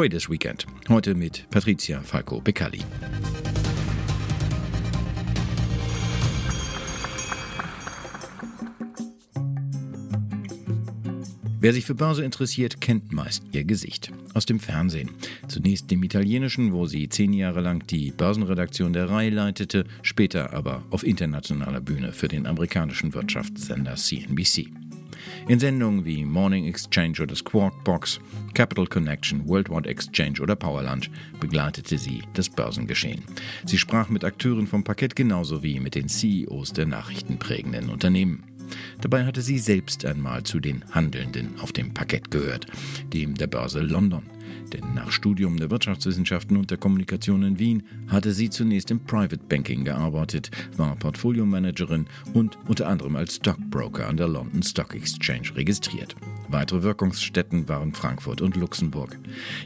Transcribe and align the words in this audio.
Traders 0.00 0.30
Weekend. 0.30 0.66
Heute 0.88 1.14
mit 1.14 1.44
Patricia 1.50 2.00
Falco 2.00 2.40
Beccali. 2.40 2.78
Wer 11.60 11.74
sich 11.74 11.84
für 11.84 11.94
Börse 11.94 12.24
interessiert, 12.24 12.80
kennt 12.80 13.12
meist 13.12 13.44
ihr 13.52 13.64
Gesicht. 13.64 14.10
Aus 14.32 14.46
dem 14.46 14.58
Fernsehen. 14.58 15.10
Zunächst 15.48 15.90
dem 15.90 16.02
italienischen, 16.02 16.72
wo 16.72 16.86
sie 16.86 17.10
zehn 17.10 17.34
Jahre 17.34 17.60
lang 17.60 17.86
die 17.86 18.10
Börsenredaktion 18.10 18.94
der 18.94 19.10
Reihe 19.10 19.28
leitete, 19.28 19.84
später 20.00 20.54
aber 20.54 20.82
auf 20.88 21.04
internationaler 21.04 21.82
Bühne 21.82 22.12
für 22.12 22.28
den 22.28 22.46
amerikanischen 22.46 23.12
Wirtschaftssender 23.12 23.96
CNBC. 23.96 24.79
In 25.48 25.58
Sendungen 25.58 26.04
wie 26.04 26.24
Morning 26.24 26.66
Exchange 26.66 27.22
oder 27.22 27.34
Squawk 27.34 27.84
Box, 27.84 28.20
Capital 28.54 28.86
Connection, 28.86 29.46
Worldwide 29.48 29.88
Exchange 29.88 30.40
oder 30.40 30.56
Power 30.56 30.82
Lunch 30.82 31.10
begleitete 31.40 31.98
sie 31.98 32.22
das 32.34 32.48
Börsengeschehen. 32.48 33.22
Sie 33.64 33.78
sprach 33.78 34.08
mit 34.08 34.24
Akteuren 34.24 34.66
vom 34.66 34.84
Parkett 34.84 35.16
genauso 35.16 35.62
wie 35.62 35.80
mit 35.80 35.94
den 35.94 36.08
CEOs 36.08 36.72
der 36.72 36.86
nachrichtenprägenden 36.86 37.90
Unternehmen. 37.90 38.44
Dabei 39.00 39.24
hatte 39.24 39.42
sie 39.42 39.58
selbst 39.58 40.04
einmal 40.04 40.42
zu 40.44 40.60
den 40.60 40.84
Handelnden 40.92 41.58
auf 41.60 41.72
dem 41.72 41.92
Parkett 41.92 42.30
gehört, 42.30 42.66
dem 43.12 43.34
der 43.34 43.46
Börse 43.46 43.80
London. 43.80 44.22
Denn 44.72 44.94
nach 44.94 45.10
Studium 45.10 45.56
der 45.56 45.70
Wirtschaftswissenschaften 45.70 46.56
und 46.56 46.70
der 46.70 46.78
Kommunikation 46.78 47.42
in 47.42 47.58
Wien 47.58 47.82
hatte 48.08 48.32
sie 48.32 48.50
zunächst 48.50 48.90
im 48.90 49.00
Private 49.00 49.40
Banking 49.48 49.84
gearbeitet, 49.84 50.50
war 50.76 50.96
Portfoliomanagerin 50.96 52.06
und 52.34 52.58
unter 52.66 52.88
anderem 52.88 53.16
als 53.16 53.36
Stockbroker 53.36 54.08
an 54.08 54.16
der 54.16 54.28
London 54.28 54.62
Stock 54.62 54.94
Exchange 54.94 55.54
registriert. 55.54 56.16
Weitere 56.48 56.82
Wirkungsstätten 56.82 57.68
waren 57.68 57.92
Frankfurt 57.92 58.40
und 58.40 58.56
Luxemburg. 58.56 59.18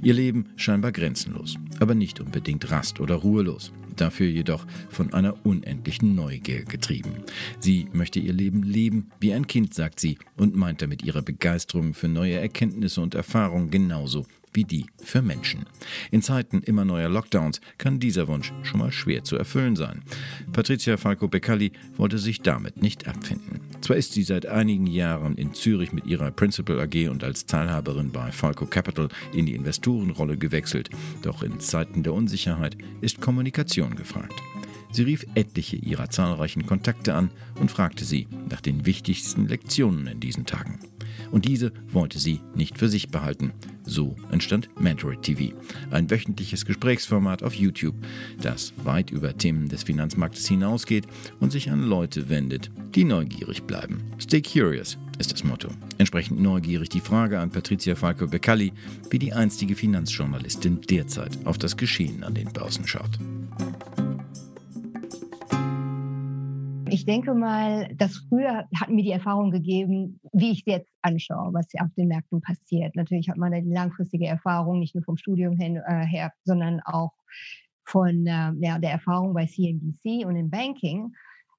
Ihr 0.03 0.15
Leben 0.15 0.47
scheinbar 0.57 0.93
grenzenlos, 0.93 1.57
aber 1.81 1.95
nicht 1.95 2.21
unbedingt 2.21 2.71
rast- 2.71 3.01
oder 3.01 3.17
ruhelos 3.17 3.73
dafür 3.95 4.29
jedoch 4.29 4.67
von 4.91 5.13
einer 5.13 5.45
unendlichen 5.45 6.15
Neugier 6.15 6.65
getrieben. 6.65 7.25
Sie 7.61 7.89
möchte 7.93 8.21
ihr 8.21 8.33
Leben 8.33 8.63
leben 8.63 9.11
wie 9.21 9.33
ein 9.33 9.47
Kind, 9.47 9.75
sagt 9.75 10.01
sie, 10.01 10.19
und 10.37 10.57
meint 10.57 10.83
damit 10.83 11.03
ihre 11.03 11.23
Begeisterung 11.23 11.95
für 11.95 12.09
neue 12.09 12.35
Erkenntnisse 12.35 13.01
und 13.01 13.15
Erfahrungen 13.15 13.71
genauso 13.71 14.27
wie 14.55 14.65
die 14.65 14.87
für 15.03 15.21
Menschen. 15.21 15.67
In 16.11 16.23
Zeiten 16.23 16.63
immer 16.63 16.85
neuer 16.85 17.09
Lockdowns 17.09 17.61
kann 17.77 18.01
dieser 18.01 18.29
Wunsch 18.29 18.53
schon 18.63 18.81
mal 18.81 18.93
schwer 18.93 19.25
zu 19.25 19.37
erfüllen 19.37 19.77
sein. 19.77 20.03
Patricia 20.53 20.97
Falco 20.97 21.29
Beccali 21.29 21.73
wollte 21.97 22.19
sich 22.19 22.41
damit 22.41 22.81
nicht 22.81 23.07
abfinden. 23.09 23.61
Zwar 23.85 23.97
ist 23.97 24.15
sie 24.15 24.23
seit 24.23 24.47
einigen 24.47 24.87
Jahren 24.87 25.37
in 25.37 25.53
Zürich 25.53 25.93
mit 25.93 26.07
ihrer 26.07 26.31
Principal 26.31 26.81
AG 26.81 27.11
und 27.11 27.23
als 27.23 27.45
Teilhaberin 27.45 28.13
bei 28.13 28.33
Falco 28.33 28.65
Capital 28.65 29.09
in 29.35 29.45
die 29.45 29.55
Investorenrolle 29.55 30.39
gewechselt, 30.39 30.89
doch 31.21 31.43
in 31.43 31.61
Zeiten 31.61 32.03
der 32.03 32.15
Unsicherheit 32.15 32.79
ist 33.03 33.21
Kommunikation 33.21 33.95
gefragt. 33.95 34.41
Sie 34.91 35.03
rief 35.03 35.27
etliche 35.35 35.77
ihrer 35.77 36.09
zahlreichen 36.09 36.65
Kontakte 36.65 37.13
an 37.13 37.31
und 37.61 37.71
fragte 37.71 38.07
sie 38.07 38.27
nach 38.49 38.63
den 38.63 38.87
wichtigsten 38.87 39.49
Lektionen 39.49 40.07
in 40.07 40.19
diesen 40.19 40.47
Tagen. 40.47 40.79
Und 41.31 41.45
diese 41.45 41.73
wollte 41.91 42.19
sie 42.19 42.41
nicht 42.55 42.79
für 42.79 42.89
sich 42.89 43.09
behalten. 43.09 43.53
So 43.87 44.17
entstand 44.31 44.69
Mentory 44.81 45.19
TV, 45.19 45.55
ein 45.91 46.11
wöchentliches 46.11 46.65
Gesprächsformat 46.65 47.43
auf 47.43 47.55
YouTube, 47.55 47.97
das 48.41 48.73
weit 48.83 49.11
über 49.11 49.37
Themen 49.37 49.69
des 49.69 49.83
Finanzmarktes 49.83 50.47
hinausgeht 50.47 51.07
und 51.41 51.53
sich 51.53 51.71
an 51.71 51.83
Leute 51.83 52.29
wendet, 52.29 52.71
die 52.95 53.05
neugierig 53.05 53.65
bleiben. 53.65 54.03
Stay 54.19 54.41
curious 54.41 54.97
ist 55.19 55.33
das 55.33 55.45
Motto. 55.45 55.69
Entsprechend 55.99 56.41
neugierig 56.41 56.89
die 56.89 57.01
Frage 57.01 57.39
an 57.39 57.51
Patricia 57.51 57.95
Falco 57.95 58.27
Beccali, 58.27 58.73
wie 59.11 59.19
die 59.19 59.33
einstige 59.33 59.75
Finanzjournalistin 59.77 60.81
derzeit 60.81 61.39
auf 61.45 61.59
das 61.59 61.77
Geschehen 61.77 62.25
an 62.25 62.35
den 62.35 62.53
Börsen 62.53 62.87
schaut. 62.87 63.19
Ich 66.89 67.07
denke 67.07 67.35
mal, 67.35 67.89
dass 67.97 68.27
früher 68.29 68.69
hat 68.79 68.91
mir 68.91 69.03
die 69.03 69.11
Erfahrung 69.11 69.51
gegeben, 69.51 70.21
wie 70.33 70.51
ich 70.51 70.65
es 70.67 70.73
jetzt 70.73 70.93
anschaue, 71.03 71.53
was 71.53 71.67
auf 71.79 71.93
den 71.97 72.09
Märkten 72.09 72.41
passiert. 72.41 72.95
Natürlich 72.97 73.29
hat 73.29 73.37
man 73.37 73.53
eine 73.53 73.73
langfristige 73.73 74.27
Erfahrung, 74.27 74.81
nicht 74.81 74.95
nur 74.95 75.05
vom 75.05 75.17
Studium 75.17 75.57
hin, 75.57 75.77
äh, 75.77 76.05
her, 76.05 76.33
sondern 76.45 76.81
auch 76.85 77.13
von 77.85 78.27
äh, 78.27 78.53
ja, 78.59 78.79
der 78.79 78.91
Erfahrung 78.91 79.35
bei 79.35 79.47
CNBC 79.47 80.27
und 80.27 80.37
im 80.37 80.51
Banking. 80.51 81.13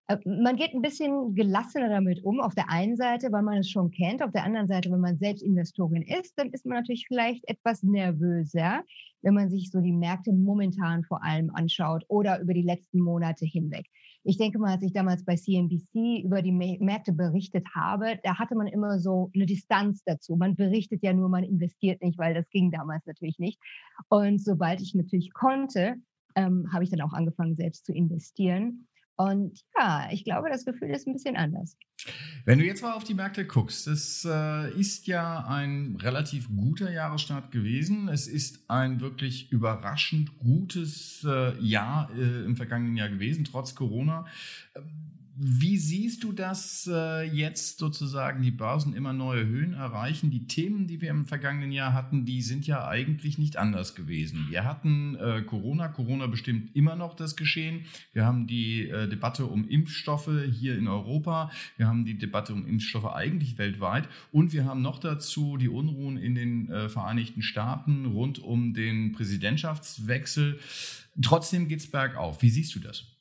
Äh, 0.08 0.18
man 0.26 0.56
geht 0.56 0.74
ein 0.74 0.82
bisschen 0.82 1.34
gelassener 1.36 1.90
damit 1.90 2.24
um, 2.24 2.40
auf 2.40 2.56
der 2.56 2.70
einen 2.70 2.96
Seite, 2.96 3.32
weil 3.32 3.44
man 3.44 3.58
es 3.58 3.70
schon 3.70 3.92
kennt, 3.92 4.22
auf 4.22 4.32
der 4.32 4.44
anderen 4.44 4.68
Seite, 4.68 4.92
wenn 4.92 5.00
man 5.00 5.18
selbst 5.18 5.44
Investorin 5.44 6.04
ist, 6.04 6.38
dann 6.38 6.50
ist 6.52 6.66
man 6.66 6.78
natürlich 6.78 7.08
vielleicht 7.08 7.48
etwas 7.48 7.84
nervöser, 7.84 8.84
wenn 9.22 9.34
man 9.34 9.50
sich 9.50 9.72
so 9.72 9.82
die 9.82 9.94
Märkte 9.94 10.32
momentan 10.34 11.04
vor 11.04 11.24
allem 11.24 11.50
anschaut 11.54 12.06
oder 12.08 12.40
über 12.40 12.54
die 12.54 12.62
letzten 12.62 13.00
Monate 13.00 13.46
hinweg. 13.46 13.88
Ich 14.28 14.38
denke 14.38 14.58
mal, 14.58 14.74
als 14.74 14.82
ich 14.82 14.92
damals 14.92 15.24
bei 15.24 15.36
CNBC 15.36 16.24
über 16.24 16.42
die 16.42 16.52
Märkte 16.52 17.14
berichtet 17.14 17.68
habe, 17.76 18.20
da 18.24 18.40
hatte 18.40 18.56
man 18.56 18.66
immer 18.66 18.98
so 18.98 19.30
eine 19.36 19.46
Distanz 19.46 20.02
dazu. 20.04 20.36
Man 20.36 20.56
berichtet 20.56 21.04
ja 21.04 21.14
nur, 21.14 21.30
man 21.30 21.44
investiert 21.44 22.02
nicht, 22.02 22.18
weil 22.18 22.34
das 22.34 22.50
ging 22.50 22.72
damals 22.72 23.06
natürlich 23.06 23.38
nicht. 23.38 23.62
Und 24.10 24.44
sobald 24.44 24.82
ich 24.82 24.96
natürlich 24.96 25.32
konnte, 25.32 25.98
ähm, 26.34 26.68
habe 26.74 26.84
ich 26.84 26.90
dann 26.90 27.02
auch 27.02 27.14
angefangen, 27.14 27.56
selbst 27.56 27.86
zu 27.86 27.94
investieren. 27.94 28.88
Und 29.18 29.62
ja, 29.78 30.10
ich 30.12 30.24
glaube, 30.24 30.50
das 30.50 30.66
Gefühl 30.66 30.90
ist 30.90 31.08
ein 31.08 31.14
bisschen 31.14 31.36
anders. 31.36 31.78
Wenn 32.44 32.60
du 32.60 32.66
jetzt 32.66 32.84
mal 32.84 32.94
auf 32.94 33.04
die 33.04 33.14
Märkte 33.14 33.46
guckst, 33.46 33.88
es 33.88 34.26
äh, 34.30 34.72
ist 34.78 35.08
ja 35.08 35.46
ein 35.48 35.98
relativ 36.02 36.50
guter 36.50 36.92
Jahresstart 36.92 37.52
gewesen. 37.52 38.10
Es 38.10 38.28
ist 38.28 38.70
ein 38.70 39.00
wirklich 39.02 39.52
überraschend 39.52 40.38
gutes 40.38 41.26
äh, 41.28 41.58
Jahr 41.60 42.12
äh, 42.16 42.46
im 42.46 42.56
vergangenen 42.56 42.98
Jahr 42.98 43.10
gewesen, 43.10 43.46
trotz 43.46 43.74
Corona. 43.74 44.26
Wie 45.38 45.78
siehst 45.78 46.24
du 46.24 46.32
das 46.32 46.90
äh, 46.90 47.24
jetzt 47.24 47.80
sozusagen, 47.80 48.42
die 48.42 48.52
Börsen 48.52 48.94
immer 48.94 49.12
neue 49.12 49.46
Höhen 49.46 49.74
erreichen? 49.74 50.32
Die 50.32 50.48
Themen, 50.48 50.88
die 50.88 51.02
wir 51.02 51.10
im 51.10 51.26
vergangenen 51.26 51.74
Jahr 51.74 51.92
hatten, 51.92 52.24
die 52.24 52.42
sind 52.42 52.66
ja 52.68 52.88
eigentlich 52.88 53.38
nicht 53.38 53.58
anders 53.58 53.96
gewesen. 53.96 54.48
Wir 54.50 54.64
hatten 54.64 55.16
äh, 55.16 55.42
Corona, 55.42 55.90
Corona 55.90 56.28
bestimmt 56.28 56.74
immer 56.74 56.96
noch 56.96 57.16
das 57.16 57.36
Geschehen. 57.36 57.82
Wir 58.14 58.26
haben 58.26 58.48
die 58.48 58.88
äh, 58.88 59.10
Debatte 59.10 59.46
um 59.46 59.68
Impfstoffe 59.68 60.32
hier 60.54 60.78
in 60.78 60.88
Europa. 60.88 61.52
Wir 61.76 61.88
haben 61.88 62.06
die 62.06 62.18
Debatte 62.18 62.54
um 62.54 62.66
Impfstoffe 62.66 63.14
eigentlich 63.14 63.58
weltweit. 63.58 64.08
Und 64.32 64.54
wir 64.54 64.64
haben 64.64 64.82
noch 64.82 65.00
dazu 65.00 65.58
die 65.58 65.68
Unruhen 65.68 66.16
in 66.16 66.36
den 66.36 66.70
äh, 66.70 66.88
Vereinigten 66.88 67.42
Staaten 67.42 68.06
rund 68.06 68.40
um 68.40 68.74
den 68.74 69.12
Präsidentschaftswechsel. 69.12 70.62
Trotzdem 71.22 71.68
geht 71.68 71.80
es 71.80 71.92
bergauf. 71.92 72.42
Wie 72.42 72.50
siehst 72.50 72.74
du 72.74 72.80
das? 72.80 73.15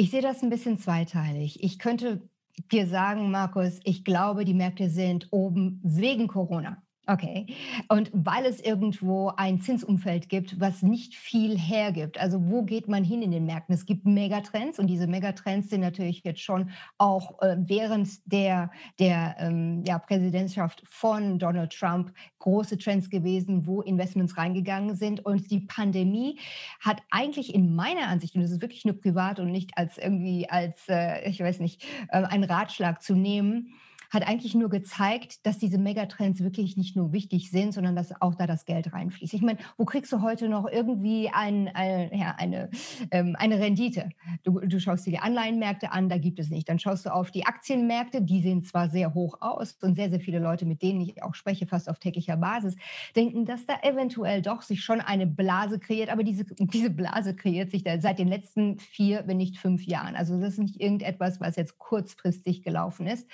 Ich 0.00 0.10
sehe 0.10 0.22
das 0.22 0.42
ein 0.42 0.48
bisschen 0.48 0.78
zweiteilig. 0.78 1.62
Ich 1.62 1.78
könnte 1.78 2.26
dir 2.72 2.86
sagen, 2.86 3.30
Markus, 3.30 3.80
ich 3.84 4.02
glaube, 4.02 4.46
die 4.46 4.54
Märkte 4.54 4.88
sind 4.88 5.28
oben 5.30 5.78
wegen 5.84 6.26
Corona. 6.26 6.82
Okay. 7.10 7.46
Und 7.88 8.08
weil 8.12 8.46
es 8.46 8.60
irgendwo 8.60 9.32
ein 9.36 9.60
Zinsumfeld 9.60 10.28
gibt, 10.28 10.60
was 10.60 10.82
nicht 10.82 11.16
viel 11.16 11.58
hergibt. 11.58 12.20
Also 12.20 12.48
wo 12.48 12.62
geht 12.62 12.86
man 12.86 13.02
hin 13.02 13.20
in 13.20 13.32
den 13.32 13.46
Märkten? 13.46 13.74
Es 13.74 13.84
gibt 13.84 14.06
Megatrends 14.06 14.78
und 14.78 14.86
diese 14.86 15.08
Megatrends 15.08 15.70
sind 15.70 15.80
natürlich 15.80 16.22
jetzt 16.22 16.40
schon 16.40 16.70
auch 16.98 17.42
äh, 17.42 17.56
während 17.58 18.08
der, 18.32 18.70
der 19.00 19.34
ähm, 19.40 19.82
ja, 19.84 19.98
Präsidentschaft 19.98 20.84
von 20.86 21.40
Donald 21.40 21.72
Trump 21.72 22.12
große 22.38 22.78
Trends 22.78 23.10
gewesen, 23.10 23.66
wo 23.66 23.80
Investments 23.80 24.36
reingegangen 24.36 24.94
sind. 24.94 25.26
Und 25.26 25.50
die 25.50 25.60
Pandemie 25.60 26.38
hat 26.78 27.02
eigentlich 27.10 27.52
in 27.52 27.74
meiner 27.74 28.06
Ansicht, 28.06 28.36
und 28.36 28.42
das 28.42 28.52
ist 28.52 28.62
wirklich 28.62 28.84
nur 28.84 29.00
privat 29.00 29.40
und 29.40 29.50
nicht 29.50 29.76
als 29.76 29.98
irgendwie 29.98 30.48
als, 30.48 30.88
äh, 30.88 31.28
ich 31.28 31.40
weiß 31.40 31.58
nicht, 31.58 31.84
äh, 32.08 32.22
ein 32.22 32.44
Ratschlag 32.44 33.02
zu 33.02 33.16
nehmen, 33.16 33.74
hat 34.10 34.26
eigentlich 34.26 34.54
nur 34.54 34.68
gezeigt, 34.68 35.46
dass 35.46 35.58
diese 35.58 35.78
Megatrends 35.78 36.42
wirklich 36.42 36.76
nicht 36.76 36.96
nur 36.96 37.12
wichtig 37.12 37.50
sind, 37.50 37.72
sondern 37.72 37.94
dass 37.94 38.20
auch 38.20 38.34
da 38.34 38.46
das 38.46 38.64
Geld 38.64 38.92
reinfließt. 38.92 39.34
Ich 39.34 39.42
meine, 39.42 39.58
wo 39.76 39.84
kriegst 39.84 40.12
du 40.12 40.20
heute 40.20 40.48
noch 40.48 40.66
irgendwie 40.66 41.30
ein, 41.32 41.68
ein, 41.68 42.10
ja, 42.12 42.34
eine, 42.36 42.70
ähm, 43.12 43.36
eine 43.38 43.60
Rendite? 43.60 44.10
Du, 44.42 44.58
du 44.58 44.80
schaust 44.80 45.06
dir 45.06 45.12
die 45.12 45.18
Anleihenmärkte 45.18 45.92
an, 45.92 46.08
da 46.08 46.18
gibt 46.18 46.40
es 46.40 46.50
nicht. 46.50 46.68
Dann 46.68 46.80
schaust 46.80 47.06
du 47.06 47.14
auf 47.14 47.30
die 47.30 47.46
Aktienmärkte, 47.46 48.20
die 48.22 48.42
sehen 48.42 48.64
zwar 48.64 48.90
sehr 48.90 49.14
hoch 49.14 49.38
aus 49.40 49.74
und 49.80 49.94
sehr, 49.94 50.10
sehr 50.10 50.20
viele 50.20 50.40
Leute, 50.40 50.66
mit 50.66 50.82
denen 50.82 51.00
ich 51.00 51.22
auch 51.22 51.34
spreche, 51.34 51.66
fast 51.66 51.88
auf 51.88 52.00
täglicher 52.00 52.36
Basis, 52.36 52.74
denken, 53.14 53.44
dass 53.44 53.64
da 53.66 53.74
eventuell 53.82 54.42
doch 54.42 54.62
sich 54.62 54.82
schon 54.82 55.00
eine 55.00 55.26
Blase 55.26 55.78
kreiert, 55.78 56.10
aber 56.10 56.24
diese, 56.24 56.44
diese 56.58 56.90
Blase 56.90 57.36
kreiert 57.36 57.70
sich 57.70 57.84
da 57.84 58.00
seit 58.00 58.18
den 58.18 58.28
letzten 58.28 58.78
vier, 58.78 59.22
wenn 59.26 59.36
nicht 59.36 59.58
fünf 59.58 59.84
Jahren. 59.86 60.16
Also 60.16 60.40
das 60.40 60.54
ist 60.54 60.58
nicht 60.58 60.80
irgendetwas, 60.80 61.40
was 61.40 61.56
jetzt 61.56 61.78
kurzfristig 61.78 62.62
gelaufen 62.62 63.06
ist. 63.06 63.28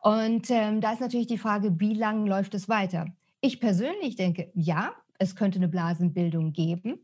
Und 0.00 0.50
ähm, 0.50 0.80
da 0.80 0.92
ist 0.92 1.00
natürlich 1.00 1.26
die 1.26 1.38
Frage, 1.38 1.80
wie 1.80 1.94
lange 1.94 2.28
läuft 2.28 2.54
es 2.54 2.68
weiter? 2.68 3.06
Ich 3.40 3.60
persönlich 3.60 4.16
denke, 4.16 4.50
ja, 4.54 4.92
es 5.18 5.36
könnte 5.36 5.58
eine 5.58 5.68
Blasenbildung 5.68 6.52
geben. 6.52 7.00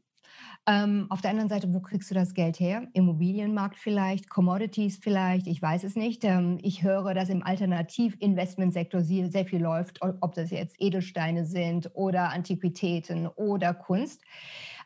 Ähm, 0.66 1.06
auf 1.10 1.20
der 1.20 1.30
anderen 1.30 1.50
Seite, 1.50 1.72
wo 1.74 1.80
kriegst 1.80 2.10
du 2.10 2.14
das 2.14 2.32
Geld 2.32 2.58
her? 2.58 2.88
Immobilienmarkt 2.94 3.76
vielleicht, 3.76 4.30
Commodities 4.30 4.96
vielleicht, 4.96 5.46
ich 5.46 5.60
weiß 5.60 5.84
es 5.84 5.94
nicht. 5.94 6.24
Ähm, 6.24 6.58
ich 6.62 6.82
höre, 6.82 7.12
dass 7.12 7.28
im 7.28 7.42
Alternativinvestmentsektor 7.42 9.02
sehr, 9.02 9.30
sehr 9.30 9.44
viel 9.44 9.60
läuft, 9.60 10.00
ob 10.02 10.34
das 10.34 10.50
jetzt 10.50 10.76
Edelsteine 10.78 11.44
sind 11.44 11.90
oder 11.94 12.30
Antiquitäten 12.30 13.26
oder 13.26 13.74
Kunst. 13.74 14.22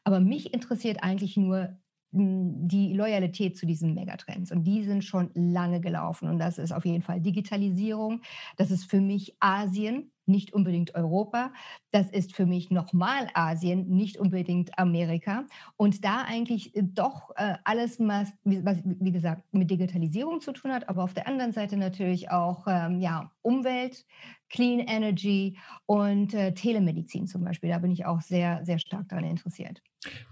Aber 0.02 0.19
mich 0.19 0.52
interessiert 0.52 1.02
eigentlich 1.02 1.37
nur 1.37 1.76
die 2.10 2.94
Loyalität 2.94 3.56
zu 3.56 3.66
diesen 3.66 3.94
Megatrends. 3.94 4.50
Und 4.50 4.64
die 4.64 4.84
sind 4.84 5.05
schon 5.05 5.31
lange 5.34 5.81
gelaufen. 5.81 6.28
Und 6.28 6.38
das 6.38 6.58
ist 6.58 6.72
auf 6.72 6.84
jeden 6.84 7.02
Fall 7.02 7.20
Digitalisierung. 7.20 8.22
Das 8.56 8.70
ist 8.70 8.90
für 8.90 9.00
mich 9.00 9.37
Asien 9.40 10.10
nicht 10.28 10.52
unbedingt 10.52 10.94
Europa. 10.94 11.52
Das 11.90 12.10
ist 12.10 12.34
für 12.37 12.46
mich 12.46 12.70
nochmal 12.70 13.28
Asien, 13.34 13.88
nicht 13.88 14.19
unbedingt 14.19 14.78
Amerika. 14.78 15.46
Und 15.76 16.05
da 16.05 16.22
eigentlich 16.22 16.76
äh, 16.76 16.82
doch 16.82 17.31
äh, 17.37 17.55
alles, 17.64 17.99
was, 17.99 18.32
wie 18.44 19.12
gesagt, 19.12 19.43
mit 19.52 19.70
Digitalisierung 19.70 20.40
zu 20.40 20.52
tun 20.52 20.72
hat, 20.72 20.88
aber 20.88 21.02
auf 21.02 21.14
der 21.14 21.26
anderen 21.26 21.52
Seite 21.52 21.76
natürlich 21.76 22.31
auch 22.31 22.66
ähm, 22.69 23.00
ja, 23.00 23.32
Umwelt, 23.43 24.04
Clean 24.50 24.80
Energy 24.80 25.58
und 25.86 26.34
äh, 26.34 26.54
Telemedizin 26.54 27.26
zum 27.26 27.44
Beispiel. 27.44 27.70
Da 27.70 27.78
bin 27.78 27.90
ich 27.90 28.06
auch 28.06 28.20
sehr, 28.20 28.64
sehr 28.64 28.78
stark 28.78 29.08
daran 29.08 29.24
interessiert. 29.24 29.82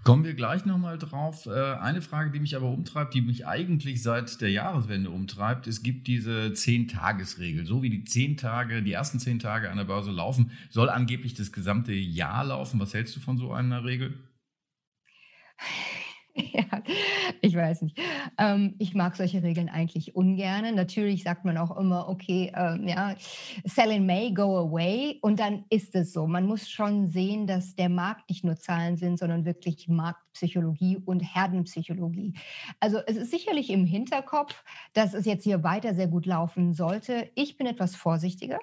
Kommen 0.03 0.23
wir 0.23 0.33
gleich 0.33 0.65
nochmal 0.65 0.97
drauf. 0.97 1.45
Äh, 1.45 1.75
eine 1.75 2.01
Frage, 2.01 2.31
die 2.31 2.39
mich 2.39 2.55
aber 2.55 2.69
umtreibt, 2.69 3.13
die 3.13 3.21
mich 3.21 3.45
eigentlich 3.45 4.01
seit 4.01 4.39
der 4.41 4.49
Jahreswende 4.49 5.09
umtreibt, 5.09 5.67
es 5.67 5.83
gibt 5.83 6.07
diese 6.07 6.53
Zehn-Tages-Regel. 6.53 7.65
So 7.65 7.83
wie 7.83 7.89
die 7.89 8.03
zehn 8.05 8.37
Tage, 8.37 8.81
die 8.81 8.93
ersten 8.93 9.19
zehn 9.19 9.39
Tage 9.39 9.69
an 9.69 9.77
der 9.77 9.83
Börse 9.83 10.11
laufen, 10.11 10.51
soll 10.69 10.89
angeblich 10.89 11.33
das 11.33 11.51
gesamte 11.51 11.93
Jahr 11.93 12.45
laufen. 12.45 12.79
Was 12.79 12.93
hältst 12.93 13.15
du 13.15 13.19
von 13.19 13.37
so 13.37 13.51
einer 13.51 13.83
Regel? 13.83 14.17
Ja, 16.53 16.81
ich 17.41 17.55
weiß 17.55 17.83
nicht. 17.83 17.99
Ähm, 18.37 18.75
ich 18.79 18.93
mag 18.93 19.15
solche 19.15 19.43
Regeln 19.43 19.69
eigentlich 19.69 20.15
ungern. 20.15 20.75
Natürlich 20.75 21.23
sagt 21.23 21.45
man 21.45 21.57
auch 21.57 21.75
immer, 21.77 22.09
okay, 22.09 22.51
ähm, 22.55 22.87
ja, 22.87 23.15
sell 23.63 23.91
in 23.91 24.05
May, 24.05 24.31
go 24.33 24.57
away. 24.57 25.19
Und 25.21 25.39
dann 25.39 25.65
ist 25.69 25.95
es 25.95 26.13
so. 26.13 26.27
Man 26.27 26.45
muss 26.45 26.69
schon 26.69 27.07
sehen, 27.09 27.47
dass 27.47 27.75
der 27.75 27.89
Markt 27.89 28.29
nicht 28.29 28.43
nur 28.43 28.55
Zahlen 28.55 28.97
sind, 28.97 29.17
sondern 29.17 29.45
wirklich 29.45 29.87
Marktpsychologie 29.87 30.97
und 30.97 31.21
Herdenpsychologie. 31.21 32.33
Also 32.79 32.99
es 33.07 33.17
ist 33.17 33.31
sicherlich 33.31 33.69
im 33.69 33.85
Hinterkopf, 33.85 34.63
dass 34.93 35.13
es 35.13 35.25
jetzt 35.25 35.43
hier 35.43 35.63
weiter 35.63 35.93
sehr 35.95 36.07
gut 36.07 36.25
laufen 36.25 36.73
sollte. 36.73 37.29
Ich 37.35 37.57
bin 37.57 37.67
etwas 37.67 37.95
vorsichtiger. 37.95 38.59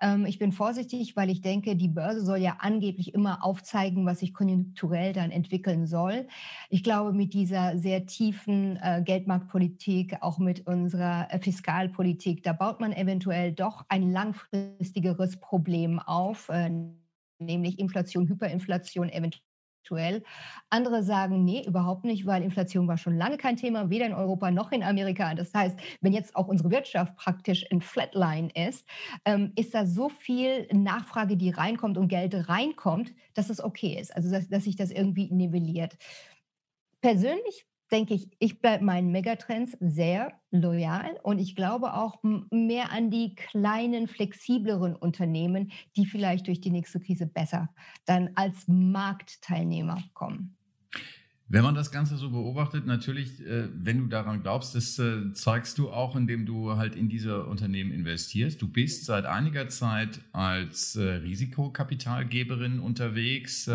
Ähm, 0.00 0.26
ich 0.26 0.38
bin 0.38 0.52
vorsichtig, 0.52 1.16
weil 1.16 1.30
ich 1.30 1.40
denke, 1.40 1.76
die 1.76 1.88
Börse 1.88 2.24
soll 2.24 2.38
ja 2.38 2.56
angeblich 2.60 3.14
immer 3.14 3.44
aufzeigen, 3.44 4.06
was 4.06 4.20
sich 4.20 4.34
konjunkturell 4.34 5.12
dann 5.12 5.30
entwickeln 5.30 5.86
soll. 5.86 6.26
Ich 6.70 6.82
glaube, 6.82 7.12
mit 7.12 7.34
dieser 7.34 7.78
sehr 7.78 8.06
tiefen 8.06 8.78
äh, 8.82 9.02
Geldmarktpolitik, 9.04 10.18
auch 10.22 10.38
mit 10.38 10.66
unserer 10.66 11.32
äh, 11.32 11.38
Fiskalpolitik, 11.38 12.42
da 12.42 12.52
baut 12.52 12.80
man 12.80 12.92
eventuell 12.92 13.52
doch 13.52 13.84
ein 13.88 14.10
langfristigeres 14.10 15.38
Problem 15.38 15.98
auf, 15.98 16.48
äh, 16.48 16.70
nämlich 17.38 17.78
Inflation, 17.78 18.28
Hyperinflation, 18.28 19.08
eventuell 19.08 19.51
aktuell. 19.82 20.22
Andere 20.70 21.02
sagen, 21.02 21.44
nee, 21.44 21.64
überhaupt 21.66 22.04
nicht, 22.04 22.24
weil 22.24 22.42
Inflation 22.42 22.86
war 22.86 22.96
schon 22.96 23.16
lange 23.16 23.36
kein 23.36 23.56
Thema, 23.56 23.90
weder 23.90 24.06
in 24.06 24.14
Europa 24.14 24.50
noch 24.52 24.70
in 24.70 24.84
Amerika. 24.84 25.34
Das 25.34 25.52
heißt, 25.52 25.76
wenn 26.00 26.12
jetzt 26.12 26.36
auch 26.36 26.46
unsere 26.46 26.70
Wirtschaft 26.70 27.16
praktisch 27.16 27.64
in 27.68 27.80
Flatline 27.80 28.48
ist, 28.54 28.86
ähm, 29.24 29.52
ist 29.56 29.74
da 29.74 29.84
so 29.84 30.08
viel 30.08 30.68
Nachfrage, 30.72 31.36
die 31.36 31.50
reinkommt 31.50 31.98
und 31.98 32.06
Geld 32.08 32.48
reinkommt, 32.48 33.12
dass 33.34 33.50
es 33.50 33.62
okay 33.62 33.98
ist. 34.00 34.14
Also, 34.14 34.30
dass, 34.30 34.48
dass 34.48 34.64
sich 34.64 34.76
das 34.76 34.92
irgendwie 34.92 35.32
nivelliert. 35.32 35.96
Persönlich 37.00 37.66
denke 37.92 38.14
ich, 38.14 38.28
ich 38.38 38.60
bleibe 38.60 38.84
meinen 38.84 39.12
Megatrends 39.12 39.76
sehr 39.80 40.32
loyal 40.50 41.18
und 41.22 41.38
ich 41.38 41.54
glaube 41.54 41.94
auch 41.94 42.22
mehr 42.50 42.90
an 42.90 43.10
die 43.10 43.34
kleinen, 43.34 44.08
flexibleren 44.08 44.96
Unternehmen, 44.96 45.70
die 45.96 46.06
vielleicht 46.06 46.46
durch 46.46 46.60
die 46.60 46.70
nächste 46.70 46.98
Krise 47.00 47.26
besser 47.26 47.68
dann 48.06 48.30
als 48.34 48.66
Marktteilnehmer 48.66 50.02
kommen. 50.14 50.56
Wenn 51.48 51.64
man 51.64 51.74
das 51.74 51.92
Ganze 51.92 52.16
so 52.16 52.30
beobachtet, 52.30 52.86
natürlich, 52.86 53.44
äh, 53.44 53.68
wenn 53.74 53.98
du 53.98 54.06
daran 54.06 54.40
glaubst, 54.40 54.74
das 54.74 54.98
äh, 54.98 55.34
zeigst 55.34 55.76
du 55.76 55.90
auch, 55.90 56.16
indem 56.16 56.46
du 56.46 56.76
halt 56.76 56.96
in 56.96 57.10
diese 57.10 57.44
Unternehmen 57.44 57.92
investierst. 57.92 58.62
Du 58.62 58.68
bist 58.68 59.04
seit 59.04 59.26
einiger 59.26 59.68
Zeit 59.68 60.22
als 60.32 60.96
äh, 60.96 61.02
Risikokapitalgeberin 61.02 62.80
unterwegs. 62.80 63.68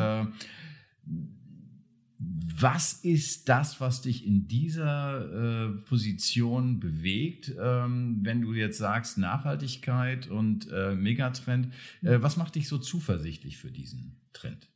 Was 2.59 2.93
ist 2.93 3.49
das, 3.49 3.79
was 3.81 4.01
dich 4.01 4.25
in 4.25 4.47
dieser 4.47 5.67
äh, 5.67 5.69
Position 5.87 6.79
bewegt, 6.79 7.53
ähm, 7.59 8.17
wenn 8.23 8.41
du 8.41 8.53
jetzt 8.53 8.79
sagst 8.79 9.19
Nachhaltigkeit 9.19 10.27
und 10.27 10.67
äh, 10.71 10.95
Megatrend? 10.95 11.71
Äh, 12.01 12.19
was 12.21 12.35
macht 12.35 12.55
dich 12.55 12.67
so 12.67 12.79
zuversichtlich 12.79 13.57
für 13.57 13.69
diesen 13.69 14.19
Trend? 14.33 14.69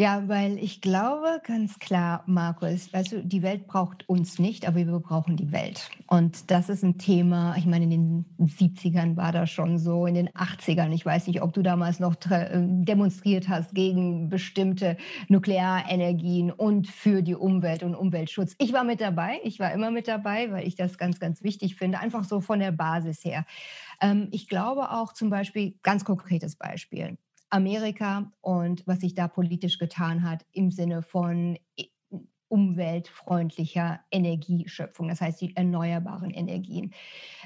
Ja, 0.00 0.26
weil 0.28 0.56
ich 0.56 0.80
glaube 0.80 1.42
ganz 1.44 1.78
klar, 1.78 2.24
Markus, 2.24 2.90
weißt 2.90 3.12
du, 3.12 3.22
die 3.22 3.42
Welt 3.42 3.66
braucht 3.66 4.08
uns 4.08 4.38
nicht, 4.38 4.66
aber 4.66 4.76
wir 4.78 4.98
brauchen 4.98 5.36
die 5.36 5.52
Welt. 5.52 5.90
Und 6.06 6.50
das 6.50 6.70
ist 6.70 6.82
ein 6.82 6.96
Thema, 6.96 7.54
ich 7.58 7.66
meine, 7.66 7.84
in 7.84 7.90
den 7.90 8.24
70ern 8.38 9.18
war 9.18 9.30
das 9.30 9.50
schon 9.50 9.78
so, 9.78 10.06
in 10.06 10.14
den 10.14 10.30
80ern, 10.30 10.92
ich 10.92 11.04
weiß 11.04 11.26
nicht, 11.26 11.42
ob 11.42 11.52
du 11.52 11.60
damals 11.60 12.00
noch 12.00 12.14
äh, 12.30 12.48
demonstriert 12.62 13.50
hast 13.50 13.74
gegen 13.74 14.30
bestimmte 14.30 14.96
Nuklearenergien 15.28 16.50
und 16.50 16.86
für 16.86 17.20
die 17.20 17.34
Umwelt 17.34 17.82
und 17.82 17.94
Umweltschutz. 17.94 18.54
Ich 18.56 18.72
war 18.72 18.84
mit 18.84 19.02
dabei, 19.02 19.38
ich 19.44 19.60
war 19.60 19.70
immer 19.70 19.90
mit 19.90 20.08
dabei, 20.08 20.50
weil 20.50 20.66
ich 20.66 20.76
das 20.76 20.96
ganz, 20.96 21.20
ganz 21.20 21.42
wichtig 21.42 21.76
finde, 21.76 21.98
einfach 21.98 22.24
so 22.24 22.40
von 22.40 22.58
der 22.58 22.72
Basis 22.72 23.22
her. 23.22 23.44
Ähm, 24.00 24.28
ich 24.30 24.48
glaube 24.48 24.92
auch 24.92 25.12
zum 25.12 25.28
Beispiel, 25.28 25.74
ganz 25.82 26.06
konkretes 26.06 26.56
Beispiel, 26.56 27.18
Amerika 27.50 28.32
und 28.40 28.86
was 28.86 29.00
sich 29.00 29.14
da 29.14 29.28
politisch 29.28 29.78
getan 29.78 30.22
hat 30.22 30.46
im 30.52 30.70
Sinne 30.70 31.02
von 31.02 31.58
umweltfreundlicher 32.50 34.00
Energieschöpfung, 34.10 35.08
das 35.08 35.20
heißt 35.20 35.40
die 35.40 35.54
erneuerbaren 35.54 36.30
Energien. 36.30 36.92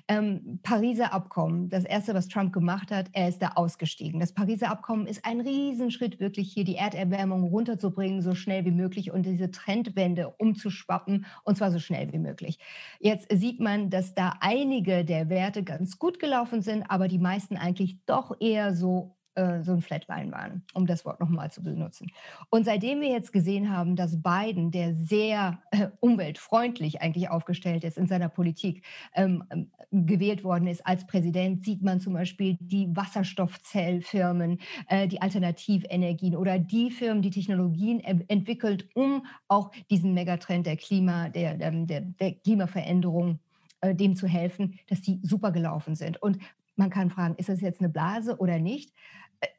Ähm, 0.09 0.61
Pariser 0.63 1.13
Abkommen, 1.13 1.69
das 1.69 1.85
erste, 1.85 2.15
was 2.15 2.29
Trump 2.29 2.55
gemacht 2.55 2.91
hat, 2.91 3.11
er 3.13 3.29
ist 3.29 3.41
da 3.43 3.53
ausgestiegen. 3.55 4.19
Das 4.19 4.33
Pariser 4.33 4.71
Abkommen 4.71 5.07
ist 5.07 5.25
ein 5.25 5.41
Riesenschritt, 5.43 6.21
wirklich 6.21 6.51
hier 6.53 6.65
die 6.65 6.77
Erderwärmung 6.77 7.45
runterzubringen, 7.45 8.23
so 8.23 8.35
schnell 8.35 8.65
wie 8.65 8.71
möglich 8.71 9.13
und 9.13 9.27
diese 9.27 9.51
Trendwende 9.51 10.31
umzuschwappen 10.39 11.27
und 11.45 11.59
zwar 11.59 11.71
so 11.71 11.79
schnell 11.79 12.11
wie 12.13 12.19
möglich. 12.19 12.59
Jetzt 12.99 13.29
sieht 13.31 13.61
man, 13.61 13.91
dass 13.91 14.15
da 14.15 14.35
einige 14.41 15.05
der 15.05 15.29
Werte 15.29 15.65
ganz 15.65 15.99
gut 15.99 16.19
gelaufen 16.19 16.63
sind, 16.63 16.83
aber 16.89 17.09
die 17.09 17.19
meisten 17.19 17.59
eigentlich 17.59 17.99
doch 18.07 18.35
eher 18.41 18.75
so 18.75 19.17
äh, 19.35 19.63
so 19.63 19.73
ein 19.73 19.83
Flatline 19.83 20.33
waren, 20.33 20.65
um 20.75 20.87
das 20.87 21.05
Wort 21.05 21.21
nochmal 21.21 21.51
zu 21.51 21.63
benutzen. 21.63 22.09
Und 22.51 22.65
seitdem 22.65 23.01
wir 23.01 23.09
jetzt 23.09 23.33
gesehen 23.33 23.71
haben, 23.71 23.97
dass 23.97 24.23
Biden, 24.23 24.71
der 24.71 24.95
sehr 24.95 25.61
äh, 25.71 25.89
umweltfreundlich 26.01 27.01
eigentlich 27.03 27.29
aufgestellt 27.31 27.85
ist 27.85 27.99
in 27.99 28.07
seiner 28.07 28.29
Politik, 28.29 28.85
ähm, 29.15 29.45
ähm, 29.51 29.71
gewählt 29.91 30.45
worden 30.45 30.67
ist 30.67 30.87
als 30.87 31.07
Präsident, 31.07 31.65
sieht 31.65 31.83
man 31.83 32.01
zum 32.01 32.15
Beispiel 32.15 32.57
die 32.61 32.89
Wasserstoffzellfirmen, 32.95 34.59
äh, 34.89 35.09
die 35.09 35.21
Alternativenergien 35.21 36.37
oder 36.37 36.59
die 36.59 36.91
Firmen, 36.91 37.23
die 37.23 37.31
Technologien 37.31 38.01
entwickelt, 38.01 38.89
um 38.95 39.27
auch 39.49 39.71
diesen 39.91 40.15
Megatrend 40.15 40.67
der 40.67 40.77
Klima, 40.77 41.29
der, 41.29 41.61
ähm, 41.61 41.87
der, 41.87 42.01
der 42.03 42.35
Klimaveränderung 42.35 43.39
äh, 43.85 43.95
dem 43.95 44.17
zu 44.17 44.27
helfen, 44.27 44.79
dass 44.89 45.03
die 45.03 45.21
super 45.23 45.53
gelaufen 45.53 45.95
sind. 45.95 46.21
Und 46.23 46.39
man 46.77 46.91
kann 46.91 47.11
fragen, 47.11 47.37
ist 47.37 47.49
das 47.49 47.61
jetzt 47.61 47.81
eine 47.81 47.89
Blase 47.89 48.39
oder 48.39 48.59
nicht? 48.59 48.93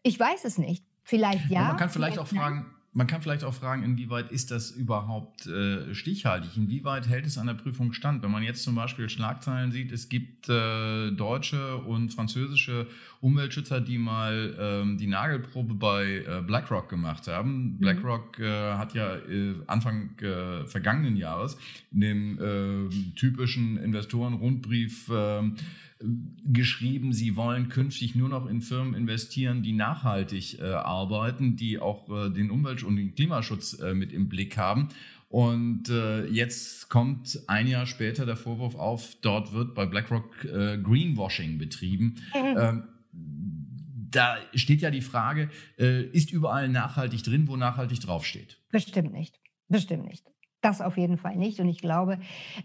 Ich 0.04 0.20
weiß 0.20 0.46
es 0.46 0.58
nicht. 0.58 0.84
Vielleicht 1.04 1.50
ja. 1.50 1.62
Und 1.62 1.68
man 1.68 1.78
kann 1.78 1.90
vielleicht, 1.90 2.16
vielleicht 2.16 2.20
auch 2.20 2.36
fragen, 2.36 2.66
man 2.96 3.08
kann 3.08 3.22
vielleicht 3.22 3.44
auch 3.44 3.54
fragen, 3.54 3.84
inwieweit 3.84 4.32
ist 4.32 4.52
das 4.52 4.72
überhaupt 4.72 5.48
äh, 5.48 5.94
stichhaltig? 5.94 6.56
Inwieweit 6.56 7.10
hält 7.10 7.26
es 7.26 7.38
an 7.38 7.48
der 7.48 7.54
Prüfung 7.54 7.92
stand? 7.92 8.24
Wenn 8.24 8.32
man 8.32 8.42
jetzt 8.42 8.64
zum 8.64 8.74
Beispiel 8.74 9.10
Schlagzeilen 9.10 9.74
sieht, 9.74 9.92
es 9.92 10.08
gibt 10.08 10.48
äh, 10.48 11.12
deutsche 11.12 11.76
und 11.76 12.14
französische 12.14 12.88
Umweltschützer, 13.20 13.82
die 13.82 13.98
mal 13.98 14.56
ähm, 14.58 14.98
die 14.98 15.08
Nagelprobe 15.08 15.74
bei 15.74 16.24
äh, 16.26 16.42
BlackRock 16.42 16.88
gemacht 16.88 17.28
haben. 17.28 17.74
Mhm. 17.74 17.78
BlackRock 17.80 18.40
äh, 18.40 18.76
hat 18.76 18.94
ja 18.94 19.18
äh, 19.18 19.56
Anfang 19.68 20.18
äh, 20.22 20.66
vergangenen 20.66 21.18
Jahres 21.18 21.58
in 21.92 22.00
dem 22.00 22.40
äh, 22.40 23.14
typischen 23.16 23.76
Investoren-Rundbrief 23.76 25.10
äh, 25.10 25.42
geschrieben, 26.46 27.14
sie 27.14 27.36
wollen 27.36 27.70
künftig 27.70 28.16
nur 28.16 28.30
noch 28.30 28.48
in 28.48 28.62
Firmen 28.62 28.94
investieren, 28.94 29.64
die 29.64 29.74
nachhaltig 29.74 30.60
äh, 30.60 30.66
arbeiten, 30.66 31.56
die 31.56 31.80
auch 31.80 32.10
äh, 32.10 32.30
den 32.30 32.52
Umwelt- 32.52 32.84
und 32.84 32.96
den 32.96 33.16
Klimaschutz 33.16 33.80
äh, 33.80 33.94
mit 33.94 34.12
im 34.12 34.30
Blick 34.30 34.58
haben. 34.58 34.90
Und 35.30 35.90
äh, 35.90 36.28
jetzt 36.28 36.90
kommt 36.90 37.40
ein 37.48 37.68
Jahr 37.68 37.86
später 37.86 38.26
der 38.26 38.38
Vorwurf 38.38 38.76
auf, 38.76 39.16
dort 39.22 39.54
wird 39.54 39.76
bei 39.76 39.86
BlackRock 39.86 40.46
äh, 40.46 40.78
Greenwashing 40.78 41.58
betrieben. 41.58 42.16
Mhm. 42.34 42.58
Ähm, 42.58 42.84
da 43.12 44.38
steht 44.54 44.82
ja 44.82 44.92
die 44.92 45.02
Frage, 45.02 45.50
äh, 45.78 46.04
ist 46.04 46.32
überall 46.32 46.70
nachhaltig 46.70 47.24
drin, 47.24 47.48
wo 47.48 47.58
nachhaltig 47.58 48.00
draufsteht? 48.00 48.62
Bestimmt 48.72 49.12
nicht. 49.12 49.40
Bestimmt 49.68 50.06
nicht. 50.06 50.26
Das 50.62 50.80
auf 50.80 50.98
jeden 50.98 51.18
Fall 51.18 51.36
nicht. 51.36 51.60
Und 51.60 51.68
ich 51.68 51.80
glaube, 51.80 52.20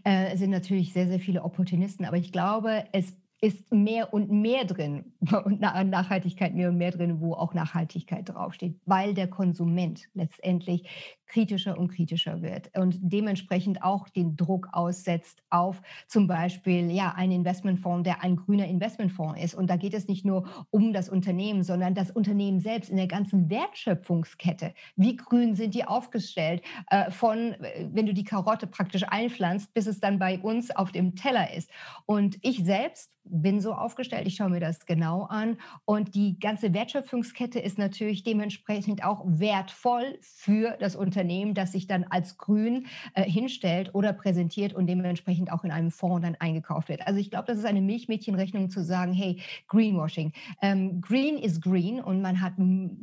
es 0.04 0.38
sind 0.38 0.50
natürlich 0.50 0.94
sehr, 0.94 1.06
sehr 1.06 1.20
viele 1.20 1.42
Opportunisten, 1.42 2.06
aber 2.06 2.16
ich 2.16 2.32
glaube, 2.32 2.84
es 2.92 3.14
ist 3.40 3.72
mehr 3.72 4.12
und 4.12 4.30
mehr 4.30 4.64
drin 4.64 5.12
und 5.44 5.60
Nachhaltigkeit 5.60 6.54
mehr 6.54 6.68
und 6.68 6.76
mehr 6.76 6.90
drin, 6.90 7.20
wo 7.20 7.34
auch 7.34 7.54
Nachhaltigkeit 7.54 8.28
draufsteht, 8.28 8.78
weil 8.84 9.14
der 9.14 9.28
Konsument 9.28 10.08
letztendlich 10.14 10.88
kritischer 11.30 11.78
und 11.78 11.88
kritischer 11.88 12.42
wird 12.42 12.76
und 12.76 12.98
dementsprechend 13.00 13.82
auch 13.82 14.08
den 14.08 14.36
Druck 14.36 14.68
aussetzt 14.72 15.42
auf 15.48 15.80
zum 16.08 16.26
Beispiel 16.26 16.90
ja 16.90 17.12
einen 17.12 17.32
Investmentfonds, 17.32 18.02
der 18.02 18.22
ein 18.22 18.36
grüner 18.36 18.66
Investmentfonds 18.66 19.40
ist. 19.40 19.54
Und 19.54 19.70
da 19.70 19.76
geht 19.76 19.94
es 19.94 20.08
nicht 20.08 20.24
nur 20.24 20.48
um 20.70 20.92
das 20.92 21.08
Unternehmen, 21.08 21.62
sondern 21.62 21.94
das 21.94 22.10
Unternehmen 22.10 22.60
selbst 22.60 22.90
in 22.90 22.96
der 22.96 23.06
ganzen 23.06 23.48
Wertschöpfungskette. 23.48 24.74
Wie 24.96 25.16
grün 25.16 25.54
sind 25.54 25.74
die 25.74 25.84
aufgestellt? 25.84 26.62
Äh, 26.90 27.12
von, 27.12 27.52
äh, 27.52 27.88
wenn 27.92 28.06
du 28.06 28.12
die 28.12 28.24
Karotte 28.24 28.66
praktisch 28.66 29.04
einpflanzt, 29.08 29.72
bis 29.72 29.86
es 29.86 30.00
dann 30.00 30.18
bei 30.18 30.40
uns 30.40 30.70
auf 30.72 30.90
dem 30.90 31.14
Teller 31.14 31.54
ist. 31.54 31.70
Und 32.06 32.38
ich 32.42 32.64
selbst 32.64 33.12
bin 33.30 33.60
so 33.60 33.72
aufgestellt, 33.72 34.26
ich 34.26 34.36
schaue 34.36 34.50
mir 34.50 34.60
das 34.60 34.86
genau 34.86 35.24
an. 35.24 35.56
Und 35.84 36.14
die 36.14 36.38
ganze 36.38 36.74
Wertschöpfungskette 36.74 37.58
ist 37.58 37.78
natürlich 37.78 38.22
dementsprechend 38.22 39.04
auch 39.04 39.24
wertvoll 39.26 40.18
für 40.20 40.76
das 40.78 40.96
Unternehmen. 40.96 41.54
Das 41.54 41.72
sich 41.72 41.86
dann 41.86 42.04
als 42.04 42.38
grün 42.38 42.86
äh, 43.14 43.22
hinstellt 43.22 43.94
oder 43.94 44.12
präsentiert 44.12 44.72
und 44.72 44.86
dementsprechend 44.86 45.52
auch 45.52 45.64
in 45.64 45.70
einem 45.70 45.90
Fonds 45.90 46.22
dann 46.22 46.36
eingekauft 46.38 46.88
wird. 46.88 47.06
Also 47.06 47.20
ich 47.20 47.30
glaube, 47.30 47.46
das 47.46 47.58
ist 47.58 47.64
eine 47.64 47.80
Milchmädchenrechnung 47.80 48.70
zu 48.70 48.82
sagen, 48.82 49.12
hey, 49.12 49.40
Greenwashing. 49.68 50.32
Ähm, 50.62 51.00
green 51.00 51.38
is 51.38 51.60
green 51.60 52.00
und 52.00 52.20
man 52.22 52.40
hat 52.40 52.54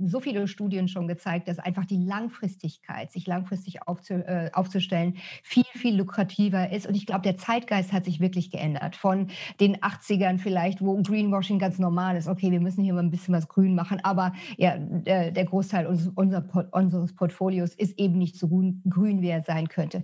so 0.06 0.20
viele 0.20 0.48
Studien 0.48 0.88
schon 0.88 1.08
gezeigt, 1.08 1.48
dass 1.48 1.60
einfach 1.60 1.86
die 1.86 2.04
Langfristigkeit, 2.04 3.12
sich 3.12 3.28
langfristig 3.28 3.88
aufzu, 3.88 4.14
äh, 4.14 4.52
aufzustellen, 4.54 5.18
viel, 5.44 5.64
viel 5.74 5.96
lukrativer 5.96 6.72
ist. 6.72 6.88
Und 6.88 6.96
ich 6.96 7.06
glaube, 7.06 7.22
der 7.22 7.38
Zeitgeist 7.38 7.94
hat 7.94 8.06
sich 8.06 8.20
wirklich 8.20 8.52
geändert. 8.52 8.96
Von 8.96 9.28
den 9.60 9.82
80ern 10.18 10.38
vielleicht, 10.38 10.82
wo 10.82 11.02
Greenwashing 11.02 11.60
ganz 11.60 11.80
normal 11.80 12.18
ist. 12.18 12.28
Okay, 12.28 12.52
wir 12.52 12.60
müssen 12.60 12.84
hier 12.84 12.94
mal 12.94 13.04
ein 13.04 13.12
bisschen 13.12 13.34
was 13.34 13.48
grün 13.48 13.76
machen, 13.76 14.00
aber 14.04 14.34
ja, 14.58 14.78
der, 14.78 15.32
der 15.32 15.46
Großteil 15.46 15.86
unseres, 15.86 16.12
unseres 16.72 17.16
Portfolios 17.16 17.74
ist 17.76 17.98
eben 18.00 18.08
eben 18.08 18.18
nicht 18.18 18.38
so 18.38 18.48
grün, 18.48 18.82
grün 18.90 19.22
wie 19.22 19.30
er 19.30 19.44
sein 19.44 19.68
könnte. 19.70 20.04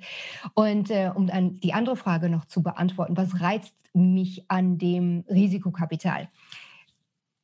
Und 0.54 0.90
äh, 0.92 1.12
um 1.14 1.28
dann 1.28 1.60
die 1.60 1.74
andere 1.74 1.96
Frage 1.96 2.30
noch 2.30 2.46
zu 2.46 2.62
beantworten, 2.62 3.18
was 3.18 3.42
reizt 3.42 3.76
mich 3.94 4.50
an 4.50 4.78
dem 4.78 5.24
Risikokapital? 5.30 6.30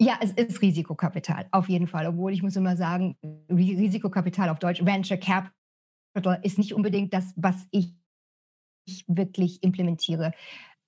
Ja, 0.01 0.17
es 0.21 0.31
ist 0.31 0.61
Risikokapital, 0.61 1.47
auf 1.51 1.67
jeden 1.67 1.87
Fall. 1.87 2.07
Obwohl 2.07 2.31
ich 2.31 2.41
muss 2.41 2.55
immer 2.55 2.77
sagen, 2.77 3.17
Risikokapital 3.49 4.49
auf 4.49 4.59
Deutsch, 4.59 4.85
Venture 4.85 5.17
Capital 5.17 6.39
ist 6.43 6.57
nicht 6.57 6.73
unbedingt 6.73 7.13
das, 7.13 7.33
was 7.35 7.67
ich 7.71 7.93
wirklich 9.07 9.61
implementiere. 9.61 10.31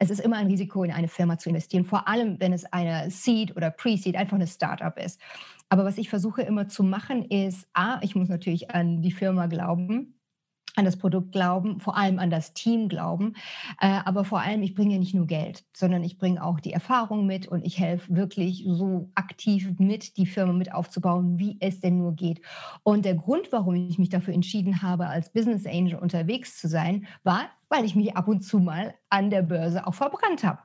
Es 0.01 0.09
ist 0.09 0.19
immer 0.19 0.37
ein 0.37 0.47
Risiko, 0.47 0.83
in 0.83 0.91
eine 0.91 1.07
Firma 1.07 1.37
zu 1.37 1.49
investieren, 1.49 1.85
vor 1.85 2.07
allem 2.07 2.39
wenn 2.39 2.53
es 2.53 2.65
eine 2.65 3.11
Seed 3.11 3.55
oder 3.55 3.69
Pre-Seed, 3.69 4.15
einfach 4.15 4.33
eine 4.33 4.47
Startup 4.47 4.97
ist. 4.97 5.21
Aber 5.69 5.85
was 5.85 5.99
ich 5.99 6.09
versuche 6.09 6.41
immer 6.41 6.67
zu 6.67 6.81
machen, 6.81 7.23
ist, 7.25 7.67
a, 7.73 7.99
ich 8.01 8.15
muss 8.15 8.27
natürlich 8.27 8.71
an 8.71 9.03
die 9.03 9.11
Firma 9.11 9.45
glauben, 9.45 10.19
an 10.75 10.85
das 10.85 10.97
Produkt 10.97 11.31
glauben, 11.31 11.79
vor 11.79 11.97
allem 11.97 12.19
an 12.19 12.29
das 12.29 12.53
Team 12.53 12.87
glauben. 12.87 13.33
Äh, 13.79 13.99
aber 14.05 14.23
vor 14.23 14.39
allem, 14.39 14.63
ich 14.63 14.73
bringe 14.73 14.97
nicht 14.99 15.13
nur 15.13 15.27
Geld, 15.27 15.65
sondern 15.73 16.03
ich 16.03 16.17
bringe 16.17 16.43
auch 16.43 16.59
die 16.59 16.73
Erfahrung 16.73 17.25
mit 17.25 17.47
und 17.47 17.65
ich 17.65 17.79
helfe 17.79 18.15
wirklich 18.15 18.63
so 18.67 19.09
aktiv 19.15 19.73
mit, 19.79 20.17
die 20.17 20.25
Firma 20.25 20.53
mit 20.53 20.73
aufzubauen, 20.73 21.37
wie 21.37 21.57
es 21.59 21.79
denn 21.79 21.97
nur 21.97 22.15
geht. 22.15 22.41
Und 22.83 23.05
der 23.05 23.15
Grund, 23.15 23.51
warum 23.51 23.75
ich 23.75 23.99
mich 23.99 24.09
dafür 24.09 24.33
entschieden 24.33 24.81
habe, 24.81 25.07
als 25.07 25.31
Business 25.31 25.65
Angel 25.65 25.95
unterwegs 25.95 26.59
zu 26.59 26.67
sein, 26.67 27.05
war, 27.23 27.49
weil 27.69 27.85
ich 27.85 27.95
mich 27.95 28.15
ab 28.15 28.27
und 28.27 28.41
zu 28.41 28.59
mal 28.59 28.93
an 29.09 29.29
der 29.29 29.41
Börse 29.41 29.85
auch 29.87 29.93
verbrannt 29.93 30.43
habe 30.43 30.59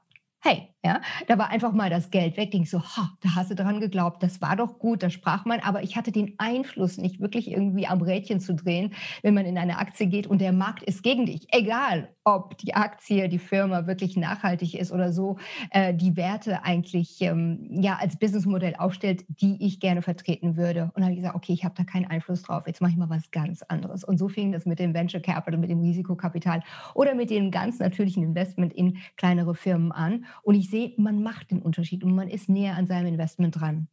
hey, 0.46 0.68
ja, 0.86 1.00
da 1.26 1.36
war 1.36 1.50
einfach 1.50 1.72
mal 1.72 1.90
das 1.90 2.10
Geld 2.10 2.36
weg. 2.36 2.52
Denk 2.52 2.68
so, 2.68 2.80
ha, 2.80 3.10
da 3.20 3.34
hast 3.34 3.50
du 3.50 3.56
dran 3.56 3.80
geglaubt, 3.80 4.22
das 4.22 4.40
war 4.40 4.54
doch 4.54 4.78
gut, 4.78 5.02
da 5.02 5.10
sprach 5.10 5.44
man, 5.44 5.58
aber 5.58 5.82
ich 5.82 5.96
hatte 5.96 6.12
den 6.12 6.34
Einfluss 6.38 6.96
nicht 6.96 7.20
wirklich 7.20 7.50
irgendwie 7.50 7.88
am 7.88 8.00
Rädchen 8.00 8.38
zu 8.38 8.54
drehen, 8.54 8.92
wenn 9.22 9.34
man 9.34 9.46
in 9.46 9.58
eine 9.58 9.78
Aktie 9.78 10.06
geht 10.06 10.28
und 10.28 10.40
der 10.40 10.52
Markt 10.52 10.84
ist 10.84 11.02
gegen 11.02 11.26
dich. 11.26 11.48
Egal, 11.50 12.08
ob 12.26 12.58
die 12.58 12.74
Aktie, 12.74 13.28
die 13.28 13.38
Firma 13.38 13.86
wirklich 13.86 14.16
nachhaltig 14.16 14.74
ist 14.74 14.90
oder 14.92 15.12
so, 15.12 15.38
äh, 15.70 15.94
die 15.94 16.16
Werte 16.16 16.64
eigentlich 16.64 17.20
ähm, 17.20 17.68
ja 17.70 17.98
als 18.00 18.16
Businessmodell 18.16 18.74
aufstellt, 18.76 19.24
die 19.28 19.64
ich 19.64 19.78
gerne 19.78 20.02
vertreten 20.02 20.56
würde. 20.56 20.90
Und 20.94 21.02
habe 21.02 21.12
ich 21.12 21.18
gesagt, 21.18 21.36
okay, 21.36 21.52
ich 21.52 21.64
habe 21.64 21.74
da 21.76 21.84
keinen 21.84 22.06
Einfluss 22.06 22.42
drauf, 22.42 22.64
jetzt 22.66 22.80
mache 22.80 22.92
ich 22.92 22.96
mal 22.96 23.10
was 23.10 23.30
ganz 23.30 23.62
anderes. 23.62 24.02
Und 24.02 24.18
so 24.18 24.28
fing 24.28 24.50
das 24.50 24.66
mit 24.66 24.80
dem 24.80 24.92
Venture 24.92 25.20
Capital, 25.20 25.58
mit 25.58 25.70
dem 25.70 25.80
Risikokapital 25.80 26.62
oder 26.94 27.14
mit 27.14 27.30
dem 27.30 27.52
ganz 27.52 27.78
natürlichen 27.78 28.24
Investment 28.24 28.72
in 28.72 28.98
kleinere 29.16 29.54
Firmen 29.54 29.92
an. 29.92 30.24
Und 30.42 30.56
ich 30.56 30.68
sehe, 30.68 30.75
man 30.96 31.22
macht 31.22 31.50
den 31.50 31.60
Unterschied 31.60 32.04
und 32.04 32.14
man 32.14 32.28
ist 32.28 32.48
näher 32.48 32.76
an 32.76 32.86
seinem 32.86 33.06
Investment 33.06 33.58
dran. 33.58 33.88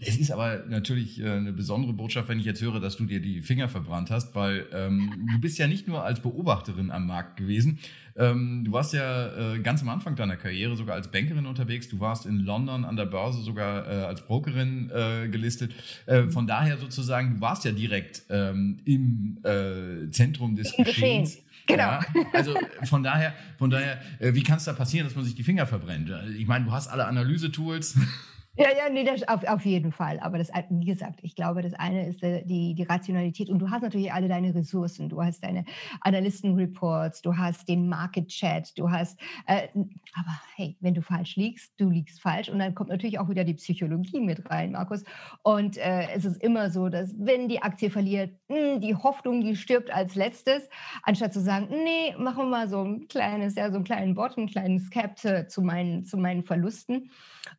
Es 0.00 0.16
ist 0.16 0.32
aber 0.32 0.64
natürlich 0.68 1.20
äh, 1.20 1.30
eine 1.30 1.52
besondere 1.52 1.92
Botschaft, 1.92 2.28
wenn 2.28 2.40
ich 2.40 2.44
jetzt 2.44 2.60
höre, 2.60 2.80
dass 2.80 2.96
du 2.96 3.04
dir 3.04 3.20
die 3.20 3.42
Finger 3.42 3.68
verbrannt 3.68 4.10
hast, 4.10 4.34
weil 4.34 4.66
ähm, 4.72 5.28
du 5.32 5.40
bist 5.40 5.58
ja 5.58 5.66
nicht 5.66 5.86
nur 5.86 6.02
als 6.02 6.20
Beobachterin 6.20 6.90
am 6.90 7.06
Markt 7.06 7.36
gewesen. 7.36 7.78
Ähm, 8.16 8.62
du 8.64 8.72
warst 8.72 8.92
ja 8.92 9.54
äh, 9.54 9.60
ganz 9.60 9.82
am 9.82 9.88
Anfang 9.88 10.16
deiner 10.16 10.36
Karriere 10.36 10.76
sogar 10.76 10.96
als 10.96 11.10
Bankerin 11.10 11.46
unterwegs. 11.46 11.88
Du 11.88 12.00
warst 12.00 12.26
in 12.26 12.40
London 12.40 12.84
an 12.84 12.96
der 12.96 13.06
Börse 13.06 13.40
sogar 13.42 13.86
äh, 13.86 14.04
als 14.04 14.26
Brokerin 14.26 14.90
äh, 14.90 15.28
gelistet. 15.28 15.72
Äh, 16.06 16.24
von 16.24 16.46
daher 16.46 16.78
sozusagen, 16.78 17.36
du 17.36 17.40
warst 17.40 17.64
ja 17.64 17.72
direkt 17.72 18.22
ähm, 18.30 18.80
im 18.84 19.38
äh, 19.44 20.10
Zentrum 20.10 20.56
des 20.56 20.72
Im 20.76 20.84
Geschehens. 20.84 21.36
Geschehen. 21.36 21.44
Genau. 21.66 21.82
Ja, 21.82 22.00
also 22.32 22.54
von 22.84 23.02
daher, 23.02 23.32
von 23.58 23.70
daher, 23.70 24.00
äh, 24.18 24.34
wie 24.34 24.42
kann 24.42 24.58
es 24.58 24.64
da 24.64 24.72
passieren, 24.72 25.06
dass 25.06 25.16
man 25.16 25.24
sich 25.24 25.34
die 25.34 25.44
Finger 25.44 25.66
verbrennt? 25.66 26.10
Ich 26.36 26.46
meine, 26.46 26.66
du 26.66 26.72
hast 26.72 26.88
alle 26.88 27.06
Analyse-Tools. 27.06 27.96
Ja, 28.56 28.68
ja, 28.70 28.88
nee, 28.88 29.02
das 29.02 29.26
auf, 29.26 29.42
auf 29.48 29.64
jeden 29.64 29.90
Fall. 29.90 30.20
Aber 30.20 30.38
das, 30.38 30.50
wie 30.70 30.84
gesagt, 30.84 31.18
ich 31.22 31.34
glaube, 31.34 31.60
das 31.62 31.74
eine 31.74 32.06
ist 32.06 32.22
äh, 32.22 32.44
die, 32.44 32.74
die 32.76 32.84
Rationalität. 32.84 33.50
Und 33.50 33.58
du 33.58 33.68
hast 33.68 33.82
natürlich 33.82 34.12
alle 34.12 34.28
deine 34.28 34.54
Ressourcen. 34.54 35.08
Du 35.08 35.20
hast 35.20 35.42
deine 35.42 35.64
Analysten-Reports, 36.02 37.22
du 37.22 37.36
hast 37.36 37.68
den 37.68 37.88
Market-Chat, 37.88 38.78
du 38.78 38.92
hast, 38.92 39.18
äh, 39.48 39.66
aber 39.74 40.40
hey, 40.54 40.76
wenn 40.78 40.94
du 40.94 41.02
falsch 41.02 41.34
liegst, 41.34 41.72
du 41.78 41.90
liegst 41.90 42.20
falsch. 42.20 42.48
Und 42.48 42.60
dann 42.60 42.76
kommt 42.76 42.90
natürlich 42.90 43.18
auch 43.18 43.28
wieder 43.28 43.42
die 43.42 43.54
Psychologie 43.54 44.20
mit 44.20 44.48
rein, 44.48 44.70
Markus. 44.70 45.02
Und 45.42 45.76
äh, 45.78 46.06
es 46.14 46.24
ist 46.24 46.40
immer 46.40 46.70
so, 46.70 46.88
dass 46.88 47.12
wenn 47.18 47.48
die 47.48 47.60
Aktie 47.60 47.90
verliert, 47.90 48.38
mh, 48.46 48.56
hm, 48.56 48.80
die 48.80 48.94
Hoffnung, 48.94 49.40
die 49.40 49.56
stirbt 49.56 49.92
als 49.92 50.14
letztes, 50.14 50.68
anstatt 51.02 51.32
zu 51.32 51.40
sagen, 51.40 51.66
nee, 51.70 52.14
machen 52.18 52.44
wir 52.44 52.50
mal 52.50 52.68
so 52.68 52.84
ein 52.84 53.08
kleines, 53.08 53.56
ja, 53.56 53.68
so 53.70 53.76
einen 53.76 53.84
kleinen 53.84 54.14
Bot, 54.14 54.38
einen 54.38 54.46
kleinen 54.46 54.78
Scapt 54.78 55.24
äh, 55.24 55.48
zu 55.48 55.60
meinen, 55.60 56.04
zu 56.04 56.16
meinen 56.16 56.44
Verlusten. 56.44 57.10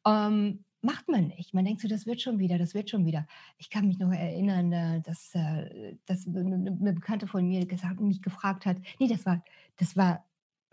Ähm, 0.07 0.63
macht 0.85 1.09
man 1.09 1.27
nicht. 1.27 1.53
Man 1.53 1.65
denkt 1.65 1.81
so, 1.81 1.87
das 1.87 2.05
wird 2.05 2.21
schon 2.21 2.39
wieder, 2.39 2.57
das 2.57 2.73
wird 2.73 2.89
schon 2.89 3.05
wieder. 3.05 3.27
Ich 3.57 3.69
kann 3.69 3.87
mich 3.87 3.99
noch 3.99 4.11
erinnern, 4.11 4.71
äh, 4.71 5.01
dass, 5.01 5.33
äh, 5.33 5.95
dass 6.05 6.27
eine 6.27 6.93
Bekannte 6.93 7.27
von 7.27 7.47
mir 7.47 7.65
gesagt, 7.65 7.99
mich 7.99 8.21
gefragt 8.21 8.65
hat, 8.65 8.77
nee, 8.99 9.07
das 9.07 9.25
war, 9.25 9.43
das 9.77 9.97
war, 9.97 10.25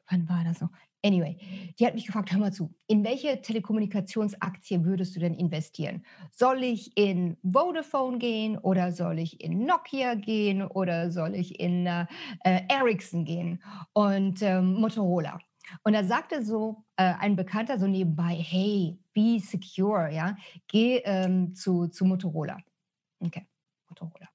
wann 0.08 0.28
war 0.28 0.44
das 0.44 0.60
noch? 0.60 0.70
Anyway, 1.04 1.36
die 1.78 1.84
hat 1.86 1.94
mich 1.94 2.06
gefragt, 2.06 2.30
hör 2.30 2.38
mal 2.38 2.52
zu, 2.52 2.72
in 2.86 3.02
welche 3.02 3.42
Telekommunikationsaktie 3.42 4.84
würdest 4.84 5.16
du 5.16 5.20
denn 5.20 5.34
investieren? 5.34 6.04
Soll 6.30 6.62
ich 6.62 6.96
in 6.96 7.36
Vodafone 7.42 8.18
gehen 8.18 8.56
oder 8.56 8.92
soll 8.92 9.18
ich 9.18 9.42
in 9.42 9.66
Nokia 9.66 10.14
gehen 10.14 10.62
oder 10.62 11.10
soll 11.10 11.34
ich 11.34 11.58
in 11.58 11.86
äh, 11.86 12.06
Ericsson 12.44 13.24
gehen 13.24 13.60
und 13.94 14.42
ähm, 14.42 14.74
Motorola? 14.74 15.40
Und 15.82 15.92
da 15.94 16.04
sagte 16.04 16.42
so 16.44 16.84
äh, 16.96 17.14
ein 17.18 17.36
Bekannter 17.36 17.78
so 17.78 17.86
nebenbei, 17.86 18.34
hey, 18.34 18.98
be 19.12 19.38
secure, 19.40 20.12
ja, 20.12 20.36
geh 20.68 20.98
ähm, 21.04 21.54
zu, 21.54 21.88
zu 21.88 22.04
Motorola. 22.04 22.58
Okay, 23.20 23.46
Motorola. 23.88 24.28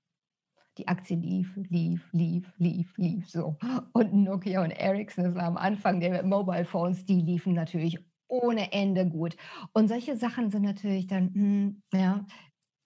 Die 0.77 0.87
Aktie 0.87 1.17
lief, 1.17 1.55
lief, 1.69 2.07
lief, 2.11 2.53
lief, 2.57 2.97
lief 2.97 3.29
so. 3.29 3.57
Und 3.93 4.13
Nokia 4.13 4.63
und 4.63 4.71
Ericsson, 4.71 5.23
das 5.23 5.35
war 5.35 5.45
am 5.45 5.57
Anfang 5.57 5.99
der 5.99 6.23
Mobile 6.23 6.65
Phones, 6.65 7.03
die 7.05 7.21
liefen 7.21 7.53
natürlich 7.53 7.97
ohne 8.27 8.71
Ende 8.71 9.07
gut. 9.07 9.35
Und 9.73 9.87
solche 9.87 10.15
Sachen 10.15 10.51
sind 10.51 10.63
natürlich 10.63 11.07
dann, 11.07 11.33
hm, 11.33 11.83
ja, 11.93 12.25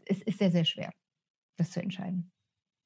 es 0.06 0.22
ist 0.22 0.40
sehr, 0.40 0.52
sehr 0.52 0.66
schwer, 0.66 0.92
das 1.58 1.72
zu 1.72 1.82
entscheiden. 1.82 2.32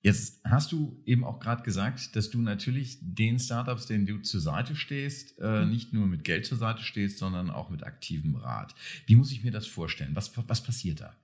Jetzt 0.05 0.39
hast 0.45 0.71
du 0.71 1.01
eben 1.07 1.23
auch 1.23 1.39
gerade 1.39 1.63
gesagt, 1.63 2.15
dass 2.15 2.29
du 2.29 2.39
natürlich 2.39 2.99
den 3.01 3.39
Startups, 3.39 3.87
denen 3.87 4.05
du 4.05 4.19
zur 4.19 4.39
Seite 4.39 4.75
stehst, 4.75 5.39
äh, 5.39 5.65
mhm. 5.65 5.71
nicht 5.71 5.93
nur 5.93 6.05
mit 6.05 6.23
Geld 6.23 6.45
zur 6.45 6.59
Seite 6.59 6.83
stehst, 6.83 7.17
sondern 7.17 7.49
auch 7.49 7.71
mit 7.71 7.83
aktivem 7.83 8.35
Rat. 8.35 8.75
Wie 9.07 9.15
muss 9.15 9.31
ich 9.31 9.43
mir 9.43 9.49
das 9.49 9.65
vorstellen? 9.65 10.11
Was, 10.13 10.31
was 10.47 10.61
passiert 10.61 11.01
da? 11.01 11.15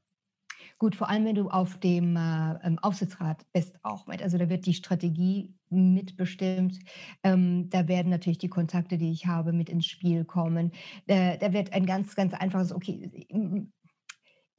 Gut, 0.80 0.96
vor 0.96 1.12
allem 1.12 1.26
wenn 1.26 1.36
du 1.36 1.52
auf 1.52 1.80
dem 1.80 2.16
äh, 2.16 2.76
Aufsichtsrat 2.82 3.46
bist 3.54 3.78
auch 3.84 4.08
mit. 4.08 4.24
Also 4.24 4.40
da 4.40 4.50
wird 4.50 4.66
die 4.66 4.74
Strategie 4.74 5.54
mitbestimmt. 5.70 6.80
Ähm, 7.22 7.70
da 7.70 7.88
werden 7.88 8.10
natürlich 8.10 8.40
die 8.40 8.50
Kontakte, 8.50 8.98
die 8.98 9.12
ich 9.12 9.28
habe, 9.28 9.54
mit 9.54 9.70
ins 9.70 9.86
Spiel 9.86 10.26
kommen. 10.26 10.72
Äh, 11.06 11.38
da 11.38 11.54
wird 11.54 11.72
ein 11.74 11.86
ganz, 11.86 12.16
ganz 12.16 12.34
einfaches, 12.34 12.72
okay, 12.72 13.12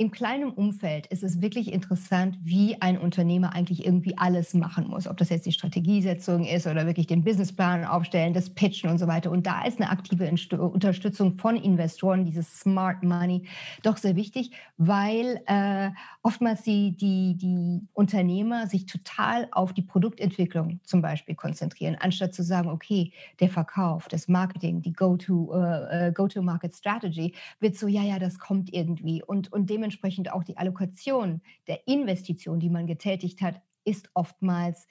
im 0.02 0.10
kleinen 0.10 0.50
Umfeld 0.50 1.06
ist 1.06 1.22
es 1.22 1.40
wirklich 1.40 1.72
interessant, 1.72 2.36
wie 2.42 2.82
ein 2.82 2.98
Unternehmer 2.98 3.54
eigentlich 3.54 3.86
irgendwie 3.86 4.18
alles 4.18 4.52
machen 4.52 4.88
muss. 4.88 5.06
Ob 5.06 5.16
das 5.16 5.28
jetzt 5.28 5.46
die 5.46 5.52
Strategiesetzung 5.52 6.44
ist 6.44 6.66
oder 6.66 6.86
wirklich 6.86 7.06
den 7.06 7.22
Businessplan 7.22 7.84
aufstellen, 7.84 8.34
das 8.34 8.50
Pitchen 8.50 8.90
und 8.90 8.98
so 8.98 9.06
weiter. 9.06 9.30
Und 9.30 9.46
da 9.46 9.64
ist 9.64 9.80
eine 9.80 9.90
aktive 9.90 10.28
Unterstützung 10.60 11.38
von 11.38 11.54
Investoren, 11.54 12.24
dieses 12.24 12.58
Smart 12.58 13.04
Money, 13.04 13.44
doch 13.84 13.96
sehr 13.96 14.16
wichtig, 14.16 14.50
weil 14.76 15.40
äh, 15.46 15.90
oftmals 16.24 16.62
die, 16.62 16.96
die, 16.96 17.36
die 17.36 17.86
Unternehmer 17.92 18.66
sich 18.66 18.86
total 18.86 19.46
auf 19.52 19.72
die 19.72 19.82
Produktentwicklung 19.82 20.80
zum 20.82 21.00
Beispiel 21.00 21.36
konzentrieren, 21.36 21.96
anstatt 22.00 22.34
zu 22.34 22.42
sagen, 22.42 22.70
okay, 22.70 23.12
der 23.38 23.50
Verkauf, 23.50 24.08
das 24.08 24.26
Marketing, 24.26 24.82
die 24.82 24.94
Go-to-Market-Strategy 24.94 27.26
uh, 27.26 27.30
wird 27.60 27.76
so, 27.76 27.86
ja, 27.86 28.02
ja, 28.02 28.18
das 28.18 28.40
kommt 28.40 28.74
irgendwie. 28.74 29.22
Und, 29.22 29.52
und 29.52 29.70
dementsprechend 29.70 29.91
dementsprechend 29.92 30.32
auch 30.32 30.44
die 30.44 30.56
Allokation 30.56 31.42
der 31.66 31.86
Investition, 31.86 32.60
die 32.60 32.70
man 32.70 32.86
getätigt 32.86 33.42
hat, 33.42 33.60
ist 33.84 34.10
oftmals 34.14 34.86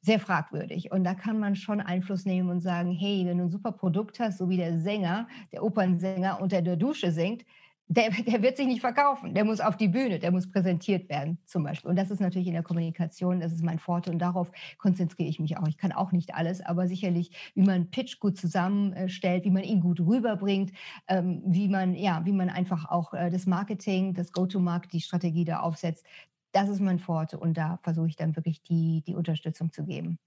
sehr 0.00 0.18
fragwürdig. 0.18 0.90
Und 0.90 1.04
da 1.04 1.14
kann 1.14 1.38
man 1.38 1.54
schon 1.54 1.80
Einfluss 1.80 2.26
nehmen 2.26 2.50
und 2.50 2.60
sagen, 2.60 2.90
hey, 2.90 3.24
wenn 3.24 3.38
du 3.38 3.44
ein 3.44 3.50
super 3.50 3.72
Produkt 3.72 4.18
hast, 4.18 4.38
so 4.38 4.48
wie 4.48 4.56
der 4.56 4.80
Sänger, 4.80 5.28
der 5.52 5.62
Opernsänger 5.62 6.40
unter 6.40 6.60
der 6.60 6.76
Dusche 6.76 7.12
singt, 7.12 7.44
der, 7.92 8.10
der, 8.26 8.42
wird 8.42 8.56
sich 8.56 8.66
nicht 8.66 8.80
verkaufen. 8.80 9.34
Der 9.34 9.44
muss 9.44 9.60
auf 9.60 9.76
die 9.76 9.88
Bühne, 9.88 10.18
der 10.18 10.30
muss 10.30 10.50
präsentiert 10.50 11.08
werden 11.08 11.38
zum 11.46 11.64
Beispiel. 11.64 11.90
Und 11.90 11.96
das 11.96 12.10
ist 12.10 12.20
natürlich 12.20 12.48
in 12.48 12.54
der 12.54 12.62
Kommunikation, 12.62 13.40
das 13.40 13.52
ist 13.52 13.62
mein 13.62 13.78
Vorteil 13.78 14.14
und 14.14 14.18
darauf 14.18 14.50
konzentriere 14.78 15.28
ich 15.28 15.38
mich 15.38 15.56
auch. 15.58 15.68
Ich 15.68 15.76
kann 15.76 15.92
auch 15.92 16.12
nicht 16.12 16.34
alles, 16.34 16.60
aber 16.60 16.88
sicherlich, 16.88 17.30
wie 17.54 17.62
man 17.62 17.90
Pitch 17.90 18.18
gut 18.18 18.36
zusammenstellt, 18.38 19.44
wie 19.44 19.50
man 19.50 19.64
ihn 19.64 19.80
gut 19.80 20.00
rüberbringt, 20.00 20.72
ähm, 21.08 21.42
wie 21.46 21.68
man 21.68 21.94
ja, 21.94 22.24
wie 22.24 22.32
man 22.32 22.48
einfach 22.48 22.90
auch 22.90 23.12
äh, 23.14 23.30
das 23.30 23.46
Marketing, 23.46 24.14
das 24.14 24.32
Go-to-Market, 24.32 24.92
die 24.92 25.00
Strategie 25.00 25.44
da 25.44 25.60
aufsetzt. 25.60 26.06
Das 26.52 26.68
ist 26.68 26.80
mein 26.80 26.98
Vorteil 26.98 27.40
und 27.40 27.56
da 27.56 27.78
versuche 27.82 28.08
ich 28.08 28.16
dann 28.16 28.36
wirklich 28.36 28.62
die, 28.62 29.02
die 29.06 29.14
Unterstützung 29.14 29.72
zu 29.72 29.84
geben. 29.84 30.18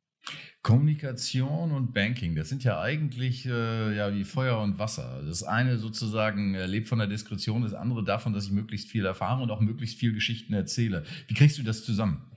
Kommunikation 0.61 1.71
und 1.71 1.93
Banking, 1.93 2.35
das 2.35 2.49
sind 2.49 2.63
ja 2.63 2.81
eigentlich 2.81 3.45
äh, 3.45 3.95
ja 3.95 4.11
wie 4.13 4.23
Feuer 4.23 4.59
und 4.61 4.79
Wasser. 4.79 5.21
Das 5.23 5.43
eine 5.43 5.77
sozusagen 5.77 6.55
äh, 6.55 6.65
lebt 6.65 6.87
von 6.87 6.97
der 6.97 7.07
Diskretion, 7.07 7.61
das 7.61 7.75
andere 7.75 8.03
davon, 8.03 8.33
dass 8.33 8.45
ich 8.45 8.51
möglichst 8.51 8.89
viel 8.89 9.05
erfahre 9.05 9.43
und 9.43 9.51
auch 9.51 9.61
möglichst 9.61 9.99
viel 9.99 10.13
Geschichten 10.13 10.53
erzähle. 10.53 11.03
Wie 11.27 11.35
kriegst 11.35 11.59
du 11.59 11.63
das 11.63 11.85
zusammen? 11.85 12.31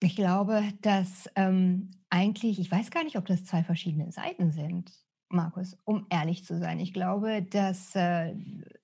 Ich 0.00 0.14
glaube, 0.14 0.62
dass 0.80 1.28
ähm, 1.34 1.90
eigentlich, 2.08 2.58
ich 2.58 2.70
weiß 2.70 2.90
gar 2.90 3.04
nicht, 3.04 3.16
ob 3.16 3.26
das 3.26 3.44
zwei 3.44 3.64
verschiedene 3.64 4.12
Seiten 4.12 4.50
sind, 4.50 4.92
Markus, 5.28 5.76
um 5.84 6.06
ehrlich 6.08 6.44
zu 6.44 6.58
sein. 6.58 6.80
Ich 6.80 6.92
glaube, 6.92 7.42
dass 7.42 7.94
äh, 7.94 8.34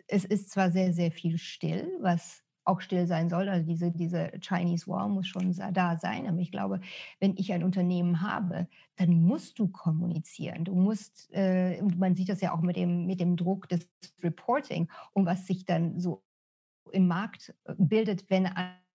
es 0.08 0.24
ist 0.24 0.50
zwar 0.50 0.70
sehr, 0.70 0.92
sehr 0.92 1.10
viel 1.10 1.38
still, 1.38 1.88
was 2.00 2.42
auch 2.66 2.80
still 2.80 3.06
sein 3.06 3.30
soll. 3.30 3.48
Also 3.48 3.66
diese, 3.66 3.90
diese 3.90 4.32
Chinese 4.40 4.86
Wall 4.88 5.08
muss 5.08 5.26
schon 5.26 5.54
da 5.72 5.96
sein. 5.96 6.26
Aber 6.26 6.38
ich 6.38 6.50
glaube, 6.50 6.80
wenn 7.20 7.36
ich 7.36 7.52
ein 7.52 7.64
Unternehmen 7.64 8.20
habe, 8.20 8.68
dann 8.96 9.22
musst 9.22 9.58
du 9.58 9.68
kommunizieren. 9.68 10.64
Du 10.64 10.74
musst, 10.74 11.28
äh, 11.32 11.80
man 11.82 12.14
sieht 12.14 12.28
das 12.28 12.40
ja 12.40 12.52
auch 12.52 12.62
mit 12.62 12.76
dem, 12.76 13.06
mit 13.06 13.20
dem 13.20 13.36
Druck 13.36 13.68
des 13.68 13.88
Reporting 14.22 14.88
und 15.12 15.26
was 15.26 15.46
sich 15.46 15.64
dann 15.64 16.00
so 16.00 16.22
im 16.92 17.06
Markt 17.06 17.54
äh, 17.64 17.74
bildet, 17.78 18.28
wenn 18.30 18.46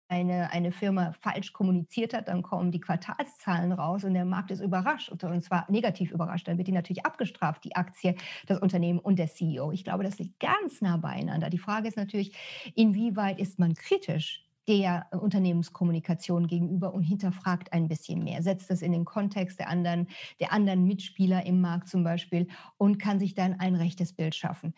eine, 0.09 0.51
eine 0.53 0.73
Firma 0.73 1.13
falsch 1.13 1.53
kommuniziert 1.53 2.15
hat, 2.15 2.29
dann 2.29 2.43
kommen 2.43 2.73
die 2.73 2.81
Quartalszahlen 2.81 3.73
raus 3.73 4.05
und 4.05 4.15
der 4.15 4.25
Markt 4.25 4.51
ist 4.51 4.61
überrascht 4.61 5.11
und 5.11 5.21
zwar 5.43 5.71
negativ 5.71 6.11
überrascht. 6.11 6.49
Dann 6.49 6.59
wird 6.59 6.69
die 6.69 6.73
natürlich 6.73 7.05
abgestraft, 7.05 7.65
die 7.65 7.77
Aktie, 7.77 8.17
das 8.47 8.59
Unternehmen 8.59 8.99
und 8.99 9.19
der 9.19 9.29
CEO. 9.29 9.73
Ich 9.73 9.85
glaube, 9.85 10.05
das 10.05 10.19
liegt 10.19 10.41
ganz 10.41 10.81
nah 10.81 10.97
beieinander. 10.97 11.51
Die 11.51 11.59
Frage 11.59 11.89
ist 11.89 11.97
natürlich, 11.97 12.33
inwieweit 12.75 13.39
ist 13.39 13.59
man 13.59 13.75
kritisch 13.75 14.45
der 14.69 15.07
Unternehmenskommunikation 15.13 16.47
gegenüber 16.47 16.93
und 16.93 17.03
hinterfragt 17.03 17.73
ein 17.73 17.89
bisschen 17.89 18.23
mehr, 18.23 18.43
setzt 18.43 18.69
das 18.69 18.83
in 18.83 18.93
den 18.93 19.07
Kontext 19.07 19.59
der 19.59 19.69
anderen, 19.71 20.09
der 20.41 20.53
anderen 20.53 20.85
Mitspieler 20.85 21.47
im 21.47 21.63
Markt 21.63 21.89
zum 21.89 22.05
Beispiel 22.05 22.49
und 22.77 22.99
kann 22.99 23.19
sich 23.19 23.35
dann 23.35 23.59
ein 23.61 23.75
rechtes 23.75 24.13
Bild 24.13 24.35
schaffen. 24.35 24.75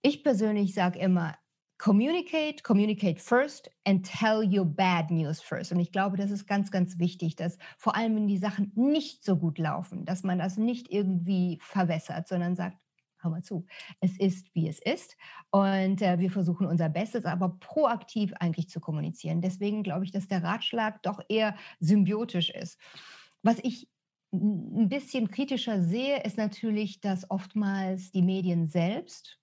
Ich 0.00 0.22
persönlich 0.22 0.74
sage 0.74 0.98
immer, 0.98 1.34
communicate, 1.84 2.62
communicate 2.62 3.20
first 3.20 3.68
and 3.84 4.02
tell 4.06 4.42
your 4.42 4.64
bad 4.64 5.10
news 5.10 5.42
first. 5.42 5.70
Und 5.70 5.80
ich 5.80 5.92
glaube, 5.92 6.16
das 6.16 6.30
ist 6.30 6.46
ganz, 6.46 6.70
ganz 6.70 6.98
wichtig, 6.98 7.36
dass 7.36 7.58
vor 7.76 7.94
allem, 7.94 8.16
wenn 8.16 8.26
die 8.26 8.38
Sachen 8.38 8.72
nicht 8.74 9.22
so 9.22 9.36
gut 9.36 9.58
laufen, 9.58 10.06
dass 10.06 10.22
man 10.22 10.38
das 10.38 10.56
nicht 10.56 10.90
irgendwie 10.90 11.58
verwässert, 11.60 12.26
sondern 12.26 12.56
sagt, 12.56 12.78
hör 13.18 13.30
mal 13.30 13.42
zu, 13.42 13.66
es 14.00 14.18
ist, 14.18 14.54
wie 14.54 14.66
es 14.66 14.80
ist. 14.80 15.18
Und 15.50 16.00
äh, 16.00 16.18
wir 16.18 16.30
versuchen 16.30 16.66
unser 16.66 16.88
Bestes, 16.88 17.26
aber 17.26 17.50
proaktiv 17.60 18.32
eigentlich 18.40 18.70
zu 18.70 18.80
kommunizieren. 18.80 19.42
Deswegen 19.42 19.82
glaube 19.82 20.06
ich, 20.06 20.10
dass 20.10 20.26
der 20.26 20.42
Ratschlag 20.42 21.02
doch 21.02 21.20
eher 21.28 21.54
symbiotisch 21.80 22.48
ist. 22.48 22.78
Was 23.42 23.58
ich 23.62 23.90
ein 24.32 24.88
bisschen 24.88 25.30
kritischer 25.30 25.82
sehe, 25.82 26.22
ist 26.22 26.38
natürlich, 26.38 27.02
dass 27.02 27.30
oftmals 27.30 28.10
die 28.10 28.22
Medien 28.22 28.68
selbst 28.68 29.38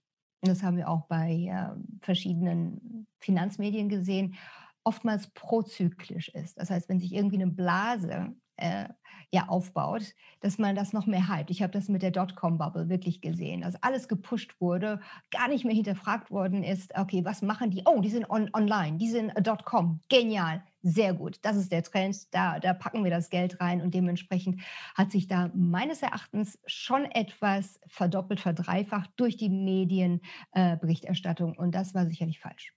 das 0.49 0.63
haben 0.63 0.77
wir 0.77 0.89
auch 0.89 1.05
bei 1.07 1.47
äh, 1.51 1.69
verschiedenen 2.01 3.07
Finanzmedien 3.19 3.89
gesehen, 3.89 4.35
oftmals 4.83 5.27
prozyklisch 5.33 6.29
ist. 6.29 6.57
Das 6.57 6.69
heißt, 6.69 6.89
wenn 6.89 6.99
sich 6.99 7.13
irgendwie 7.13 7.41
eine 7.41 7.51
Blase 7.51 8.33
äh, 8.57 8.87
ja, 9.33 9.47
aufbaut, 9.47 10.13
dass 10.41 10.57
man 10.57 10.75
das 10.75 10.91
noch 10.91 11.05
mehr 11.05 11.29
hypt. 11.29 11.51
Ich 11.51 11.61
habe 11.61 11.71
das 11.71 11.87
mit 11.87 12.01
der 12.01 12.11
Dotcom-Bubble 12.11 12.89
wirklich 12.89 13.21
gesehen, 13.21 13.61
dass 13.61 13.81
alles 13.81 14.09
gepusht 14.09 14.59
wurde, 14.59 14.99
gar 15.31 15.47
nicht 15.47 15.63
mehr 15.63 15.73
hinterfragt 15.73 16.31
worden 16.31 16.63
ist, 16.63 16.93
okay, 16.97 17.23
was 17.23 17.41
machen 17.41 17.71
die? 17.71 17.83
Oh, 17.85 18.01
die 18.01 18.09
sind 18.09 18.29
on 18.29 18.49
online, 18.53 18.97
die 18.97 19.09
sind 19.09 19.29
äh, 19.29 19.41
Dotcom, 19.41 20.01
genial 20.09 20.61
sehr 20.83 21.13
gut. 21.13 21.37
Das 21.43 21.57
ist 21.57 21.71
der 21.71 21.83
Trend, 21.83 22.33
da, 22.33 22.59
da 22.59 22.73
packen 22.73 23.03
wir 23.03 23.11
das 23.11 23.29
Geld 23.29 23.61
rein 23.61 23.81
und 23.81 23.93
dementsprechend 23.93 24.61
hat 24.95 25.11
sich 25.11 25.27
da 25.27 25.51
meines 25.53 26.01
Erachtens 26.01 26.57
schon 26.65 27.05
etwas 27.05 27.79
verdoppelt, 27.87 28.39
verdreifacht 28.39 29.11
durch 29.15 29.37
die 29.37 29.49
Medienberichterstattung 29.49 31.53
äh, 31.53 31.57
und 31.57 31.75
das 31.75 31.93
war 31.93 32.07
sicherlich 32.07 32.39
falsch. 32.39 32.73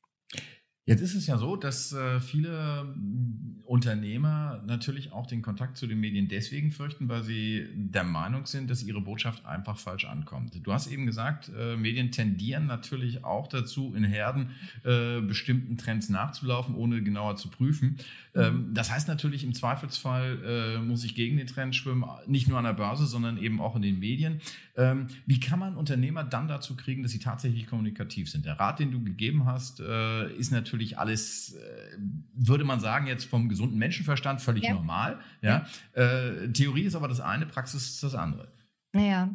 Jetzt 0.86 1.00
ist 1.00 1.14
es 1.14 1.26
ja 1.26 1.38
so, 1.38 1.56
dass 1.56 1.92
äh, 1.92 2.20
viele 2.20 2.84
mm, 2.84 3.62
Unternehmer 3.64 4.62
natürlich 4.66 5.12
auch 5.12 5.26
den 5.26 5.40
Kontakt 5.40 5.78
zu 5.78 5.86
den 5.86 5.98
Medien 5.98 6.28
deswegen 6.28 6.70
fürchten, 6.72 7.08
weil 7.08 7.22
sie 7.22 7.66
der 7.74 8.04
Meinung 8.04 8.44
sind, 8.44 8.68
dass 8.68 8.82
ihre 8.82 9.00
Botschaft 9.00 9.46
einfach 9.46 9.78
falsch 9.78 10.04
ankommt. 10.04 10.54
Du 10.62 10.72
hast 10.74 10.88
eben 10.88 11.06
gesagt, 11.06 11.50
äh, 11.58 11.76
Medien 11.76 12.10
tendieren 12.10 12.66
natürlich 12.66 13.24
auch 13.24 13.46
dazu, 13.46 13.94
in 13.94 14.04
Herden 14.04 14.50
äh, 14.84 15.22
bestimmten 15.22 15.78
Trends 15.78 16.10
nachzulaufen, 16.10 16.74
ohne 16.74 17.02
genauer 17.02 17.36
zu 17.36 17.48
prüfen. 17.48 17.96
Ähm, 18.34 18.68
mhm. 18.68 18.74
das 18.74 18.90
heißt 18.90 19.08
natürlich, 19.08 19.44
im 19.44 19.54
Zweifelsfall 19.54 20.38
äh, 20.44 20.78
muss 20.80 21.04
ich 21.04 21.14
gegen 21.14 21.38
den 21.38 21.46
Trend 21.46 21.74
schwimmen, 21.74 22.04
nicht 22.26 22.48
nur 22.48 22.58
an 22.58 22.64
der 22.64 22.74
Börse, 22.74 23.06
sondern 23.06 23.38
eben 23.38 23.60
auch 23.60 23.76
in 23.76 23.82
den 23.82 23.98
Medien. 23.98 24.40
Ähm, 24.76 25.06
wie 25.24 25.38
kann 25.38 25.60
man 25.60 25.76
Unternehmer 25.76 26.24
dann 26.24 26.48
dazu 26.48 26.76
kriegen, 26.76 27.02
dass 27.02 27.12
sie 27.12 27.20
tatsächlich 27.20 27.66
kommunikativ 27.66 28.28
sind? 28.28 28.44
Der 28.44 28.58
Rat, 28.58 28.80
den 28.80 28.90
du 28.90 29.02
gegeben 29.02 29.46
hast, 29.46 29.80
äh, 29.80 30.32
ist 30.34 30.50
natürlich 30.50 30.73
natürlich 30.74 30.98
alles, 30.98 31.54
äh, 31.54 31.96
würde 32.34 32.64
man 32.64 32.80
sagen, 32.80 33.06
jetzt 33.06 33.24
vom 33.24 33.48
gesunden 33.48 33.78
Menschenverstand 33.78 34.40
völlig 34.40 34.64
ja. 34.64 34.74
normal. 34.74 35.20
Ja? 35.40 35.66
Äh, 35.92 36.48
Theorie 36.52 36.82
ist 36.82 36.96
aber 36.96 37.08
das 37.08 37.20
eine, 37.20 37.46
Praxis 37.46 37.90
ist 37.90 38.02
das 38.02 38.14
andere. 38.14 38.52
Naja. 38.92 39.34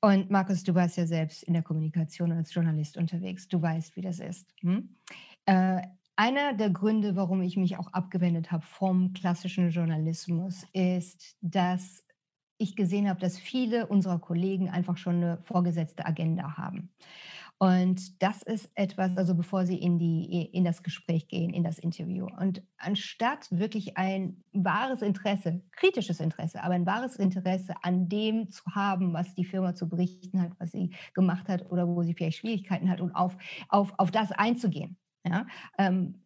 Und 0.00 0.30
Markus, 0.30 0.64
du 0.64 0.74
warst 0.74 0.96
ja 0.96 1.06
selbst 1.06 1.44
in 1.44 1.54
der 1.54 1.62
Kommunikation 1.62 2.32
als 2.32 2.52
Journalist 2.52 2.96
unterwegs. 2.96 3.48
Du 3.48 3.62
weißt, 3.62 3.96
wie 3.96 4.02
das 4.02 4.18
ist. 4.18 4.52
Hm? 4.60 4.96
Äh, 5.46 5.80
einer 6.16 6.54
der 6.54 6.70
Gründe, 6.70 7.16
warum 7.16 7.40
ich 7.40 7.56
mich 7.56 7.78
auch 7.78 7.92
abgewendet 7.92 8.52
habe 8.52 8.64
vom 8.66 9.12
klassischen 9.14 9.70
Journalismus, 9.70 10.66
ist, 10.72 11.36
dass 11.40 12.04
ich 12.58 12.76
gesehen 12.76 13.08
habe, 13.08 13.20
dass 13.20 13.38
viele 13.38 13.86
unserer 13.86 14.18
Kollegen 14.18 14.68
einfach 14.68 14.96
schon 14.96 15.16
eine 15.16 15.38
vorgesetzte 15.42 16.06
Agenda 16.06 16.56
haben. 16.56 16.90
Und 17.58 18.20
das 18.22 18.42
ist 18.42 18.70
etwas, 18.74 19.16
also 19.16 19.34
bevor 19.34 19.64
Sie 19.64 19.78
in, 19.78 19.98
die, 19.98 20.50
in 20.52 20.64
das 20.64 20.82
Gespräch 20.82 21.28
gehen, 21.28 21.54
in 21.54 21.62
das 21.62 21.78
Interview. 21.78 22.26
Und 22.38 22.62
anstatt 22.78 23.46
wirklich 23.50 23.96
ein 23.96 24.42
wahres 24.52 25.02
Interesse, 25.02 25.62
kritisches 25.72 26.20
Interesse, 26.20 26.62
aber 26.62 26.74
ein 26.74 26.86
wahres 26.86 27.16
Interesse 27.16 27.74
an 27.82 28.08
dem 28.08 28.50
zu 28.50 28.64
haben, 28.74 29.12
was 29.12 29.34
die 29.34 29.44
Firma 29.44 29.74
zu 29.74 29.88
berichten 29.88 30.42
hat, 30.42 30.52
was 30.58 30.72
sie 30.72 30.90
gemacht 31.14 31.48
hat 31.48 31.70
oder 31.70 31.86
wo 31.86 32.02
sie 32.02 32.14
vielleicht 32.14 32.38
Schwierigkeiten 32.38 32.90
hat 32.90 33.00
und 33.00 33.14
auf, 33.14 33.36
auf, 33.68 33.92
auf 33.98 34.10
das 34.10 34.32
einzugehen, 34.32 34.96
ja, 35.24 35.46
ähm, 35.78 36.24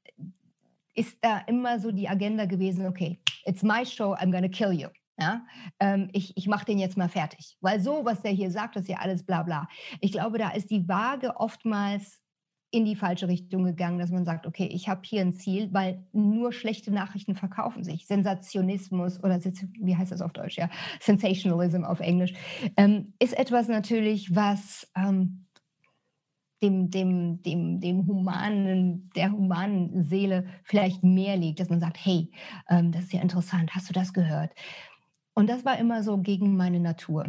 ist 0.95 1.19
da 1.21 1.39
immer 1.47 1.79
so 1.79 1.93
die 1.93 2.09
Agenda 2.09 2.47
gewesen, 2.47 2.87
okay, 2.87 3.21
it's 3.45 3.63
my 3.63 3.85
show, 3.85 4.15
I'm 4.15 4.33
gonna 4.33 4.49
kill 4.49 4.73
you. 4.73 4.89
Ja, 5.21 5.45
ähm, 5.81 6.09
ich 6.13 6.37
ich 6.37 6.47
mache 6.47 6.65
den 6.65 6.79
jetzt 6.79 6.97
mal 6.97 7.09
fertig. 7.09 7.57
Weil 7.61 7.81
so, 7.81 8.05
was 8.05 8.23
der 8.23 8.31
hier 8.31 8.51
sagt, 8.51 8.77
ist 8.77 8.89
ja 8.89 8.99
alles 8.99 9.25
bla 9.25 9.43
bla. 9.43 9.69
Ich 10.01 10.13
glaube, 10.13 10.39
da 10.39 10.51
ist 10.51 10.71
die 10.71 10.89
Waage 10.89 11.37
oftmals 11.37 12.21
in 12.71 12.85
die 12.85 12.97
falsche 12.97 13.29
Richtung 13.29 13.65
gegangen, 13.65 13.99
dass 13.99 14.11
man 14.11 14.27
sagt, 14.27 14.47
okay, 14.47 14.67
ich 14.67 14.89
habe 14.89 15.01
hier 15.05 15.23
ein 15.23 15.33
Ziel, 15.33 15.73
weil 15.73 16.05
nur 16.13 16.53
schlechte 16.53 16.91
Nachrichten 16.93 17.35
verkaufen 17.35 17.83
sich. 17.83 18.07
Sensationismus 18.07 19.23
oder 19.25 19.41
wie 19.81 19.97
heißt 19.97 20.13
das 20.13 20.21
auf 20.21 20.33
Deutsch? 20.33 20.59
Ja, 20.59 20.69
Sensationalism 21.01 21.85
auf 21.85 22.01
Englisch 22.01 22.35
ähm, 22.77 23.15
ist 23.19 23.37
etwas 23.39 23.69
natürlich, 23.69 24.35
was 24.37 24.87
ähm, 24.95 25.47
dem, 26.63 26.91
dem, 26.91 27.43
dem, 27.43 27.81
dem 27.81 28.07
humanen, 28.07 29.11
der 29.15 29.31
humanen 29.33 30.05
Seele 30.05 30.47
vielleicht 30.65 31.05
mehr 31.05 31.37
liegt, 31.37 31.61
dass 31.61 31.71
man 31.71 31.81
sagt, 31.81 32.05
hey, 32.05 32.31
ähm, 32.69 32.93
das 32.93 33.05
ist 33.05 33.13
ja 33.13 33.23
interessant, 33.23 33.75
hast 33.75 33.89
du 33.89 33.93
das 33.93 34.13
gehört? 34.13 34.53
Und 35.39 35.49
das 35.49 35.65
war 35.65 35.79
immer 35.79 36.03
so 36.03 36.19
gegen 36.19 36.57
meine 36.57 36.81
Natur. 36.81 37.25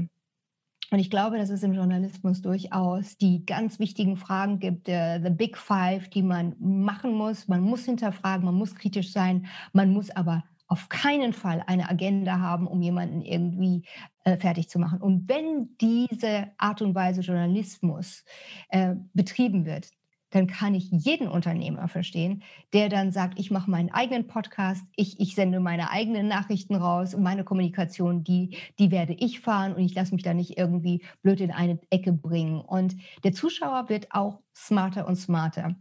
Und 0.90 0.98
ich 0.98 1.12
glaube, 1.12 1.38
dass 1.38 1.52
es 1.52 1.62
im 1.62 1.76
Journalismus 1.76 2.42
durchaus 2.42 3.18
die 3.18 3.46
ganz 3.46 3.78
wichtigen 3.78 4.18
Fragen 4.18 4.58
gibt, 4.58 4.90
uh, 4.90 5.22
the 5.24 5.30
Big 5.30 5.56
Five, 5.56 6.10
die 6.10 6.24
man 6.24 6.56
machen 6.60 7.14
muss. 7.14 7.48
Man 7.48 7.62
muss 7.62 7.86
hinterfragen, 7.86 8.46
man 8.46 8.56
muss 8.56 8.74
kritisch 8.74 9.12
sein, 9.12 9.46
man 9.74 9.94
muss 9.94 10.10
aber 10.10 10.44
auf 10.66 10.90
keinen 10.90 11.34
Fall 11.34 11.64
eine 11.68 11.88
Agenda 11.88 12.40
haben, 12.40 12.66
um 12.66 12.82
jemanden 12.82 13.22
irgendwie 13.22 13.84
äh, 14.24 14.38
fertig 14.38 14.70
zu 14.70 14.80
machen. 14.80 15.00
Und 15.00 15.30
wenn 15.30 15.78
diese 15.80 16.48
Art 16.58 16.82
und 16.82 16.96
Weise 16.96 17.22
Journalismus 17.22 18.26
äh, 18.70 18.96
betrieben 19.14 19.68
wird, 19.68 19.92
dann 20.32 20.48
kann 20.48 20.76
ich 20.76 20.90
jeden 20.92 21.28
Unternehmer 21.28 21.88
verstehen, 21.88 22.44
der 22.74 22.90
dann 22.90 23.12
sagt, 23.12 23.40
ich 23.40 23.52
mache 23.52 23.70
meinen 23.70 23.92
eigenen 23.92 24.28
Podcast, 24.28 24.84
ich, 24.96 25.20
ich 25.20 25.36
sende 25.36 25.60
meine 25.60 25.92
eigenen 25.92 26.28
Nachrichten 26.28 26.76
raus 26.76 27.14
und 27.14 27.24
meine 27.24 27.44
Kommunikation, 27.44 28.24
die, 28.24 28.58
die 28.78 28.92
werde 28.92 29.14
ich 29.14 29.40
fahren 29.40 29.74
und 29.74 29.84
ich 29.84 29.96
lasse 29.96 30.14
mich 30.14 30.24
da 30.24 30.34
nicht 30.34 30.58
irgendwie 30.58 31.04
blöd 31.22 31.42
in 31.42 31.52
eine 31.52 31.80
Ecke 31.90 32.14
bringen. 32.14 32.62
Und 32.62 32.96
der 33.24 33.34
Zuschauer 33.34 33.90
wird 33.90 34.12
auch 34.12 34.42
smarter 34.56 35.08
und 35.08 35.16
smarter, 35.16 35.76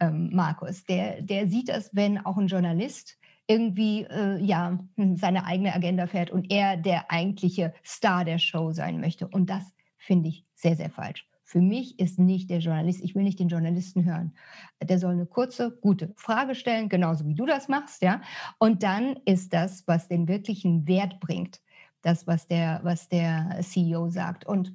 ähm, 0.00 0.30
Markus. 0.32 0.84
Der, 0.84 1.22
der 1.22 1.48
sieht 1.48 1.68
das, 1.68 1.90
wenn 1.94 2.18
auch 2.18 2.36
ein 2.36 2.48
Journalist 2.48 3.18
irgendwie 3.46 4.04
äh, 4.04 4.38
ja 4.42 4.78
seine 5.16 5.44
eigene 5.44 5.74
Agenda 5.74 6.06
fährt 6.06 6.30
und 6.30 6.50
er 6.50 6.76
der 6.76 7.10
eigentliche 7.10 7.74
Star 7.84 8.24
der 8.24 8.38
Show 8.38 8.72
sein 8.72 9.00
möchte. 9.00 9.28
Und 9.28 9.50
das 9.50 9.64
finde 9.96 10.30
ich 10.30 10.44
sehr, 10.54 10.76
sehr 10.76 10.90
falsch. 10.90 11.26
Für 11.44 11.60
mich 11.60 11.98
ist 12.00 12.18
nicht 12.18 12.48
der 12.48 12.60
Journalist, 12.60 13.04
ich 13.04 13.14
will 13.14 13.22
nicht 13.22 13.38
den 13.38 13.48
Journalisten 13.48 14.04
hören. 14.04 14.34
Der 14.82 14.98
soll 14.98 15.12
eine 15.12 15.26
kurze, 15.26 15.76
gute 15.80 16.12
Frage 16.16 16.54
stellen, 16.54 16.88
genauso 16.88 17.26
wie 17.26 17.34
du 17.34 17.44
das 17.44 17.68
machst, 17.68 18.02
ja. 18.02 18.22
Und 18.58 18.82
dann 18.82 19.16
ist 19.26 19.52
das, 19.52 19.86
was 19.86 20.08
den 20.08 20.26
wirklichen 20.26 20.88
Wert 20.88 21.20
bringt, 21.20 21.60
das, 22.00 22.26
was 22.26 22.48
der, 22.48 22.80
was 22.82 23.08
der 23.08 23.58
CEO 23.60 24.08
sagt. 24.08 24.46
Und 24.46 24.74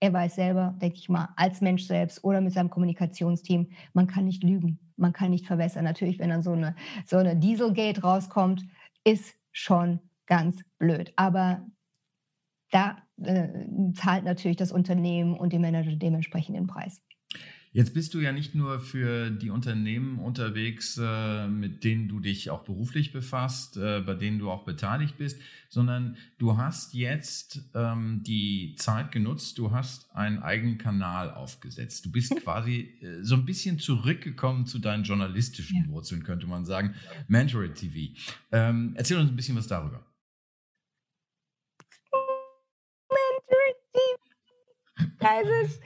er 0.00 0.12
weiß 0.12 0.36
selber, 0.36 0.76
denke 0.80 0.96
ich 0.96 1.08
mal, 1.08 1.30
als 1.36 1.60
Mensch 1.60 1.84
selbst 1.84 2.22
oder 2.22 2.40
mit 2.40 2.52
seinem 2.52 2.70
Kommunikationsteam, 2.70 3.70
man 3.94 4.06
kann 4.06 4.26
nicht 4.26 4.44
lügen, 4.44 4.78
man 4.96 5.12
kann 5.12 5.30
nicht 5.30 5.46
verwässern. 5.46 5.84
Natürlich, 5.84 6.18
wenn 6.18 6.30
dann 6.30 6.42
so 6.42 6.52
eine, 6.52 6.76
so 7.06 7.16
eine 7.16 7.34
Dieselgate 7.34 8.02
rauskommt, 8.02 8.64
ist 9.04 9.34
schon 9.52 10.00
ganz 10.26 10.62
blöd. 10.78 11.12
Aber 11.16 11.66
da 12.70 12.98
äh, 13.22 13.48
zahlt 13.94 14.24
natürlich 14.24 14.56
das 14.56 14.72
Unternehmen 14.72 15.34
und 15.34 15.52
die 15.52 15.58
Manager 15.58 15.96
dementsprechend 15.96 16.56
den 16.56 16.66
Preis. 16.66 17.02
Jetzt 17.72 17.92
bist 17.92 18.14
du 18.14 18.20
ja 18.20 18.32
nicht 18.32 18.54
nur 18.54 18.80
für 18.80 19.30
die 19.30 19.50
Unternehmen 19.50 20.18
unterwegs, 20.18 20.98
äh, 21.00 21.46
mit 21.48 21.84
denen 21.84 22.08
du 22.08 22.18
dich 22.18 22.50
auch 22.50 22.64
beruflich 22.64 23.12
befasst, 23.12 23.76
äh, 23.76 24.00
bei 24.00 24.14
denen 24.14 24.38
du 24.38 24.50
auch 24.50 24.64
beteiligt 24.64 25.18
bist, 25.18 25.38
sondern 25.68 26.16
du 26.38 26.56
hast 26.56 26.94
jetzt 26.94 27.62
ähm, 27.74 28.22
die 28.26 28.74
Zeit 28.78 29.12
genutzt, 29.12 29.58
du 29.58 29.70
hast 29.70 30.10
einen 30.16 30.38
eigenen 30.38 30.78
Kanal 30.78 31.30
aufgesetzt. 31.30 32.06
Du 32.06 32.10
bist 32.10 32.34
quasi 32.42 32.98
äh, 33.02 33.22
so 33.22 33.34
ein 33.34 33.44
bisschen 33.44 33.78
zurückgekommen 33.78 34.64
zu 34.64 34.78
deinen 34.78 35.04
journalistischen 35.04 35.84
ja. 35.84 35.88
Wurzeln, 35.88 36.24
könnte 36.24 36.46
man 36.46 36.64
sagen. 36.64 36.94
Mentoring 37.28 37.74
TV. 37.74 38.14
Ähm, 38.50 38.94
erzähl 38.96 39.18
uns 39.18 39.30
ein 39.30 39.36
bisschen 39.36 39.56
was 39.56 39.66
darüber. 39.66 40.07
Mentoring 45.20 45.68
TV. 45.68 45.80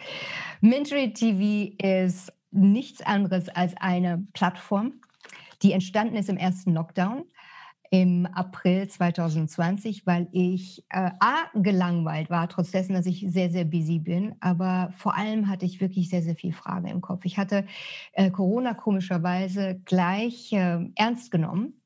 Mentory 0.61 1.13
TV 1.13 1.75
ist 1.79 2.33
nichts 2.51 3.03
anderes 3.03 3.49
als 3.49 3.75
eine 3.79 4.27
Plattform, 4.33 4.95
die 5.63 5.73
entstanden 5.73 6.17
ist 6.17 6.29
im 6.29 6.37
ersten 6.37 6.75
Lockdown 6.75 7.25
im 7.91 8.25
April 8.25 8.89
2020, 8.89 10.07
weil 10.07 10.27
ich 10.33 10.83
äh, 10.89 11.11
A, 11.21 11.51
gelangweilt 11.55 12.31
war, 12.31 12.49
trotz 12.49 12.71
dessen, 12.71 12.95
dass 12.95 13.05
ich 13.05 13.27
sehr, 13.29 13.51
sehr 13.51 13.67
busy 13.67 13.99
bin. 13.99 14.35
Aber 14.41 14.95
vor 14.97 15.15
allem 15.15 15.47
hatte 15.49 15.67
ich 15.67 15.79
wirklich 15.79 16.09
sehr, 16.09 16.23
sehr 16.23 16.35
viele 16.35 16.55
Fragen 16.55 16.87
im 16.87 17.03
Kopf. 17.03 17.27
Ich 17.27 17.37
hatte 17.37 17.67
äh, 18.15 18.31
Corona 18.31 18.73
komischerweise 18.73 19.83
gleich 19.85 20.55
äh, 20.55 20.79
ernst 20.97 21.31
genommen 21.31 21.82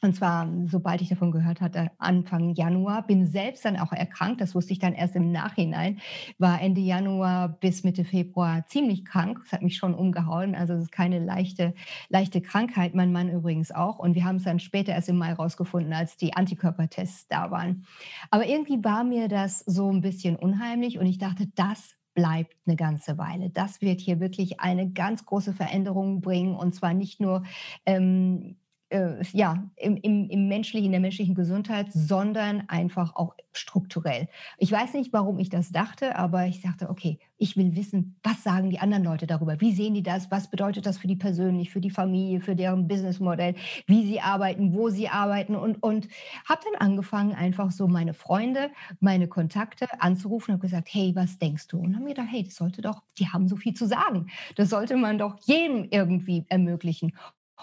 und 0.00 0.14
zwar, 0.14 0.48
sobald 0.66 1.00
ich 1.00 1.08
davon 1.08 1.32
gehört 1.32 1.60
hatte, 1.60 1.90
Anfang 1.98 2.54
Januar, 2.54 3.06
bin 3.06 3.26
selbst 3.26 3.64
dann 3.64 3.76
auch 3.76 3.92
erkrankt. 3.92 4.40
Das 4.40 4.54
wusste 4.54 4.72
ich 4.72 4.78
dann 4.78 4.94
erst 4.94 5.16
im 5.16 5.32
Nachhinein. 5.32 5.98
War 6.38 6.60
Ende 6.60 6.80
Januar 6.80 7.48
bis 7.48 7.82
Mitte 7.82 8.04
Februar 8.04 8.64
ziemlich 8.66 9.04
krank. 9.04 9.40
Das 9.42 9.52
hat 9.52 9.62
mich 9.62 9.76
schon 9.76 9.94
umgehauen. 9.94 10.54
Also 10.54 10.74
es 10.74 10.84
ist 10.84 10.92
keine 10.92 11.18
leichte, 11.18 11.74
leichte 12.08 12.40
Krankheit. 12.40 12.94
Mein 12.94 13.12
Mann 13.12 13.28
übrigens 13.28 13.72
auch. 13.72 13.98
Und 13.98 14.14
wir 14.14 14.24
haben 14.24 14.36
es 14.36 14.44
dann 14.44 14.60
später 14.60 14.92
erst 14.92 15.08
im 15.08 15.18
Mai 15.18 15.32
rausgefunden, 15.32 15.92
als 15.92 16.16
die 16.16 16.34
Antikörpertests 16.34 17.26
da 17.26 17.50
waren. 17.50 17.84
Aber 18.30 18.46
irgendwie 18.46 18.82
war 18.84 19.02
mir 19.02 19.28
das 19.28 19.60
so 19.60 19.90
ein 19.90 20.00
bisschen 20.00 20.36
unheimlich 20.36 20.98
und 20.98 21.06
ich 21.06 21.18
dachte, 21.18 21.48
das 21.56 21.94
bleibt 22.14 22.56
eine 22.66 22.76
ganze 22.76 23.16
Weile. 23.18 23.50
Das 23.50 23.80
wird 23.80 24.00
hier 24.00 24.18
wirklich 24.18 24.60
eine 24.60 24.90
ganz 24.90 25.24
große 25.24 25.52
Veränderung 25.52 26.20
bringen 26.20 26.56
und 26.56 26.74
zwar 26.74 26.94
nicht 26.94 27.20
nur 27.20 27.44
ähm, 27.86 28.56
äh, 28.90 29.22
ja, 29.32 29.68
im, 29.76 29.96
im, 29.96 30.30
im 30.30 30.48
menschlichen, 30.48 30.86
in 30.86 30.92
der 30.92 31.00
menschlichen 31.00 31.34
Gesundheit, 31.34 31.92
sondern 31.92 32.64
einfach 32.68 33.14
auch 33.16 33.34
strukturell. 33.52 34.28
Ich 34.56 34.70
weiß 34.70 34.94
nicht, 34.94 35.12
warum 35.12 35.38
ich 35.38 35.50
das 35.50 35.70
dachte, 35.70 36.16
aber 36.16 36.46
ich 36.46 36.62
dachte, 36.62 36.88
okay, 36.88 37.18
ich 37.36 37.56
will 37.56 37.76
wissen, 37.76 38.16
was 38.22 38.42
sagen 38.42 38.70
die 38.70 38.78
anderen 38.78 39.04
Leute 39.04 39.26
darüber? 39.26 39.60
Wie 39.60 39.72
sehen 39.72 39.94
die 39.94 40.02
das? 40.02 40.30
Was 40.30 40.50
bedeutet 40.50 40.86
das 40.86 40.98
für 40.98 41.06
die 41.06 41.16
persönlich, 41.16 41.70
für 41.70 41.80
die 41.80 41.90
Familie, 41.90 42.40
für 42.40 42.56
deren 42.56 42.88
Businessmodell, 42.88 43.54
wie 43.86 44.06
sie 44.06 44.20
arbeiten, 44.20 44.72
wo 44.74 44.88
sie 44.88 45.08
arbeiten 45.08 45.54
und, 45.54 45.82
und 45.82 46.08
habe 46.48 46.60
dann 46.64 46.80
angefangen, 46.80 47.34
einfach 47.34 47.70
so 47.70 47.88
meine 47.88 48.14
Freunde, 48.14 48.70
meine 49.00 49.28
Kontakte 49.28 49.86
anzurufen 50.00 50.54
und 50.54 50.60
gesagt, 50.60 50.88
hey, 50.92 51.12
was 51.14 51.38
denkst 51.38 51.68
du? 51.68 51.78
Und 51.78 51.94
haben 51.94 52.04
mir 52.04 52.14
gedacht, 52.14 52.28
hey, 52.30 52.44
das 52.44 52.56
sollte 52.56 52.82
doch, 52.82 53.02
die 53.18 53.28
haben 53.28 53.48
so 53.48 53.56
viel 53.56 53.74
zu 53.74 53.86
sagen. 53.86 54.28
Das 54.56 54.70
sollte 54.70 54.96
man 54.96 55.18
doch 55.18 55.36
jedem 55.44 55.88
irgendwie 55.90 56.44
ermöglichen. 56.48 57.12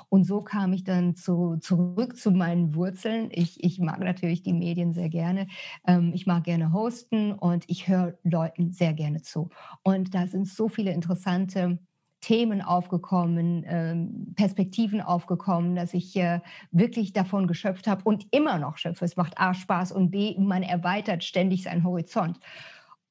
Und 0.10 0.26
so 0.26 0.42
kam 0.42 0.74
ich 0.74 0.84
dann 0.84 1.16
zu, 1.16 1.58
zurück 1.58 2.18
zu 2.18 2.32
meinen 2.32 2.76
Wurzeln. 2.76 3.30
Ich, 3.32 3.64
ich 3.64 3.80
mag 3.80 4.00
natürlich 4.00 4.44
die 4.44 4.54
Medien 4.54 4.94
sehr 4.94 5.10
gerne. 5.10 5.48
Ähm, 5.88 6.12
ich 6.14 6.26
mag 6.26 6.44
gerne 6.44 6.74
hosten 6.74 7.34
und 7.34 7.66
ich 7.68 7.88
höre 7.88 8.18
Leuten 8.24 8.72
sehr 8.72 8.94
gerne 8.94 9.22
zu. 9.22 9.50
Und 9.84 10.14
da 10.14 10.28
sind 10.28 10.48
so 10.48 10.68
viele 10.68 10.92
interessante 10.92 11.80
Themen 12.26 12.64
aufgekommen, 12.64 13.64
ähm, 13.68 14.34
Perspektiven 14.36 15.00
aufgekommen, 15.00 15.76
dass 15.76 15.94
ich 15.94 16.16
äh, 16.16 16.40
wirklich 16.72 17.14
davon 17.14 17.46
geschöpft 17.46 17.86
habe 17.86 18.02
und 18.04 18.26
immer 18.32 18.58
noch 18.58 18.80
schöpfe. 18.80 19.06
Es 19.06 19.16
macht 19.16 19.38
A 19.38 19.54
Spaß 19.54 19.92
und 19.92 20.10
B, 20.10 20.36
man 20.40 20.64
erweitert 20.64 21.24
ständig 21.24 21.62
seinen 21.64 21.84
Horizont. 21.84 22.40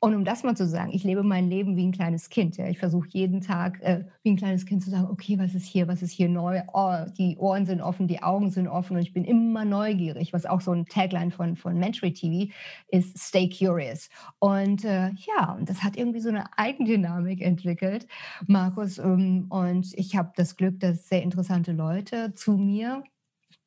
Und 0.05 0.15
um 0.15 0.27
das 0.27 0.43
mal 0.43 0.55
zu 0.55 0.67
sagen, 0.67 0.91
ich 0.93 1.03
lebe 1.03 1.23
mein 1.23 1.49
Leben 1.49 1.79
wie 1.79 1.87
ein 1.87 1.93
kleines 1.93 2.29
Kind. 2.29 2.59
Ja. 2.59 2.67
Ich 2.69 2.79
versuche 2.79 3.09
jeden 3.13 3.41
Tag 3.41 3.81
äh, 3.81 4.05
wie 4.23 4.33
ein 4.33 4.37
kleines 4.37 4.67
Kind 4.67 4.83
zu 4.83 4.91
sagen, 4.91 5.09
okay, 5.11 5.39
was 5.39 5.55
ist 5.55 5.65
hier, 5.65 5.89
was 5.89 6.03
ist 6.03 6.11
hier 6.11 6.29
neu? 6.29 6.61
Oh, 6.75 6.93
die 7.17 7.39
Ohren 7.39 7.65
sind 7.65 7.81
offen, 7.81 8.07
die 8.07 8.23
Augen 8.23 8.51
sind 8.51 8.69
offen 8.69 8.97
und 8.97 9.03
ich 9.03 9.15
bin 9.15 9.25
immer 9.25 9.65
neugierig, 9.65 10.35
was 10.35 10.45
auch 10.45 10.61
so 10.61 10.73
ein 10.73 10.85
Tagline 10.85 11.31
von, 11.31 11.57
von 11.57 11.79
Mentory 11.79 12.13
TV 12.13 12.53
ist, 12.89 13.17
stay 13.17 13.49
curious. 13.49 14.11
Und 14.41 14.85
äh, 14.85 15.09
ja, 15.27 15.57
das 15.63 15.83
hat 15.83 15.97
irgendwie 15.97 16.21
so 16.21 16.29
eine 16.29 16.45
Eigendynamik 16.59 17.41
entwickelt, 17.41 18.07
Markus. 18.47 18.99
Ähm, 18.99 19.47
und 19.49 19.95
ich 19.95 20.17
habe 20.17 20.33
das 20.37 20.57
Glück, 20.57 20.81
dass 20.81 21.09
sehr 21.09 21.23
interessante 21.23 21.73
Leute 21.73 22.35
zu 22.35 22.59
mir 22.59 23.05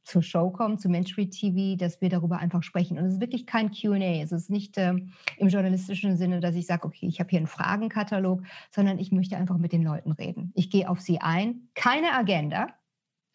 zur 0.08 0.24
Show 0.24 0.50
kommen, 0.52 0.80
zu 0.80 0.88
Mentory 0.88 1.30
TV, 1.30 1.76
dass 1.76 2.00
wir 2.00 2.10
darüber 2.10 2.39
einfach 2.39 2.63
sprechen. 2.63 2.98
Und 2.98 3.06
es 3.06 3.15
ist 3.15 3.22
wirklich 3.22 3.46
kein 3.46 3.72
QA. 3.72 4.22
Es 4.22 4.32
ist 4.32 4.50
nicht 4.50 4.78
ähm, 4.78 5.12
im 5.38 5.50
journalistischen 5.50 6.15
Sinne, 6.15 6.39
dass 6.39 6.56
ich 6.56 6.65
sage, 6.65 6.86
okay, 6.86 7.08
ich 7.08 7.20
habe 7.20 7.30
hier 7.30 7.39
einen 7.39 7.48
Fragenkatalog, 7.48 8.41
sondern 8.72 9.00
ich 9.00 9.12
möchte 9.12 9.36
einfach 9.36 9.58
mit 9.58 9.74
den 9.74 9.84
Leuten 9.84 10.13
reden. 10.13 10.54
Ich 10.56 10.70
gehe 10.70 10.89
auf 10.89 11.02
sie 11.02 11.20
ein. 11.20 11.67
Keine 11.76 12.13
Agenda, 12.13 12.67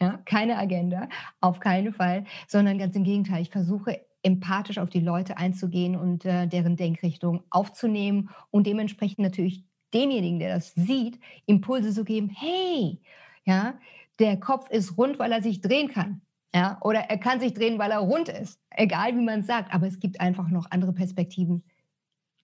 ja, 0.01 0.19
keine 0.25 0.57
Agenda, 0.57 1.09
auf 1.41 1.61
keinen 1.61 1.93
Fall, 1.93 2.25
sondern 2.49 2.79
ganz 2.79 2.97
im 2.97 3.05
Gegenteil. 3.05 3.43
Ich 3.43 3.51
versuche 3.51 4.01
empathisch 4.23 4.79
auf 4.79 4.89
die 4.89 5.01
Leute 5.01 5.37
einzugehen 5.37 5.95
und 5.95 6.25
äh, 6.25 6.47
deren 6.47 6.77
Denkrichtung 6.77 7.43
aufzunehmen 7.51 8.31
und 8.51 8.67
dementsprechend 8.67 9.19
natürlich 9.19 9.65
demjenigen, 9.93 10.39
der 10.39 10.55
das 10.55 10.75
sieht, 10.75 11.21
Impulse 11.45 11.93
zu 11.93 12.05
geben. 12.05 12.31
Hey, 12.31 13.03
ja, 13.45 13.75
der 14.19 14.39
Kopf 14.39 14.71
ist 14.71 14.97
rund, 14.97 15.19
weil 15.19 15.33
er 15.33 15.43
sich 15.43 15.61
drehen 15.61 15.89
kann. 15.89 16.23
Ja, 16.55 16.79
oder 16.83 17.01
er 17.01 17.19
kann 17.19 17.41
sich 17.41 17.55
drehen, 17.55 17.79
weil 17.79 17.91
er 17.91 18.01
rund 18.01 18.29
ist. 18.29 18.61
Egal 18.71 19.17
wie 19.17 19.25
man 19.25 19.41
es 19.41 19.47
sagt, 19.47 19.73
aber 19.73 19.87
es 19.87 19.99
gibt 19.99 20.21
einfach 20.21 20.49
noch 20.49 20.71
andere 20.71 20.93
Perspektiven. 20.93 21.63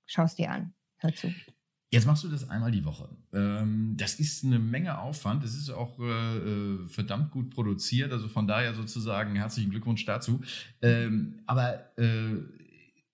Schau 0.06 0.22
es 0.22 0.34
dir 0.34 0.50
an. 0.50 0.72
Hör 0.98 1.14
zu. 1.14 1.32
Jetzt 1.90 2.06
machst 2.06 2.24
du 2.24 2.28
das 2.28 2.48
einmal 2.50 2.70
die 2.70 2.84
Woche. 2.84 3.08
Ähm, 3.32 3.94
das 3.96 4.14
ist 4.20 4.44
eine 4.44 4.58
Menge 4.58 4.98
Aufwand. 4.98 5.42
Das 5.42 5.54
ist 5.54 5.70
auch 5.70 5.98
äh, 5.98 6.36
äh, 6.36 6.88
verdammt 6.88 7.30
gut 7.30 7.50
produziert. 7.50 8.12
Also 8.12 8.28
von 8.28 8.46
daher 8.46 8.74
sozusagen 8.74 9.36
herzlichen 9.36 9.70
Glückwunsch 9.70 10.04
dazu. 10.04 10.42
Ähm, 10.82 11.40
aber 11.46 11.96
äh, 11.98 12.36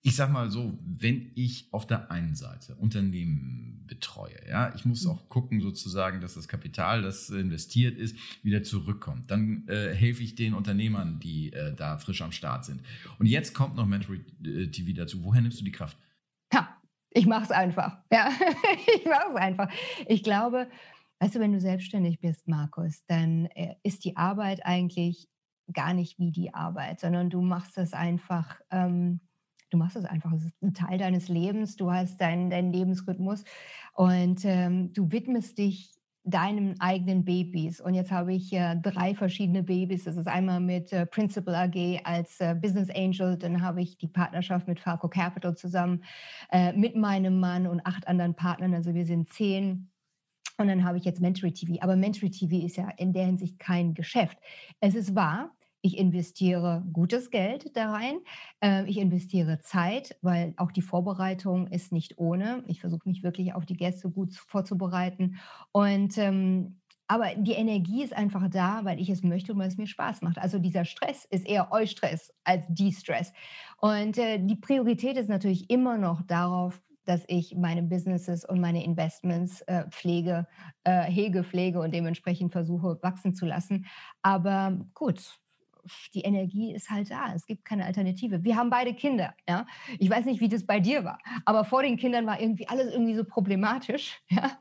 ich 0.03 0.17
sag 0.17 0.31
mal 0.31 0.51
so, 0.51 0.77
wenn 0.85 1.31
ich 1.35 1.69
auf 1.71 1.87
der 1.87 2.11
einen 2.11 2.35
Seite 2.35 2.75
Unternehmen 2.75 3.74
betreue. 3.87 4.37
Ja, 4.49 4.75
ich 4.75 4.85
muss 4.85 5.07
auch 5.07 5.29
gucken 5.29 5.61
sozusagen, 5.61 6.21
dass 6.21 6.35
das 6.35 6.49
Kapital, 6.49 7.03
das 7.03 7.31
investiert 7.31 7.99
ist, 7.99 8.17
wieder 8.43 8.63
zurückkommt. 8.63 9.31
Dann 9.31 9.67
äh, 9.69 9.95
helfe 9.95 10.23
ich 10.23 10.35
den 10.35 10.55
Unternehmern, 10.55 11.21
die 11.21 11.53
äh, 11.53 11.75
da 11.75 11.99
frisch 11.99 12.23
am 12.23 12.33
Start 12.33 12.65
sind. 12.65 12.83
Und 13.19 13.27
jetzt 13.27 13.55
kommt 13.55 13.77
noch 13.77 13.87
Mentory 13.87 14.25
äh, 14.45 14.67
TV 14.69 14.93
dazu. 14.95 15.23
Woher 15.25 15.41
nimmst 15.41 15.61
du 15.61 15.65
die 15.65 15.73
Kraft? 15.73 15.97
Ja, 16.53 16.77
ich 17.11 17.27
mache 17.27 17.45
es 17.45 17.51
einfach. 17.51 17.99
Ja, 18.11 18.31
ich 18.97 19.05
mache 19.05 19.31
es 19.31 19.37
einfach. 19.37 19.69
Ich 20.07 20.23
glaube, 20.23 20.69
weißt 21.21 21.35
du, 21.35 21.41
wenn 21.41 21.53
du 21.53 21.61
selbstständig 21.61 22.21
bist, 22.21 22.49
Markus, 22.49 23.05
dann 23.07 23.47
äh, 23.47 23.75
ist 23.83 24.05
die 24.05 24.17
Arbeit 24.17 24.65
eigentlich 24.65 25.29
gar 25.73 25.95
nicht 25.95 26.19
wie 26.19 26.31
die 26.31 26.53
Arbeit, 26.53 27.01
sondern 27.01 27.31
du 27.31 27.41
machst 27.41 27.79
es 27.79 27.93
einfach. 27.93 28.61
Ähm, 28.71 29.21
du 29.75 29.79
machst 29.79 29.97
es 29.97 30.05
einfach. 30.05 30.33
Es 30.33 30.45
ist 30.45 30.63
ein 30.63 30.73
Teil 30.73 30.99
deines 30.99 31.29
Lebens. 31.29 31.77
Du 31.77 31.91
hast 31.91 32.21
deinen, 32.21 32.49
deinen 32.49 32.73
Lebensrhythmus 32.73 33.45
und 33.93 34.45
ähm, 34.45 34.93
du 34.93 35.11
widmest 35.11 35.59
dich 35.59 35.91
deinen 36.23 36.81
eigenen 36.81 37.25
Babys. 37.25 37.81
Und 37.81 37.95
jetzt 37.95 38.11
habe 38.11 38.33
ich 38.33 38.53
äh, 38.53 38.77
drei 38.77 39.15
verschiedene 39.15 39.63
Babys. 39.63 40.05
Das 40.05 40.17
ist 40.17 40.29
einmal 40.29 40.61
mit 40.61 40.93
äh, 40.93 41.05
Principal 41.05 41.55
AG 41.55 42.01
als 42.05 42.41
äh, 42.41 42.55
Business 42.55 42.89
Angel, 42.89 43.37
dann 43.37 43.61
habe 43.61 43.83
ich 43.83 43.99
die 43.99 44.09
Partnerschaft 44.09 44.67
mit 44.67 44.81
Falco 44.81 45.09
Capital 45.09 45.55
zusammen 45.55 46.03
äh, 46.51 46.73
mit 46.73 46.97
meinem 46.97 47.41
Mann 47.41 47.67
und 47.67 47.85
acht 47.85 48.09
anderen 48.09 48.35
Partnern. 48.35 48.75
Also 48.75 48.95
wir 48.95 49.05
sind 49.05 49.29
zehn. 49.29 49.91
Und 50.57 50.69
dann 50.69 50.85
habe 50.85 50.99
ich 50.99 51.05
jetzt 51.05 51.21
Mentory 51.21 51.53
TV. 51.53 51.83
Aber 51.83 51.97
Mentory 51.97 52.31
TV 52.31 52.65
ist 52.65 52.77
ja 52.77 52.89
in 52.97 53.13
der 53.13 53.27
Hinsicht 53.27 53.59
kein 53.59 53.93
Geschäft. 53.93 54.39
Es 54.81 54.95
ist 54.95 55.17
wahr, 55.17 55.51
ich 55.85 55.99
investiere 55.99 56.83
gutes 56.95 57.31
Geld 57.31 57.77
da 57.77 57.93
rein. 57.93 58.17
Äh, 58.61 58.89
ich 58.89 58.97
investiere 58.97 59.61
Zeit, 59.61 60.17
weil 60.23 60.55
auch 60.57 60.73
die 60.73 60.81
Vorbereitung 60.81 61.67
ist 61.67 61.93
nicht 61.93 62.17
ohne. 62.17 62.65
Ich 62.69 62.81
versuche 62.81 63.07
mich 63.07 63.23
wirklich 63.23 63.53
auf 63.53 63.67
die 63.67 63.77
Gäste 63.77 64.09
gut 64.11 64.35
vorzubereiten. 64.35 65.37
Und 65.73 66.17
ähm, 66.17 66.81
aber 67.07 67.35
die 67.37 67.53
Energie 67.53 68.03
ist 68.03 68.17
einfach 68.17 68.49
da, 68.49 68.81
weil 68.85 68.99
ich 68.99 69.11
es 69.11 69.23
möchte 69.23 69.53
und 69.53 69.59
weil 69.59 69.69
es 69.69 69.77
mir 69.77 69.87
Spaß 69.87 70.23
macht. 70.23 70.39
Also 70.39 70.59
dieser 70.59 70.87
Stress 70.87 71.27
ist 71.27 71.47
eher 71.47 71.71
Eustress 71.71 72.33
als 72.45 72.65
Die-Stress. 72.71 73.35
Und 73.77 74.17
äh, 74.17 74.39
die 74.39 74.57
Priorität 74.57 75.19
ist 75.19 75.29
natürlich 75.29 75.69
immer 75.69 75.99
noch 75.99 76.23
darauf, 76.23 76.81
dass 77.05 77.25
ich 77.29 77.55
meine 77.57 77.83
Businesses 77.83 78.47
und 78.47 78.59
meine 78.59 78.83
Investments 78.83 79.61
äh, 79.63 79.85
pflege, 79.91 80.47
äh, 80.85 81.03
hege, 81.03 81.45
pflege 81.45 81.79
und 81.79 81.93
dementsprechend 81.93 82.53
versuche 82.53 82.99
wachsen 83.03 83.35
zu 83.35 83.45
lassen. 83.45 83.85
Aber 84.23 84.79
gut, 84.95 85.39
die 86.15 86.23
Energie 86.23 86.75
ist 86.75 86.91
halt 86.91 87.11
da. 87.11 87.33
Es 87.35 87.47
gibt 87.47 87.65
keine 87.65 87.85
Alternative. 87.85 88.45
Wir 88.45 88.57
haben 88.57 88.71
beide 88.71 88.95
Kinder. 88.95 89.35
Ja? 89.49 89.67
Ich 89.99 90.11
weiß 90.11 90.25
nicht, 90.25 90.41
wie 90.41 90.49
das 90.49 90.65
bei 90.65 90.81
dir 90.81 91.05
war, 91.05 91.19
aber 91.45 91.65
vor 91.65 91.83
den 91.83 91.97
Kindern 91.97 92.27
war 92.27 92.41
irgendwie 92.41 92.69
alles 92.69 92.93
irgendwie 92.93 93.15
so 93.15 93.25
problematisch. 93.25 94.21
Ja? 94.35 94.59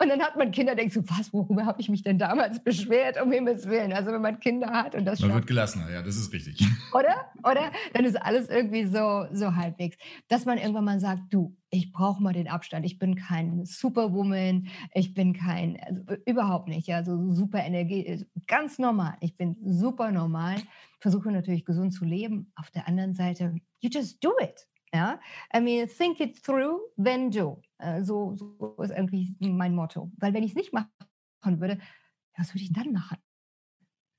Und 0.00 0.08
dann 0.08 0.22
hat 0.22 0.36
man 0.36 0.52
Kinder, 0.52 0.76
denkst 0.76 0.94
du, 0.94 1.02
was, 1.08 1.32
worüber 1.32 1.66
habe 1.66 1.80
ich 1.80 1.88
mich 1.88 2.02
denn 2.02 2.18
damals 2.18 2.62
beschwert, 2.62 3.20
um 3.20 3.32
Himmels 3.32 3.66
Willen? 3.66 3.92
Also 3.92 4.12
wenn 4.12 4.20
man 4.20 4.38
Kinder 4.38 4.70
hat 4.70 4.94
und 4.94 5.04
das 5.04 5.20
Man 5.20 5.34
wird 5.34 5.48
gelassener, 5.48 5.90
ja, 5.90 6.02
das 6.02 6.16
ist 6.16 6.32
richtig. 6.32 6.64
Oder? 6.92 7.32
Oder? 7.42 7.72
Dann 7.92 8.04
ist 8.04 8.20
alles 8.20 8.48
irgendwie 8.48 8.86
so, 8.86 9.26
so 9.32 9.56
halbwegs. 9.56 9.96
Dass 10.28 10.44
man 10.44 10.58
irgendwann 10.58 10.84
mal 10.84 11.00
sagt, 11.00 11.22
du, 11.30 11.56
ich 11.70 11.92
brauche 11.92 12.22
mal 12.22 12.32
den 12.32 12.48
Abstand. 12.48 12.84
Ich 12.84 12.98
bin 12.98 13.14
kein 13.14 13.64
Superwoman, 13.64 14.68
ich 14.92 15.14
bin 15.14 15.32
kein, 15.32 15.78
also 15.80 16.02
überhaupt 16.26 16.68
nicht, 16.68 16.88
ja, 16.88 17.04
so 17.04 17.32
super 17.32 17.64
Energie, 17.64 18.04
äh, 18.06 18.24
ganz 18.46 18.78
normal. 18.78 19.16
Ich 19.20 19.36
bin 19.36 19.56
super 19.62 20.10
normal, 20.10 20.56
versuche 21.00 21.30
natürlich 21.30 21.64
gesund 21.64 21.94
zu 21.94 22.04
leben. 22.04 22.52
Auf 22.56 22.70
der 22.70 22.88
anderen 22.88 23.14
Seite, 23.14 23.54
you 23.80 23.88
just 23.90 24.22
do 24.22 24.32
it. 24.42 24.66
Ja, 24.92 25.20
I 25.54 25.60
mean, 25.60 25.88
think 25.88 26.18
it 26.18 26.42
through, 26.42 26.80
then 26.96 27.30
do. 27.30 27.62
Äh, 27.78 28.02
so, 28.02 28.34
so 28.34 28.74
ist 28.82 28.90
irgendwie 28.90 29.36
mein 29.38 29.72
Motto. 29.72 30.10
Weil 30.18 30.34
wenn 30.34 30.42
ich 30.42 30.50
es 30.50 30.56
nicht 30.56 30.72
machen 30.72 30.90
würde, 31.60 31.78
was 32.36 32.52
würde 32.52 32.64
ich 32.64 32.72
dann 32.72 32.92
machen? 32.92 33.18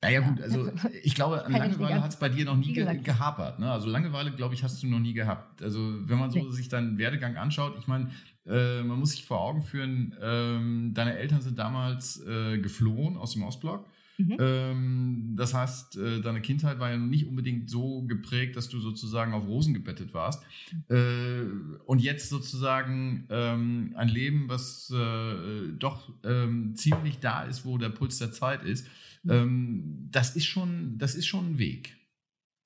Naja 0.04 0.22
gut, 0.22 0.42
also 0.42 0.72
ich 1.04 1.14
glaube, 1.14 1.46
an 1.46 1.52
Langeweile 1.52 2.02
hat 2.02 2.12
es 2.12 2.18
bei 2.18 2.30
dir 2.30 2.46
noch 2.46 2.58
nie 2.58 2.74
ge 2.74 2.98
gehapert. 3.04 3.60
Ne? 3.60 3.72
Also 3.72 3.88
Langeweile, 3.88 4.32
glaube 4.32 4.56
ich, 4.56 4.64
hast 4.64 4.82
du 4.82 4.88
noch 4.88 5.00
nie 5.00 5.14
gehabt. 5.14 5.62
Also 5.62 5.80
wenn 6.08 6.18
man 6.18 6.32
so 6.32 6.40
nee. 6.40 6.50
sich 6.50 6.70
deinen 6.70 6.98
Werdegang 6.98 7.38
anschaut, 7.38 7.76
ich 7.78 7.88
meine, 7.88 8.10
äh, 8.48 8.82
man 8.82 9.00
muss 9.00 9.12
sich 9.12 9.26
vor 9.26 9.40
Augen 9.42 9.62
führen, 9.62 10.16
ähm, 10.20 10.92
deine 10.96 11.18
Eltern 11.18 11.42
sind 11.42 11.60
damals 11.60 12.20
äh, 12.26 12.58
geflohen 12.58 13.16
aus 13.16 13.34
dem 13.34 13.44
Ostblock. 13.44 13.86
Mhm. 14.18 14.38
Ähm, 14.40 15.34
das 15.38 15.54
heißt, 15.54 15.98
äh, 15.98 16.22
deine 16.22 16.42
Kindheit 16.42 16.80
war 16.80 16.90
ja 16.90 16.98
nicht 16.98 17.28
unbedingt 17.28 17.70
so 17.70 18.02
geprägt, 18.04 18.56
dass 18.56 18.70
du 18.70 18.80
sozusagen 18.80 19.34
auf 19.34 19.46
Rosen 19.46 19.74
gebettet 19.74 20.14
warst. 20.14 20.44
Äh, 20.90 21.44
und 21.86 22.02
jetzt 22.02 22.30
sozusagen 22.30 23.28
ähm, 23.30 23.94
ein 23.96 24.10
Leben, 24.10 24.46
was 24.48 24.92
äh, 24.92 25.74
doch 25.78 26.12
ähm, 26.24 26.76
ziemlich 26.76 27.20
da 27.20 27.44
ist, 27.44 27.66
wo 27.66 27.78
der 27.78 27.90
Puls 27.90 28.18
der 28.18 28.32
Zeit 28.32 28.64
ist. 28.64 28.88
Ähm, 29.30 30.08
das, 30.12 30.36
ist 30.36 30.46
schon, 30.46 30.98
das 30.98 31.16
ist 31.16 31.28
schon 31.28 31.54
ein 31.54 31.58
Weg. 31.58 31.98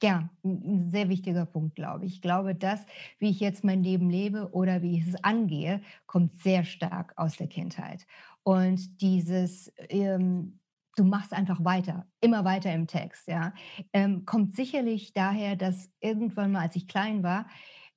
Ja, 0.03 0.29
ein 0.43 0.89
sehr 0.91 1.09
wichtiger 1.09 1.45
Punkt, 1.45 1.75
glaube 1.75 2.05
ich. 2.05 2.15
Ich 2.15 2.21
glaube, 2.21 2.53
das, 2.53 2.85
wie 3.19 3.29
ich 3.29 3.39
jetzt 3.39 3.63
mein 3.63 3.81
Leben 3.81 4.09
lebe 4.09 4.51
oder 4.51 4.81
wie 4.81 4.97
ich 4.97 5.07
es 5.07 5.23
angehe, 5.23 5.81
kommt 6.05 6.39
sehr 6.41 6.63
stark 6.65 7.13
aus 7.15 7.37
der 7.37 7.47
Kindheit. 7.47 8.05
Und 8.43 9.01
dieses, 9.01 9.71
ähm, 9.89 10.59
du 10.95 11.05
machst 11.05 11.33
einfach 11.33 11.63
weiter, 11.63 12.05
immer 12.21 12.43
weiter 12.43 12.73
im 12.73 12.87
Text, 12.87 13.27
ja, 13.27 13.53
ähm, 13.93 14.25
kommt 14.25 14.55
sicherlich 14.55 15.13
daher, 15.13 15.55
dass 15.55 15.89
irgendwann 16.01 16.51
mal, 16.51 16.61
als 16.61 16.75
ich 16.75 16.87
klein 16.87 17.23
war 17.23 17.47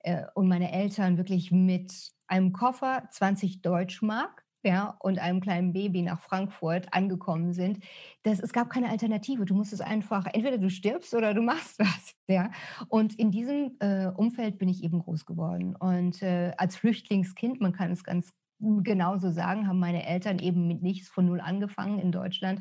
äh, 0.01 0.25
und 0.35 0.49
meine 0.49 0.73
Eltern 0.73 1.17
wirklich 1.19 1.51
mit 1.51 2.13
einem 2.29 2.53
Koffer 2.53 3.09
20 3.11 3.61
Deutschmark 3.63 4.48
ja, 4.69 4.97
und 4.99 5.19
einem 5.19 5.41
kleinen 5.41 5.73
Baby 5.73 6.03
nach 6.03 6.21
Frankfurt 6.21 6.93
angekommen 6.93 7.55
sind, 7.55 7.83
das, 8.23 8.39
es 8.39 8.53
gab 8.53 8.69
keine 8.69 8.91
Alternative. 8.91 9.47
Du 9.47 9.55
musstest 9.55 9.81
einfach, 9.81 10.27
entweder 10.27 10.59
du 10.59 10.69
stirbst 10.69 11.15
oder 11.15 11.33
du 11.33 11.41
machst 11.41 11.79
was. 11.79 12.15
Ja? 12.29 12.51
Und 12.89 13.19
in 13.19 13.31
diesem 13.31 13.79
äh, 13.81 14.09
Umfeld 14.09 14.59
bin 14.59 14.69
ich 14.69 14.85
eben 14.85 14.99
groß 14.99 15.25
geworden. 15.25 15.75
Und 15.75 16.23
äh, 16.23 16.53
als 16.59 16.77
Flüchtlingskind, 16.77 17.63
man 17.63 17.73
kann 17.73 17.93
es 17.93 18.05
ganz 18.05 18.35
genauso 18.61 19.31
sagen, 19.31 19.69
haben 19.69 19.79
meine 19.79 20.05
Eltern 20.05 20.39
eben 20.39 20.69
mit 20.69 20.83
nichts 20.83 21.09
von 21.09 21.25
null 21.25 21.41
angefangen 21.41 21.99
in 21.99 22.13
Deutschland. 22.13 22.61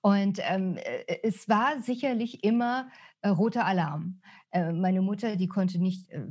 Und 0.00 0.38
ähm, 0.48 0.78
äh, 0.78 1.18
es 1.22 1.50
war 1.50 1.82
sicherlich 1.82 2.44
immer 2.44 2.88
äh, 3.20 3.28
roter 3.28 3.66
Alarm. 3.66 4.22
Äh, 4.52 4.72
meine 4.72 5.02
Mutter, 5.02 5.36
die 5.36 5.48
konnte 5.48 5.78
nicht 5.78 6.08
äh, 6.08 6.22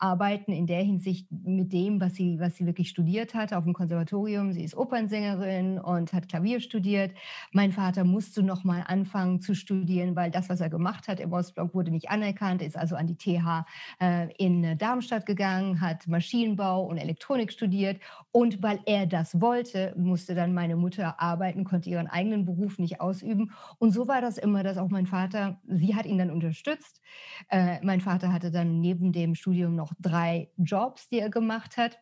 arbeiten 0.00 0.52
in 0.52 0.66
der 0.66 0.82
Hinsicht 0.82 1.30
mit 1.30 1.72
dem, 1.72 2.00
was 2.00 2.14
sie, 2.14 2.40
was 2.40 2.56
sie 2.56 2.66
wirklich 2.66 2.88
studiert 2.88 3.34
hat 3.34 3.52
auf 3.52 3.64
dem 3.64 3.74
Konservatorium. 3.74 4.52
Sie 4.52 4.64
ist 4.64 4.76
Opernsängerin 4.76 5.78
und 5.78 6.12
hat 6.12 6.28
Klavier 6.28 6.60
studiert. 6.60 7.12
Mein 7.52 7.70
Vater 7.70 8.04
musste 8.04 8.42
noch 8.42 8.64
mal 8.64 8.82
anfangen 8.86 9.40
zu 9.40 9.54
studieren, 9.54 10.16
weil 10.16 10.30
das, 10.30 10.48
was 10.48 10.60
er 10.60 10.70
gemacht 10.70 11.06
hat 11.06 11.20
im 11.20 11.32
Ostblock, 11.32 11.74
wurde 11.74 11.90
nicht 11.90 12.10
anerkannt. 12.10 12.62
Ist 12.62 12.76
also 12.76 12.96
an 12.96 13.06
die 13.06 13.16
TH 13.16 13.66
äh, 14.00 14.32
in 14.38 14.78
Darmstadt 14.78 15.26
gegangen, 15.26 15.80
hat 15.80 16.06
Maschinenbau 16.08 16.84
und 16.84 16.96
Elektronik 16.96 17.52
studiert. 17.52 18.00
Und 18.32 18.62
weil 18.62 18.80
er 18.86 19.06
das 19.06 19.40
wollte, 19.40 19.94
musste 19.96 20.34
dann 20.34 20.54
meine 20.54 20.76
Mutter 20.76 21.20
arbeiten, 21.20 21.64
konnte 21.64 21.90
ihren 21.90 22.06
eigenen 22.06 22.46
Beruf 22.46 22.78
nicht 22.78 23.00
ausüben. 23.00 23.52
Und 23.78 23.92
so 23.92 24.08
war 24.08 24.22
das 24.22 24.38
immer, 24.38 24.62
dass 24.62 24.78
auch 24.78 24.88
mein 24.88 25.06
Vater, 25.06 25.60
sie 25.66 25.94
hat 25.94 26.06
ihn 26.06 26.18
dann 26.18 26.30
unterstützt. 26.30 27.00
Äh, 27.48 27.84
mein 27.84 28.00
Vater 28.00 28.32
hatte 28.32 28.50
dann 28.50 28.80
neben 28.80 29.12
dem 29.12 29.34
Studium 29.34 29.74
noch 29.74 29.89
noch 29.90 29.96
drei 29.98 30.50
Jobs, 30.56 31.08
die 31.08 31.18
er 31.18 31.30
gemacht 31.30 31.76
hat. 31.76 31.98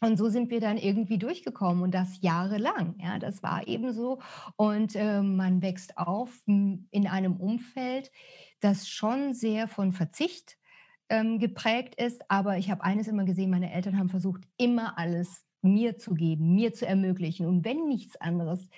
Und 0.00 0.16
so 0.16 0.28
sind 0.28 0.50
wir 0.50 0.60
dann 0.60 0.78
irgendwie 0.78 1.18
durchgekommen 1.18 1.82
und 1.82 1.92
das 1.92 2.20
jahrelang. 2.20 2.94
Ja, 3.00 3.18
das 3.18 3.42
war 3.42 3.66
eben 3.66 3.92
so. 3.92 4.20
Und 4.56 4.94
äh, 4.94 5.22
man 5.22 5.60
wächst 5.60 5.98
auf 5.98 6.30
in 6.46 7.08
einem 7.08 7.36
Umfeld, 7.36 8.12
das 8.60 8.88
schon 8.88 9.34
sehr 9.34 9.66
von 9.66 9.92
Verzicht 9.92 10.56
ähm, 11.08 11.40
geprägt 11.40 11.96
ist. 11.96 12.30
Aber 12.30 12.58
ich 12.58 12.70
habe 12.70 12.84
eines 12.84 13.08
immer 13.08 13.24
gesehen, 13.24 13.50
meine 13.50 13.72
Eltern 13.72 13.98
haben 13.98 14.08
versucht, 14.08 14.42
immer 14.56 14.98
alles 14.98 15.44
mir 15.62 15.96
zu 15.96 16.14
geben, 16.14 16.54
mir 16.54 16.72
zu 16.72 16.86
ermöglichen. 16.86 17.46
Und 17.46 17.64
wenn 17.64 17.88
nichts 17.88 18.16
anderes, 18.20 18.68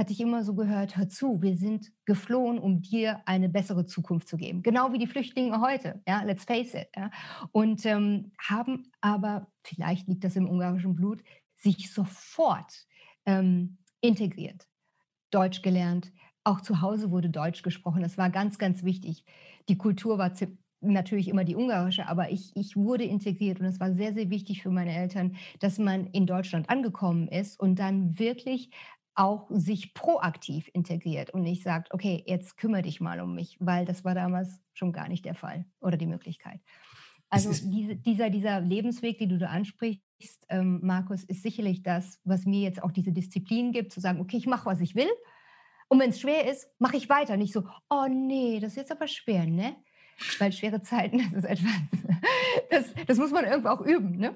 hatte 0.00 0.14
ich 0.14 0.20
immer 0.20 0.44
so 0.44 0.54
gehört, 0.54 0.96
hör 0.96 1.10
zu, 1.10 1.42
wir 1.42 1.58
sind 1.58 1.92
geflohen, 2.06 2.58
um 2.58 2.80
dir 2.80 3.20
eine 3.26 3.50
bessere 3.50 3.84
Zukunft 3.84 4.28
zu 4.28 4.38
geben. 4.38 4.62
Genau 4.62 4.94
wie 4.94 4.98
die 4.98 5.06
Flüchtlinge 5.06 5.60
heute, 5.60 6.00
ja, 6.08 6.22
let's 6.22 6.44
face 6.44 6.72
it. 6.72 6.88
Ja. 6.96 7.10
Und 7.52 7.84
ähm, 7.84 8.32
haben 8.38 8.90
aber, 9.02 9.52
vielleicht 9.62 10.08
liegt 10.08 10.24
das 10.24 10.36
im 10.36 10.48
ungarischen 10.48 10.94
Blut, 10.94 11.22
sich 11.58 11.92
sofort 11.92 12.86
ähm, 13.26 13.76
integriert, 14.00 14.66
Deutsch 15.30 15.60
gelernt. 15.60 16.10
Auch 16.44 16.62
zu 16.62 16.80
Hause 16.80 17.10
wurde 17.10 17.28
Deutsch 17.28 17.62
gesprochen. 17.62 18.00
Das 18.00 18.16
war 18.16 18.30
ganz, 18.30 18.56
ganz 18.56 18.82
wichtig. 18.82 19.26
Die 19.68 19.76
Kultur 19.76 20.16
war 20.16 20.32
natürlich 20.80 21.28
immer 21.28 21.44
die 21.44 21.56
ungarische, 21.56 22.08
aber 22.08 22.30
ich, 22.30 22.56
ich 22.56 22.74
wurde 22.74 23.04
integriert 23.04 23.60
und 23.60 23.66
es 23.66 23.80
war 23.80 23.92
sehr, 23.92 24.14
sehr 24.14 24.30
wichtig 24.30 24.62
für 24.62 24.70
meine 24.70 24.96
Eltern, 24.96 25.36
dass 25.58 25.78
man 25.78 26.06
in 26.06 26.24
Deutschland 26.24 26.70
angekommen 26.70 27.28
ist 27.28 27.60
und 27.60 27.78
dann 27.78 28.18
wirklich 28.18 28.70
auch 29.14 29.46
sich 29.50 29.94
proaktiv 29.94 30.70
integriert 30.72 31.30
und 31.30 31.42
nicht 31.42 31.62
sagt, 31.62 31.92
okay, 31.92 32.22
jetzt 32.26 32.56
kümmere 32.56 32.82
dich 32.82 33.00
mal 33.00 33.20
um 33.20 33.34
mich, 33.34 33.56
weil 33.60 33.84
das 33.84 34.04
war 34.04 34.14
damals 34.14 34.62
schon 34.72 34.92
gar 34.92 35.08
nicht 35.08 35.24
der 35.24 35.34
Fall 35.34 35.66
oder 35.80 35.96
die 35.96 36.06
Möglichkeit. 36.06 36.60
Also 37.28 37.52
diese, 37.52 37.94
dieser, 37.94 38.28
dieser 38.28 38.60
Lebensweg, 38.60 39.18
den 39.18 39.28
du 39.28 39.38
da 39.38 39.46
ansprichst, 39.46 40.02
ähm, 40.48 40.80
Markus, 40.82 41.22
ist 41.22 41.42
sicherlich 41.42 41.82
das, 41.82 42.20
was 42.24 42.44
mir 42.44 42.60
jetzt 42.60 42.82
auch 42.82 42.90
diese 42.90 43.12
Disziplin 43.12 43.70
gibt, 43.70 43.92
zu 43.92 44.00
sagen, 44.00 44.20
okay, 44.20 44.36
ich 44.36 44.46
mache, 44.46 44.66
was 44.66 44.80
ich 44.80 44.96
will. 44.96 45.10
Und 45.88 46.00
wenn 46.00 46.10
es 46.10 46.20
schwer 46.20 46.50
ist, 46.50 46.68
mache 46.78 46.96
ich 46.96 47.08
weiter. 47.08 47.36
Nicht 47.36 47.52
so, 47.52 47.64
oh 47.88 48.06
nee, 48.08 48.58
das 48.58 48.72
ist 48.72 48.76
jetzt 48.76 48.92
aber 48.92 49.06
schwer, 49.06 49.46
ne? 49.46 49.76
Weil 50.38 50.52
schwere 50.52 50.82
Zeiten, 50.82 51.18
das 51.32 51.44
ist 51.44 51.50
etwas, 51.50 51.72
das, 52.70 52.84
das 53.06 53.18
muss 53.18 53.30
man 53.30 53.44
irgendwo 53.44 53.68
auch 53.68 53.80
üben. 53.80 54.16
Ne? 54.18 54.34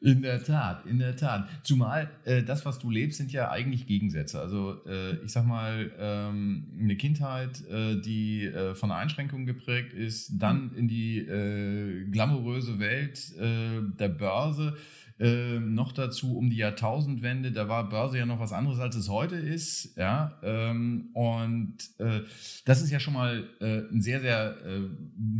in 0.00 0.22
der 0.22 0.42
Tat, 0.42 0.86
in 0.86 0.98
der 0.98 1.16
Tat. 1.16 1.48
Zumal 1.62 2.10
äh, 2.24 2.42
das, 2.42 2.64
was 2.64 2.78
du 2.78 2.90
lebst, 2.90 3.18
sind 3.18 3.32
ja 3.32 3.50
eigentlich 3.50 3.86
Gegensätze. 3.86 4.40
Also 4.40 4.84
äh, 4.86 5.16
ich 5.24 5.32
sag 5.32 5.46
mal, 5.46 5.90
ähm, 5.98 6.66
eine 6.78 6.96
Kindheit, 6.96 7.62
äh, 7.68 8.00
die 8.00 8.46
äh, 8.46 8.74
von 8.74 8.90
Einschränkungen 8.90 9.46
geprägt 9.46 9.92
ist, 9.92 10.32
dann 10.38 10.70
mhm. 10.70 10.76
in 10.76 10.88
die 10.88 11.18
äh, 11.18 12.04
glamouröse 12.10 12.78
Welt 12.78 13.32
äh, 13.38 13.82
der 13.98 14.08
Börse 14.08 14.76
äh, 15.20 15.60
noch 15.60 15.92
dazu 15.92 16.38
um 16.38 16.48
die 16.48 16.56
Jahrtausendwende, 16.56 17.52
da 17.52 17.68
war 17.68 17.90
Börse 17.90 18.16
ja 18.16 18.24
noch 18.24 18.40
was 18.40 18.54
anderes, 18.54 18.78
als 18.78 18.96
es 18.96 19.10
heute 19.10 19.36
ist. 19.36 19.94
Ja, 19.98 20.40
ähm, 20.42 21.10
und 21.12 21.76
äh, 21.98 22.22
das 22.64 22.80
ist 22.80 22.90
ja 22.90 23.00
schon 23.00 23.12
mal 23.12 23.46
äh, 23.60 23.82
ein 23.92 24.00
sehr, 24.00 24.22
sehr 24.22 24.56
äh, 24.64 24.80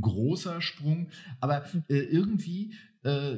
großer 0.02 0.60
Sprung. 0.60 1.08
Aber 1.40 1.64
äh, 1.88 1.96
irgendwie 1.96 2.74
äh, 3.04 3.36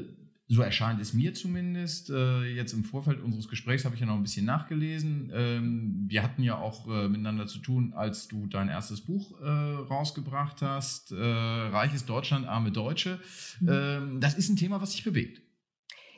so 0.48 0.62
erscheint 0.62 1.00
es 1.00 1.14
mir 1.14 1.32
zumindest. 1.32 2.10
Jetzt 2.10 2.74
im 2.74 2.84
Vorfeld 2.84 3.22
unseres 3.22 3.48
Gesprächs 3.48 3.86
habe 3.86 3.94
ich 3.94 4.02
ja 4.02 4.06
noch 4.06 4.16
ein 4.16 4.22
bisschen 4.22 4.44
nachgelesen. 4.44 5.30
Ähm, 5.32 6.04
wir 6.08 6.22
hatten 6.22 6.42
ja 6.42 6.58
auch 6.58 6.86
miteinander 7.08 7.46
zu 7.46 7.58
tun, 7.60 7.94
als 7.94 8.28
du 8.28 8.46
dein 8.48 8.68
erstes 8.68 9.00
Buch 9.00 9.40
rausgebracht 9.40 10.60
hast. 10.60 11.10
Reiches 11.12 12.04
Deutschland, 12.04 12.46
arme 12.46 12.70
Deutsche. 12.70 13.18
Mhm. 13.60 13.68
Ähm, 13.70 14.20
das 14.20 14.34
ist 14.34 14.50
ein 14.50 14.56
Thema, 14.56 14.82
was 14.82 14.90
dich 14.90 15.04
bewegt. 15.04 15.40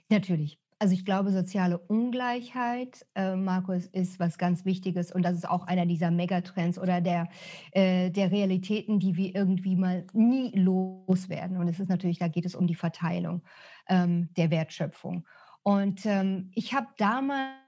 Natürlich. 0.08 0.58
Also 0.78 0.92
ich 0.92 1.04
glaube, 1.04 1.30
soziale 1.30 1.78
Ungleichheit, 1.78 3.06
äh, 3.14 3.36
Markus, 3.36 3.86
ist 3.86 4.18
was 4.18 4.38
ganz 4.38 4.64
Wichtiges 4.64 5.12
und 5.12 5.22
das 5.22 5.34
ist 5.34 5.48
auch 5.48 5.66
einer 5.66 5.86
dieser 5.86 6.10
Megatrends 6.10 6.78
oder 6.78 7.00
der, 7.00 7.28
äh, 7.70 8.10
der 8.10 8.30
Realitäten, 8.30 8.98
die 8.98 9.16
wir 9.16 9.34
irgendwie 9.34 9.76
mal 9.76 10.06
nie 10.12 10.50
loswerden. 10.50 11.56
Und 11.56 11.68
es 11.68 11.80
ist 11.80 11.88
natürlich, 11.88 12.18
da 12.18 12.28
geht 12.28 12.44
es 12.44 12.54
um 12.54 12.66
die 12.66 12.74
Verteilung 12.74 13.42
ähm, 13.88 14.28
der 14.36 14.50
Wertschöpfung. 14.50 15.26
Und 15.62 16.04
ähm, 16.04 16.50
ich 16.54 16.74
habe 16.74 16.88
damals 16.98 17.64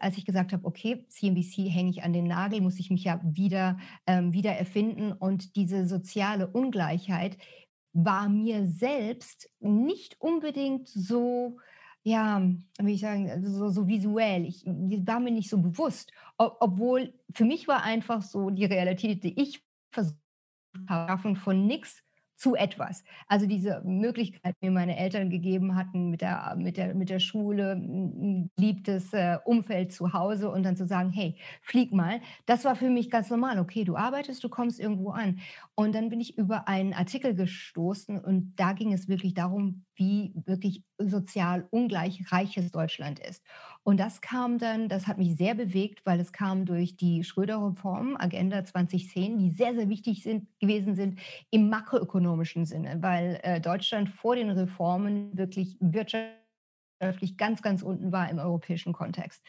als 0.00 0.18
ich 0.18 0.26
gesagt 0.26 0.52
habe, 0.52 0.66
okay, 0.66 1.06
CNBC 1.08 1.70
hänge 1.70 1.90
ich 1.90 2.02
an 2.02 2.12
den 2.12 2.26
Nagel, 2.26 2.60
muss 2.60 2.78
ich 2.78 2.90
mich 2.90 3.04
ja 3.04 3.20
wieder, 3.24 3.78
ähm, 4.06 4.32
wieder 4.32 4.52
erfinden. 4.52 5.12
Und 5.12 5.56
diese 5.56 5.86
soziale 5.86 6.46
Ungleichheit 6.46 7.38
war 7.94 8.28
mir 8.28 8.66
selbst 8.66 9.50
nicht 9.60 10.20
unbedingt 10.20 10.88
so 10.88 11.58
ja, 12.04 12.42
wie 12.80 12.94
ich 12.94 13.00
sagen, 13.00 13.30
also 13.30 13.50
so, 13.50 13.68
so 13.68 13.86
visuell. 13.86 14.44
Ich, 14.44 14.64
die 14.64 15.06
war 15.06 15.20
mir 15.20 15.30
nicht 15.30 15.48
so 15.48 15.58
bewusst. 15.58 16.12
Ob, 16.36 16.56
obwohl 16.60 17.14
für 17.32 17.44
mich 17.44 17.68
war 17.68 17.82
einfach 17.82 18.22
so 18.22 18.50
die 18.50 18.64
Realität, 18.64 19.22
die 19.22 19.40
ich 19.40 19.64
versucht 19.92 20.18
habe, 20.88 21.36
von 21.36 21.66
nichts 21.66 22.02
zu 22.42 22.56
etwas. 22.56 23.04
Also 23.28 23.46
diese 23.46 23.82
Möglichkeit, 23.84 24.56
mir 24.60 24.72
meine 24.72 24.96
Eltern 24.96 25.30
gegeben 25.30 25.76
hatten 25.76 26.10
mit 26.10 26.22
der, 26.22 26.56
mit 26.56 26.76
der, 26.76 26.92
mit 26.92 27.08
der 27.08 27.20
Schule, 27.20 27.76
ein 27.76 28.50
liebtes 28.58 29.12
äh, 29.12 29.38
Umfeld 29.44 29.92
zu 29.92 30.12
Hause 30.12 30.50
und 30.50 30.64
dann 30.64 30.76
zu 30.76 30.84
sagen, 30.84 31.10
hey, 31.10 31.36
flieg 31.60 31.92
mal, 31.92 32.20
das 32.46 32.64
war 32.64 32.74
für 32.74 32.90
mich 32.90 33.10
ganz 33.10 33.30
normal. 33.30 33.60
Okay, 33.60 33.84
du 33.84 33.96
arbeitest, 33.96 34.42
du 34.42 34.48
kommst 34.48 34.80
irgendwo 34.80 35.10
an. 35.10 35.38
Und 35.76 35.94
dann 35.94 36.08
bin 36.08 36.20
ich 36.20 36.36
über 36.36 36.66
einen 36.66 36.94
Artikel 36.94 37.36
gestoßen 37.36 38.18
und 38.18 38.54
da 38.56 38.72
ging 38.72 38.92
es 38.92 39.08
wirklich 39.08 39.34
darum, 39.34 39.84
wie 40.02 40.32
wirklich 40.46 40.82
sozial 40.98 41.68
ungleich 41.70 42.32
reiches 42.32 42.72
Deutschland 42.72 43.20
ist. 43.20 43.44
Und 43.84 44.00
das 44.00 44.20
kam 44.20 44.58
dann, 44.58 44.88
das 44.88 45.06
hat 45.06 45.18
mich 45.18 45.36
sehr 45.36 45.54
bewegt, 45.54 46.04
weil 46.04 46.18
es 46.18 46.32
kam 46.32 46.64
durch 46.64 46.96
die 46.96 47.22
Schröder-Reformen, 47.22 48.16
Agenda 48.16 48.64
2010, 48.64 49.38
die 49.38 49.50
sehr, 49.50 49.74
sehr 49.74 49.88
wichtig 49.88 50.24
sind, 50.24 50.48
gewesen 50.58 50.96
sind 50.96 51.20
im 51.50 51.68
makroökonomischen 51.68 52.64
Sinne, 52.64 53.00
weil 53.00 53.38
äh, 53.42 53.60
Deutschland 53.60 54.08
vor 54.08 54.34
den 54.34 54.50
Reformen 54.50 55.36
wirklich 55.36 55.76
wirtschaftlich 55.80 57.36
ganz, 57.36 57.62
ganz 57.62 57.82
unten 57.82 58.10
war 58.10 58.28
im 58.28 58.38
europäischen 58.38 58.92
Kontext. 58.92 59.40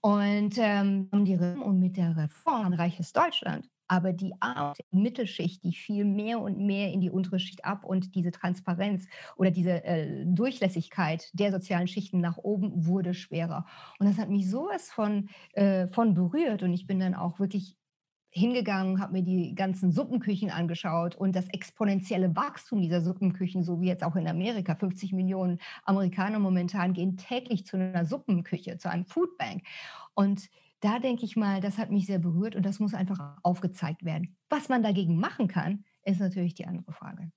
Und, 0.00 0.54
ähm, 0.56 1.10
die, 1.12 1.36
und 1.36 1.78
mit 1.78 1.98
der 1.98 2.16
Reform 2.16 2.72
Reiches 2.72 3.12
Deutschland 3.12 3.68
aber 3.88 4.12
die 4.12 4.32
Art 4.40 4.78
Mittelschicht, 4.90 5.62
die 5.64 5.72
fiel 5.72 6.04
mehr 6.04 6.40
und 6.40 6.58
mehr 6.58 6.92
in 6.92 7.00
die 7.00 7.10
untere 7.10 7.38
Schicht 7.38 7.64
ab 7.64 7.84
und 7.84 8.14
diese 8.14 8.30
Transparenz 8.30 9.06
oder 9.36 9.50
diese 9.50 9.84
äh, 9.84 10.24
Durchlässigkeit 10.26 11.30
der 11.32 11.52
sozialen 11.52 11.88
Schichten 11.88 12.20
nach 12.20 12.38
oben 12.38 12.86
wurde 12.86 13.14
schwerer. 13.14 13.66
Und 13.98 14.08
das 14.08 14.18
hat 14.18 14.30
mich 14.30 14.50
sowas 14.50 14.90
von, 14.90 15.28
äh, 15.52 15.88
von 15.88 16.14
berührt 16.14 16.62
und 16.62 16.72
ich 16.72 16.86
bin 16.86 17.00
dann 17.00 17.14
auch 17.14 17.38
wirklich 17.38 17.76
hingegangen, 18.36 19.00
habe 19.00 19.12
mir 19.12 19.22
die 19.22 19.54
ganzen 19.54 19.92
Suppenküchen 19.92 20.50
angeschaut 20.50 21.14
und 21.14 21.36
das 21.36 21.48
exponentielle 21.50 22.34
Wachstum 22.34 22.82
dieser 22.82 23.00
Suppenküchen, 23.00 23.62
so 23.62 23.80
wie 23.80 23.86
jetzt 23.86 24.02
auch 24.02 24.16
in 24.16 24.26
Amerika. 24.26 24.74
50 24.74 25.12
Millionen 25.12 25.60
Amerikaner 25.84 26.40
momentan 26.40 26.94
gehen 26.94 27.16
täglich 27.16 27.64
zu 27.64 27.76
einer 27.76 28.04
Suppenküche, 28.04 28.76
zu 28.76 28.90
einem 28.90 29.04
Foodbank. 29.04 29.62
Und 30.14 30.50
da 30.84 30.98
denke 30.98 31.24
ich 31.24 31.34
mal, 31.34 31.62
das 31.62 31.78
hat 31.78 31.90
mich 31.90 32.04
sehr 32.04 32.18
berührt 32.18 32.54
und 32.54 32.66
das 32.66 32.78
muss 32.78 32.92
einfach 32.92 33.38
aufgezeigt 33.42 34.04
werden. 34.04 34.36
Was 34.50 34.68
man 34.68 34.82
dagegen 34.82 35.18
machen 35.18 35.48
kann, 35.48 35.84
ist 36.04 36.20
natürlich 36.20 36.52
die 36.54 36.66
andere 36.66 36.92
Frage. 36.92 37.32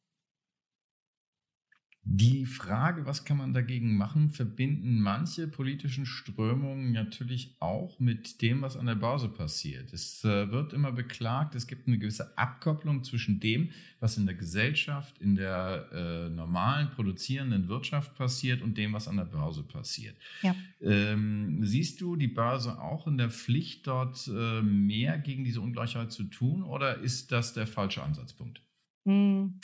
Die 2.09 2.45
Frage, 2.45 3.05
was 3.05 3.25
kann 3.25 3.35
man 3.35 3.53
dagegen 3.53 3.97
machen, 3.97 4.29
verbinden 4.29 5.01
manche 5.01 5.45
politischen 5.45 6.05
Strömungen 6.05 6.93
natürlich 6.93 7.57
auch 7.59 7.99
mit 7.99 8.41
dem, 8.41 8.61
was 8.61 8.77
an 8.77 8.85
der 8.85 8.95
Börse 8.95 9.27
passiert. 9.27 9.91
Es 9.91 10.23
äh, 10.23 10.49
wird 10.49 10.71
immer 10.71 10.93
beklagt, 10.93 11.53
es 11.53 11.67
gibt 11.67 11.85
eine 11.85 11.97
gewisse 11.97 12.37
Abkopplung 12.37 13.03
zwischen 13.03 13.41
dem, 13.41 13.71
was 13.99 14.17
in 14.17 14.25
der 14.25 14.35
Gesellschaft, 14.35 15.17
in 15.19 15.35
der 15.35 15.89
äh, 15.91 16.29
normalen 16.29 16.91
produzierenden 16.91 17.67
Wirtschaft 17.67 18.15
passiert 18.15 18.61
und 18.61 18.77
dem, 18.77 18.93
was 18.93 19.09
an 19.09 19.17
der 19.17 19.25
Börse 19.25 19.63
passiert. 19.63 20.15
Ja. 20.43 20.55
Ähm, 20.79 21.59
siehst 21.65 21.99
du 21.99 22.15
die 22.15 22.29
Börse 22.29 22.81
auch 22.81 23.07
in 23.07 23.17
der 23.17 23.31
Pflicht, 23.31 23.85
dort 23.85 24.29
äh, 24.29 24.61
mehr 24.61 25.17
gegen 25.17 25.43
diese 25.43 25.59
Ungleichheit 25.59 26.13
zu 26.13 26.23
tun 26.23 26.63
oder 26.63 26.99
ist 26.99 27.33
das 27.33 27.53
der 27.53 27.67
falsche 27.67 28.01
Ansatzpunkt? 28.01 28.61
Hm, 29.05 29.59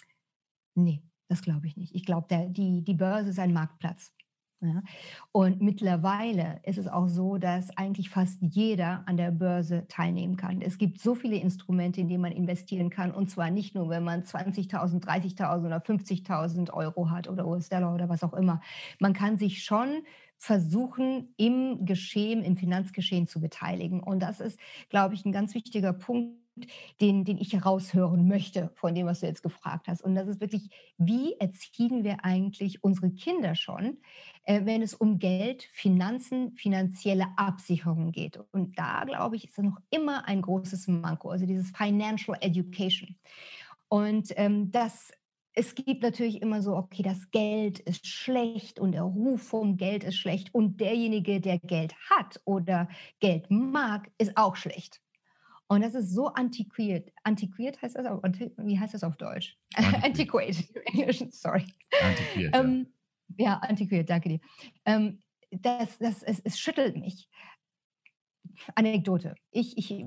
nee 0.75 1.01
das 1.33 1.41
glaube 1.41 1.65
ich 1.65 1.77
nicht. 1.77 1.95
Ich 1.95 2.05
glaube, 2.05 2.27
die, 2.49 2.83
die 2.83 2.93
Börse 2.93 3.31
ist 3.31 3.39
ein 3.39 3.53
Marktplatz. 3.53 4.13
Ja? 4.61 4.83
Und 5.31 5.61
mittlerweile 5.61 6.59
ist 6.63 6.77
es 6.77 6.87
auch 6.87 7.07
so, 7.07 7.37
dass 7.37 7.75
eigentlich 7.75 8.11
fast 8.11 8.37
jeder 8.39 9.03
an 9.07 9.17
der 9.17 9.31
Börse 9.31 9.87
teilnehmen 9.87 10.37
kann. 10.37 10.61
Es 10.61 10.77
gibt 10.77 11.01
so 11.01 11.15
viele 11.15 11.37
Instrumente, 11.37 12.01
in 12.01 12.07
die 12.07 12.19
man 12.19 12.31
investieren 12.31 12.91
kann. 12.91 13.11
Und 13.11 13.31
zwar 13.31 13.49
nicht 13.49 13.73
nur, 13.73 13.89
wenn 13.89 14.03
man 14.03 14.21
20.000, 14.21 15.03
30.000 15.03 15.65
oder 15.65 15.77
50.000 15.77 16.71
Euro 16.71 17.09
hat 17.09 17.27
oder 17.27 17.47
US-Dollar 17.47 17.95
oder 17.95 18.09
was 18.09 18.23
auch 18.23 18.33
immer. 18.33 18.61
Man 18.99 19.13
kann 19.13 19.37
sich 19.39 19.63
schon 19.63 20.03
versuchen, 20.37 21.33
im 21.37 21.85
Geschehen, 21.85 22.43
im 22.43 22.57
Finanzgeschehen 22.57 23.27
zu 23.27 23.41
beteiligen. 23.41 24.01
Und 24.01 24.19
das 24.19 24.39
ist, 24.39 24.59
glaube 24.89 25.15
ich, 25.15 25.25
ein 25.25 25.31
ganz 25.31 25.55
wichtiger 25.55 25.93
Punkt, 25.93 26.42
den, 27.01 27.25
den 27.25 27.37
ich 27.37 27.53
heraushören 27.53 28.27
möchte 28.27 28.71
von 28.75 28.93
dem, 28.93 29.07
was 29.07 29.21
du 29.21 29.27
jetzt 29.27 29.43
gefragt 29.43 29.87
hast. 29.87 30.01
Und 30.03 30.15
das 30.15 30.27
ist 30.27 30.41
wirklich, 30.41 30.69
wie 30.97 31.33
erziehen 31.39 32.03
wir 32.03 32.23
eigentlich 32.23 32.83
unsere 32.83 33.11
Kinder 33.11 33.55
schon, 33.55 33.97
äh, 34.43 34.61
wenn 34.65 34.81
es 34.81 34.93
um 34.93 35.19
Geld, 35.19 35.63
Finanzen, 35.73 36.55
finanzielle 36.55 37.27
Absicherung 37.37 38.11
geht. 38.11 38.39
Und 38.51 38.77
da, 38.77 39.03
glaube 39.05 39.35
ich, 39.35 39.49
ist 39.49 39.57
noch 39.59 39.79
immer 39.89 40.27
ein 40.27 40.41
großes 40.41 40.87
Manko, 40.87 41.29
also 41.29 41.45
dieses 41.45 41.71
Financial 41.71 42.37
Education. 42.39 43.15
Und 43.89 44.33
ähm, 44.37 44.71
das 44.71 45.11
es 45.55 45.75
gibt 45.75 46.01
natürlich 46.01 46.41
immer 46.41 46.61
so, 46.61 46.75
okay, 46.75 47.03
das 47.03 47.29
Geld 47.29 47.79
ist 47.79 48.07
schlecht 48.07 48.79
und 48.79 48.93
der 48.93 49.03
Ruf 49.03 49.43
vom 49.43 49.77
Geld 49.77 50.03
ist 50.03 50.15
schlecht 50.15 50.53
und 50.53 50.79
derjenige, 50.79 51.39
der 51.39 51.59
Geld 51.59 51.93
hat 52.09 52.41
oder 52.45 52.89
Geld 53.19 53.51
mag, 53.51 54.09
ist 54.17 54.35
auch 54.35 54.55
schlecht. 54.55 54.99
Und 55.73 55.81
das 55.81 55.95
ist 55.95 56.13
so 56.13 56.27
antiquiert. 56.27 57.11
Antiquiert 57.23 57.81
heißt 57.81 57.95
das 57.95 58.05
wie 58.05 58.79
heißt 58.79 58.93
das 58.93 59.03
auf 59.03 59.17
Deutsch? 59.17 59.57
Antiquated 60.03 60.69
im 60.75 60.81
Englischen, 60.83 61.31
sorry. 61.31 61.65
Antiquiert. 62.01 62.55
Ähm, 62.55 62.93
ja. 63.37 63.45
ja, 63.45 63.57
antiquiert, 63.57 64.09
danke 64.09 64.29
dir. 64.29 64.39
Ähm, 64.85 65.23
das, 65.49 65.97
das, 65.97 66.21
es, 66.21 66.39
es 66.41 66.59
schüttelt 66.59 66.95
mich. 66.95 67.27
Anekdote. 68.75 69.33
Ich, 69.49 69.77
ich, 69.77 70.05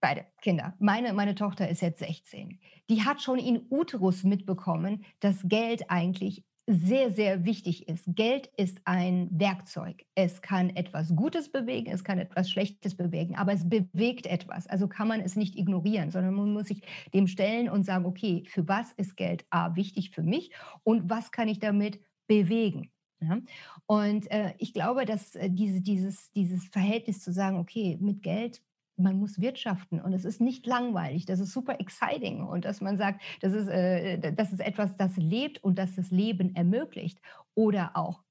beide 0.00 0.26
Kinder. 0.40 0.74
Meine, 0.78 1.12
meine 1.12 1.34
Tochter 1.34 1.68
ist 1.68 1.82
jetzt 1.82 1.98
16. 1.98 2.60
Die 2.88 3.02
hat 3.02 3.20
schon 3.20 3.40
in 3.40 3.66
Uterus 3.70 4.22
mitbekommen, 4.22 5.04
dass 5.18 5.48
Geld 5.48 5.90
eigentlich 5.90 6.44
sehr, 6.68 7.10
sehr 7.10 7.46
wichtig 7.46 7.88
ist. 7.88 8.04
Geld 8.06 8.50
ist 8.58 8.82
ein 8.84 9.28
Werkzeug. 9.32 10.04
Es 10.14 10.42
kann 10.42 10.68
etwas 10.70 11.16
Gutes 11.16 11.50
bewegen, 11.50 11.90
es 11.90 12.04
kann 12.04 12.18
etwas 12.18 12.50
Schlechtes 12.50 12.94
bewegen, 12.94 13.36
aber 13.36 13.54
es 13.54 13.66
bewegt 13.66 14.26
etwas. 14.26 14.66
Also 14.66 14.86
kann 14.86 15.08
man 15.08 15.20
es 15.20 15.34
nicht 15.34 15.56
ignorieren, 15.56 16.10
sondern 16.10 16.34
man 16.34 16.52
muss 16.52 16.66
sich 16.66 16.82
dem 17.14 17.26
stellen 17.26 17.70
und 17.70 17.84
sagen, 17.84 18.04
okay, 18.04 18.44
für 18.46 18.68
was 18.68 18.92
ist 18.92 19.16
Geld 19.16 19.46
A 19.48 19.76
wichtig 19.76 20.10
für 20.10 20.22
mich 20.22 20.50
und 20.84 21.08
was 21.08 21.32
kann 21.32 21.48
ich 21.48 21.58
damit 21.58 22.00
bewegen? 22.26 22.90
Ja? 23.20 23.38
Und 23.86 24.30
äh, 24.30 24.52
ich 24.58 24.74
glaube, 24.74 25.06
dass 25.06 25.34
äh, 25.36 25.48
diese, 25.50 25.80
dieses, 25.80 26.30
dieses 26.32 26.66
Verhältnis 26.66 27.22
zu 27.22 27.32
sagen, 27.32 27.58
okay, 27.58 27.96
mit 27.98 28.22
Geld 28.22 28.62
man 28.98 29.18
muss 29.18 29.40
wirtschaften 29.40 30.00
und 30.00 30.12
es 30.12 30.24
ist 30.24 30.40
nicht 30.40 30.66
langweilig, 30.66 31.26
das 31.26 31.40
ist 31.40 31.52
super 31.52 31.80
exciting 31.80 32.42
und 32.42 32.64
dass 32.64 32.80
man 32.80 32.96
sagt, 32.98 33.22
das 33.40 33.52
ist, 33.52 33.68
äh, 33.68 34.32
das 34.32 34.52
ist 34.52 34.60
etwas, 34.60 34.96
das 34.96 35.16
lebt 35.16 35.62
und 35.62 35.78
das 35.78 35.94
das 35.94 36.10
Leben 36.10 36.54
ermöglicht. 36.54 37.20
Oder 37.54 37.92
auch 37.94 38.22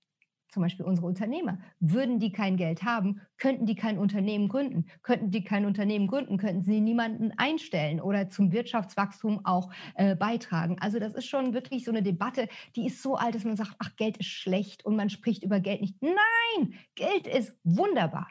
zum 0.49 0.63
Beispiel 0.63 0.85
unsere 0.85 1.07
Unternehmer. 1.07 1.59
Würden 1.79 2.19
die 2.19 2.31
kein 2.31 2.57
Geld 2.57 2.83
haben, 2.83 3.21
könnten 3.37 3.65
die 3.65 3.75
kein 3.75 3.97
Unternehmen 3.97 4.47
gründen. 4.47 4.85
Könnten 5.03 5.29
die 5.29 5.43
kein 5.43 5.65
Unternehmen 5.65 6.07
gründen, 6.07 6.37
könnten 6.37 6.63
sie 6.63 6.79
niemanden 6.79 7.31
einstellen 7.37 7.99
oder 8.01 8.29
zum 8.29 8.51
Wirtschaftswachstum 8.51 9.45
auch 9.45 9.69
äh, 9.95 10.15
beitragen. 10.15 10.77
Also 10.79 10.99
das 10.99 11.13
ist 11.13 11.27
schon 11.27 11.53
wirklich 11.53 11.83
so 11.83 11.91
eine 11.91 12.01
Debatte, 12.01 12.47
die 12.75 12.87
ist 12.87 13.03
so 13.03 13.15
alt, 13.15 13.35
dass 13.35 13.43
man 13.43 13.57
sagt, 13.57 13.75
ach, 13.79 13.95
Geld 13.97 14.17
ist 14.17 14.27
schlecht 14.27 14.85
und 14.85 14.95
man 14.95 15.09
spricht 15.09 15.43
über 15.43 15.59
Geld 15.59 15.81
nicht. 15.81 16.01
Nein, 16.01 16.73
Geld 16.95 17.27
ist 17.27 17.55
wunderbar. 17.63 18.27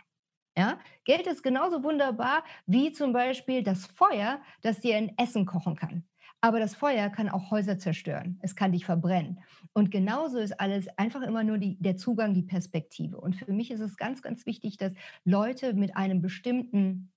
Ja? 0.57 0.78
Geld 1.04 1.26
ist 1.26 1.42
genauso 1.42 1.82
wunderbar 1.82 2.44
wie 2.66 2.92
zum 2.92 3.12
Beispiel 3.12 3.62
das 3.62 3.86
Feuer, 3.86 4.40
das 4.62 4.80
dir 4.80 4.96
ein 4.96 5.16
Essen 5.18 5.46
kochen 5.46 5.76
kann. 5.76 6.04
Aber 6.40 6.61
das 6.61 6.74
Feuer 6.74 7.09
kann 7.09 7.28
auch 7.28 7.50
Häuser 7.50 7.78
zerstören. 7.78 8.38
Es 8.42 8.54
kann 8.54 8.72
dich 8.72 8.84
verbrennen. 8.84 9.40
Und 9.72 9.90
genauso 9.90 10.38
ist 10.38 10.61
alles 10.61 10.86
einfach 10.98 11.22
immer 11.22 11.42
nur 11.42 11.59
die, 11.59 11.76
der 11.80 11.96
Zugang, 11.96 12.34
die 12.34 12.42
Perspektive. 12.42 13.18
Und 13.18 13.36
für 13.36 13.52
mich 13.52 13.70
ist 13.70 13.80
es 13.80 13.96
ganz, 13.96 14.22
ganz 14.22 14.46
wichtig, 14.46 14.76
dass 14.76 14.92
Leute 15.24 15.74
mit 15.74 15.96
einem 15.96 16.20
bestimmten 16.20 17.12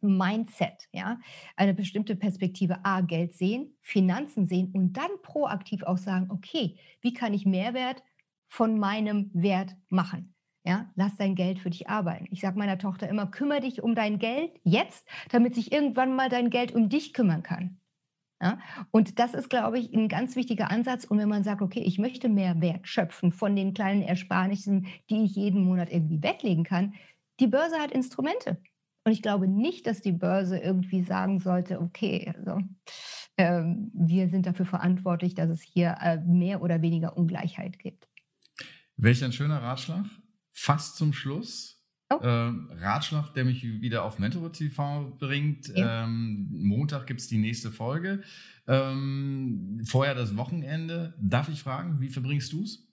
Mindset, 0.00 0.88
ja, 0.92 1.18
eine 1.56 1.74
bestimmte 1.74 2.14
Perspektive 2.16 2.84
A, 2.84 3.00
Geld 3.00 3.34
sehen, 3.34 3.76
Finanzen 3.80 4.46
sehen 4.46 4.70
und 4.72 4.92
dann 4.92 5.10
proaktiv 5.22 5.82
auch 5.82 5.98
sagen, 5.98 6.30
okay, 6.30 6.78
wie 7.00 7.14
kann 7.14 7.34
ich 7.34 7.46
Mehrwert 7.46 8.02
von 8.48 8.78
meinem 8.78 9.30
Wert 9.32 9.74
machen? 9.88 10.35
Ja, 10.66 10.90
lass 10.96 11.16
dein 11.16 11.36
Geld 11.36 11.60
für 11.60 11.70
dich 11.70 11.88
arbeiten. 11.88 12.26
Ich 12.32 12.40
sage 12.40 12.58
meiner 12.58 12.76
Tochter 12.76 13.08
immer, 13.08 13.26
kümmere 13.26 13.60
dich 13.60 13.84
um 13.84 13.94
dein 13.94 14.18
Geld 14.18 14.50
jetzt, 14.64 15.06
damit 15.30 15.54
sich 15.54 15.70
irgendwann 15.70 16.16
mal 16.16 16.28
dein 16.28 16.50
Geld 16.50 16.74
um 16.74 16.88
dich 16.88 17.14
kümmern 17.14 17.44
kann. 17.44 17.78
Ja? 18.42 18.58
Und 18.90 19.20
das 19.20 19.32
ist, 19.34 19.48
glaube 19.48 19.78
ich, 19.78 19.94
ein 19.94 20.08
ganz 20.08 20.34
wichtiger 20.34 20.68
Ansatz. 20.72 21.04
Und 21.04 21.18
wenn 21.18 21.28
man 21.28 21.44
sagt, 21.44 21.62
okay, 21.62 21.80
ich 21.80 21.98
möchte 21.98 22.28
mehr 22.28 22.60
Wert 22.60 22.88
schöpfen 22.88 23.30
von 23.30 23.54
den 23.54 23.74
kleinen 23.74 24.02
Ersparnissen, 24.02 24.88
die 25.08 25.22
ich 25.22 25.36
jeden 25.36 25.62
Monat 25.62 25.92
irgendwie 25.92 26.20
weglegen 26.24 26.64
kann, 26.64 26.94
die 27.38 27.46
Börse 27.46 27.76
hat 27.76 27.92
Instrumente. 27.92 28.60
Und 29.04 29.12
ich 29.12 29.22
glaube 29.22 29.46
nicht, 29.46 29.86
dass 29.86 30.00
die 30.00 30.10
Börse 30.10 30.58
irgendwie 30.58 31.04
sagen 31.04 31.38
sollte, 31.38 31.80
okay, 31.80 32.34
also, 32.36 32.60
äh, 33.36 33.62
wir 33.92 34.28
sind 34.30 34.46
dafür 34.46 34.66
verantwortlich, 34.66 35.36
dass 35.36 35.48
es 35.48 35.62
hier 35.62 35.96
äh, 36.00 36.18
mehr 36.18 36.60
oder 36.60 36.82
weniger 36.82 37.16
Ungleichheit 37.16 37.78
gibt. 37.78 38.08
Welch 38.96 39.22
ein 39.22 39.30
schöner 39.30 39.62
Ratschlag 39.62 40.06
fast 40.56 40.96
zum 40.96 41.12
Schluss. 41.12 41.74
Oh. 42.08 42.18
Ähm, 42.22 42.70
Ratschlag, 42.80 43.34
der 43.34 43.44
mich 43.44 43.62
wieder 43.62 44.04
auf 44.04 44.18
Mentor 44.18 44.52
TV 44.52 45.16
bringt. 45.18 45.68
Ja. 45.68 46.04
Ähm, 46.04 46.48
Montag 46.50 47.06
gibt 47.06 47.20
es 47.20 47.28
die 47.28 47.38
nächste 47.38 47.70
Folge. 47.70 48.22
Ähm, 48.66 49.82
vorher 49.84 50.14
das 50.14 50.36
Wochenende. 50.36 51.14
Darf 51.20 51.48
ich 51.48 51.62
fragen, 51.62 52.00
wie 52.00 52.08
verbringst 52.08 52.52
du 52.52 52.62
es? 52.62 52.86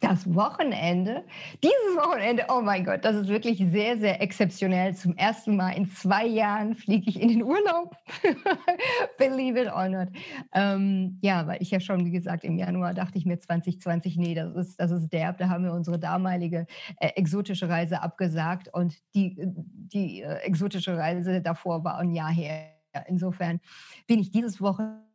Das 0.00 0.34
Wochenende, 0.34 1.24
dieses 1.62 1.96
Wochenende, 1.96 2.46
oh 2.48 2.60
mein 2.60 2.84
Gott, 2.84 3.04
das 3.04 3.14
ist 3.14 3.28
wirklich 3.28 3.58
sehr, 3.70 3.96
sehr 3.98 4.20
exzeptionell. 4.20 4.96
Zum 4.96 5.16
ersten 5.16 5.54
Mal 5.54 5.70
in 5.76 5.88
zwei 5.92 6.26
Jahren 6.26 6.74
fliege 6.74 7.08
ich 7.08 7.20
in 7.20 7.28
den 7.28 7.42
Urlaub. 7.44 7.94
Believe 9.18 9.60
it 9.60 9.72
or 9.72 9.88
not. 9.88 10.08
Ähm, 10.52 11.18
ja, 11.22 11.46
weil 11.46 11.60
ich 11.62 11.70
ja 11.70 11.80
schon, 11.80 12.04
wie 12.04 12.10
gesagt, 12.10 12.44
im 12.44 12.58
Januar 12.58 12.94
dachte 12.94 13.18
ich 13.18 13.26
mir 13.26 13.38
2020, 13.38 14.16
nee, 14.16 14.34
das 14.34 14.54
ist, 14.54 14.80
das 14.80 14.90
ist 14.90 15.12
derb. 15.12 15.38
Da 15.38 15.48
haben 15.48 15.64
wir 15.64 15.72
unsere 15.72 15.98
damalige 15.98 16.66
äh, 16.98 17.08
exotische 17.16 17.68
Reise 17.68 18.02
abgesagt 18.02 18.68
und 18.72 18.96
die, 19.14 19.36
die 19.38 20.22
äh, 20.22 20.36
exotische 20.38 20.96
Reise 20.96 21.42
davor 21.42 21.84
war 21.84 21.98
ein 21.98 22.12
Jahr 22.12 22.32
her. 22.32 22.70
Insofern 23.06 23.60
bin 24.06 24.18
ich 24.18 24.30
dieses 24.30 24.60
Wochenende 24.60 25.12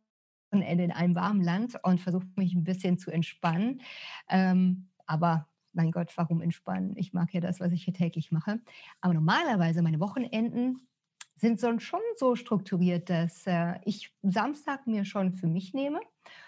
Wochenende 0.50 0.84
in 0.84 0.92
einem 0.92 1.14
warmen 1.14 1.42
Land 1.42 1.76
und 1.82 2.00
versuche 2.00 2.26
mich 2.36 2.54
ein 2.54 2.64
bisschen 2.64 2.98
zu 2.98 3.10
entspannen. 3.10 3.82
Ähm, 4.28 4.88
aber 5.06 5.48
mein 5.72 5.90
Gott, 5.90 6.12
warum 6.16 6.40
entspannen? 6.40 6.96
Ich 6.96 7.12
mag 7.12 7.32
ja 7.34 7.40
das, 7.40 7.60
was 7.60 7.72
ich 7.72 7.84
hier 7.84 7.94
täglich 7.94 8.32
mache. 8.32 8.60
Aber 9.00 9.14
normalerweise 9.14 9.82
meine 9.82 10.00
Wochenenden 10.00 10.88
sind 11.38 11.60
so, 11.60 11.78
schon 11.78 12.00
so 12.16 12.36
strukturiert, 12.36 13.10
dass 13.10 13.46
äh, 13.46 13.74
ich 13.84 14.12
Samstag 14.22 14.86
mir 14.86 15.04
schon 15.04 15.32
für 15.32 15.46
mich 15.46 15.74
nehme 15.74 16.00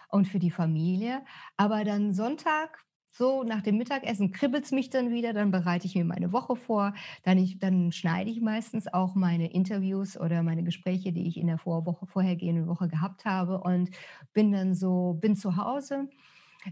und 0.08 0.26
für 0.26 0.38
die 0.38 0.50
Familie, 0.50 1.22
aber 1.56 1.84
dann 1.84 2.14
Sonntag 2.14 2.84
so 3.12 3.42
nach 3.42 3.62
dem 3.62 3.76
Mittagessen 3.76 4.30
kribbelt 4.30 4.64
es 4.64 4.72
mich 4.72 4.90
dann 4.90 5.10
wieder, 5.10 5.32
dann 5.32 5.50
bereite 5.50 5.86
ich 5.86 5.94
mir 5.94 6.04
meine 6.04 6.32
Woche 6.32 6.56
vor, 6.56 6.94
dann, 7.24 7.38
ich, 7.38 7.58
dann 7.58 7.92
schneide 7.92 8.30
ich 8.30 8.40
meistens 8.40 8.86
auch 8.92 9.14
meine 9.14 9.52
Interviews 9.52 10.18
oder 10.18 10.42
meine 10.42 10.62
Gespräche, 10.62 11.12
die 11.12 11.26
ich 11.26 11.36
in 11.36 11.48
der 11.48 11.58
Vorwoche, 11.58 12.06
vorhergehenden 12.06 12.66
Woche 12.68 12.88
gehabt 12.88 13.24
habe 13.24 13.60
und 13.60 13.90
bin 14.32 14.52
dann 14.52 14.74
so, 14.74 15.18
bin 15.20 15.36
zu 15.36 15.56
Hause. 15.56 16.08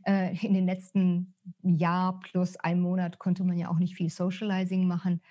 Äh, 0.04 0.36
in 0.46 0.54
den 0.54 0.66
letzten 0.66 1.34
Jahr 1.62 2.20
plus 2.20 2.56
ein 2.56 2.80
Monat 2.80 3.18
konnte 3.18 3.42
man 3.42 3.58
ja 3.58 3.68
auch 3.68 3.78
nicht 3.78 3.94
viel 3.94 4.10
Socializing 4.10 4.86
machen, 4.86 5.22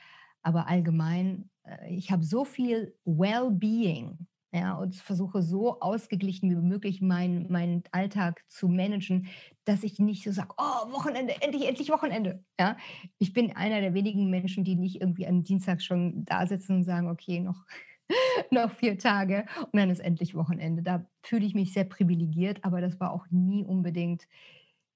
aber 0.41 0.67
allgemein, 0.67 1.49
ich 1.89 2.11
habe 2.11 2.23
so 2.23 2.45
viel 2.45 2.95
Well-Being 3.05 4.27
ja, 4.53 4.75
und 4.75 4.95
versuche 4.95 5.41
so 5.41 5.79
ausgeglichen 5.81 6.49
wie 6.49 6.55
möglich 6.55 7.01
meinen 7.01 7.51
mein 7.51 7.83
Alltag 7.91 8.43
zu 8.47 8.67
managen, 8.69 9.27
dass 9.65 9.83
ich 9.83 9.99
nicht 9.99 10.23
so 10.23 10.31
sage, 10.31 10.53
oh, 10.57 10.91
Wochenende, 10.93 11.41
endlich, 11.41 11.67
endlich 11.67 11.89
Wochenende. 11.89 12.43
Ja, 12.59 12.77
ich 13.19 13.33
bin 13.33 13.55
einer 13.55 13.81
der 13.81 13.93
wenigen 13.93 14.29
Menschen, 14.29 14.63
die 14.63 14.75
nicht 14.75 15.01
irgendwie 15.01 15.27
am 15.27 15.43
Dienstag 15.43 15.81
schon 15.81 16.23
da 16.25 16.47
sitzen 16.47 16.77
und 16.77 16.83
sagen, 16.85 17.09
okay, 17.09 17.39
noch, 17.41 17.65
noch 18.51 18.71
vier 18.71 18.97
Tage 18.97 19.45
und 19.71 19.79
dann 19.79 19.89
ist 19.89 19.99
endlich 19.99 20.33
Wochenende. 20.33 20.81
Da 20.81 21.05
fühle 21.23 21.45
ich 21.45 21.53
mich 21.53 21.73
sehr 21.73 21.85
privilegiert, 21.85 22.63
aber 22.63 22.79
das 22.79 22.99
war 22.99 23.11
auch 23.11 23.27
nie 23.29 23.65
unbedingt, 23.65 24.27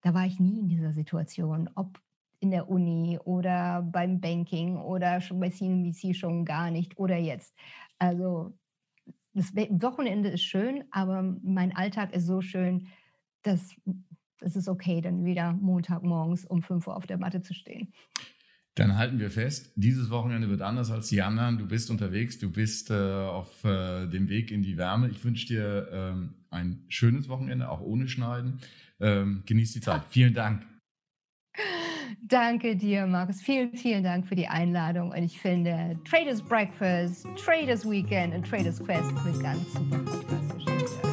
da 0.01 0.13
war 0.13 0.25
ich 0.25 0.39
nie 0.39 0.59
in 0.59 0.69
dieser 0.69 0.93
Situation, 0.93 1.69
ob 1.75 1.99
in 2.41 2.51
der 2.51 2.69
Uni 2.69 3.19
oder 3.23 3.81
beim 3.81 4.19
Banking 4.19 4.77
oder 4.77 5.21
schon 5.21 5.39
bei 5.39 5.49
CNBC 5.49 6.15
schon 6.15 6.43
gar 6.43 6.71
nicht 6.71 6.97
oder 6.97 7.17
jetzt. 7.17 7.55
Also 7.99 8.57
das 9.33 9.55
Wochenende 9.55 10.29
ist 10.29 10.43
schön, 10.43 10.83
aber 10.91 11.21
mein 11.43 11.73
Alltag 11.75 12.13
ist 12.13 12.25
so 12.25 12.41
schön, 12.41 12.87
dass 13.43 13.75
es 14.41 14.55
ist 14.55 14.67
okay, 14.67 15.01
dann 15.01 15.23
wieder 15.23 15.53
Montagmorgens 15.53 16.45
um 16.45 16.63
5 16.63 16.87
Uhr 16.87 16.97
auf 16.97 17.05
der 17.05 17.19
Matte 17.19 17.41
zu 17.41 17.53
stehen. 17.53 17.93
Dann 18.75 18.97
halten 18.97 19.19
wir 19.19 19.29
fest, 19.29 19.73
dieses 19.75 20.09
Wochenende 20.09 20.49
wird 20.49 20.61
anders 20.61 20.89
als 20.89 21.09
die 21.09 21.21
anderen. 21.21 21.59
Du 21.59 21.67
bist 21.67 21.91
unterwegs, 21.91 22.39
du 22.39 22.49
bist 22.51 22.89
äh, 22.89 22.93
auf 22.93 23.63
äh, 23.63 24.07
dem 24.07 24.29
Weg 24.29 24.49
in 24.49 24.63
die 24.63 24.77
Wärme. 24.77 25.09
Ich 25.09 25.23
wünsche 25.23 25.45
dir 25.45 25.89
ähm, 25.91 26.33
ein 26.49 26.85
schönes 26.87 27.29
Wochenende, 27.29 27.69
auch 27.69 27.81
ohne 27.81 28.07
Schneiden. 28.07 28.61
Ähm, 28.99 29.43
genieß 29.45 29.73
die 29.73 29.81
Zeit. 29.81 30.03
Vielen 30.09 30.33
Dank. 30.33 30.70
Danke 32.21 32.75
dir, 32.75 33.05
Markus. 33.07 33.41
Vielen, 33.41 33.73
vielen 33.73 34.03
Dank 34.03 34.27
für 34.27 34.35
die 34.35 34.47
Einladung. 34.47 35.11
Und 35.11 35.23
ich 35.23 35.39
finde 35.39 35.97
Traders 36.09 36.41
Breakfast, 36.41 37.25
Traders 37.43 37.89
Weekend 37.89 38.33
und 38.33 38.47
Traders 38.47 38.83
Quest 38.83 39.11
mit 39.25 39.41
ganz 39.41 39.73
super 39.73 39.99
fantastisch. 40.05 41.10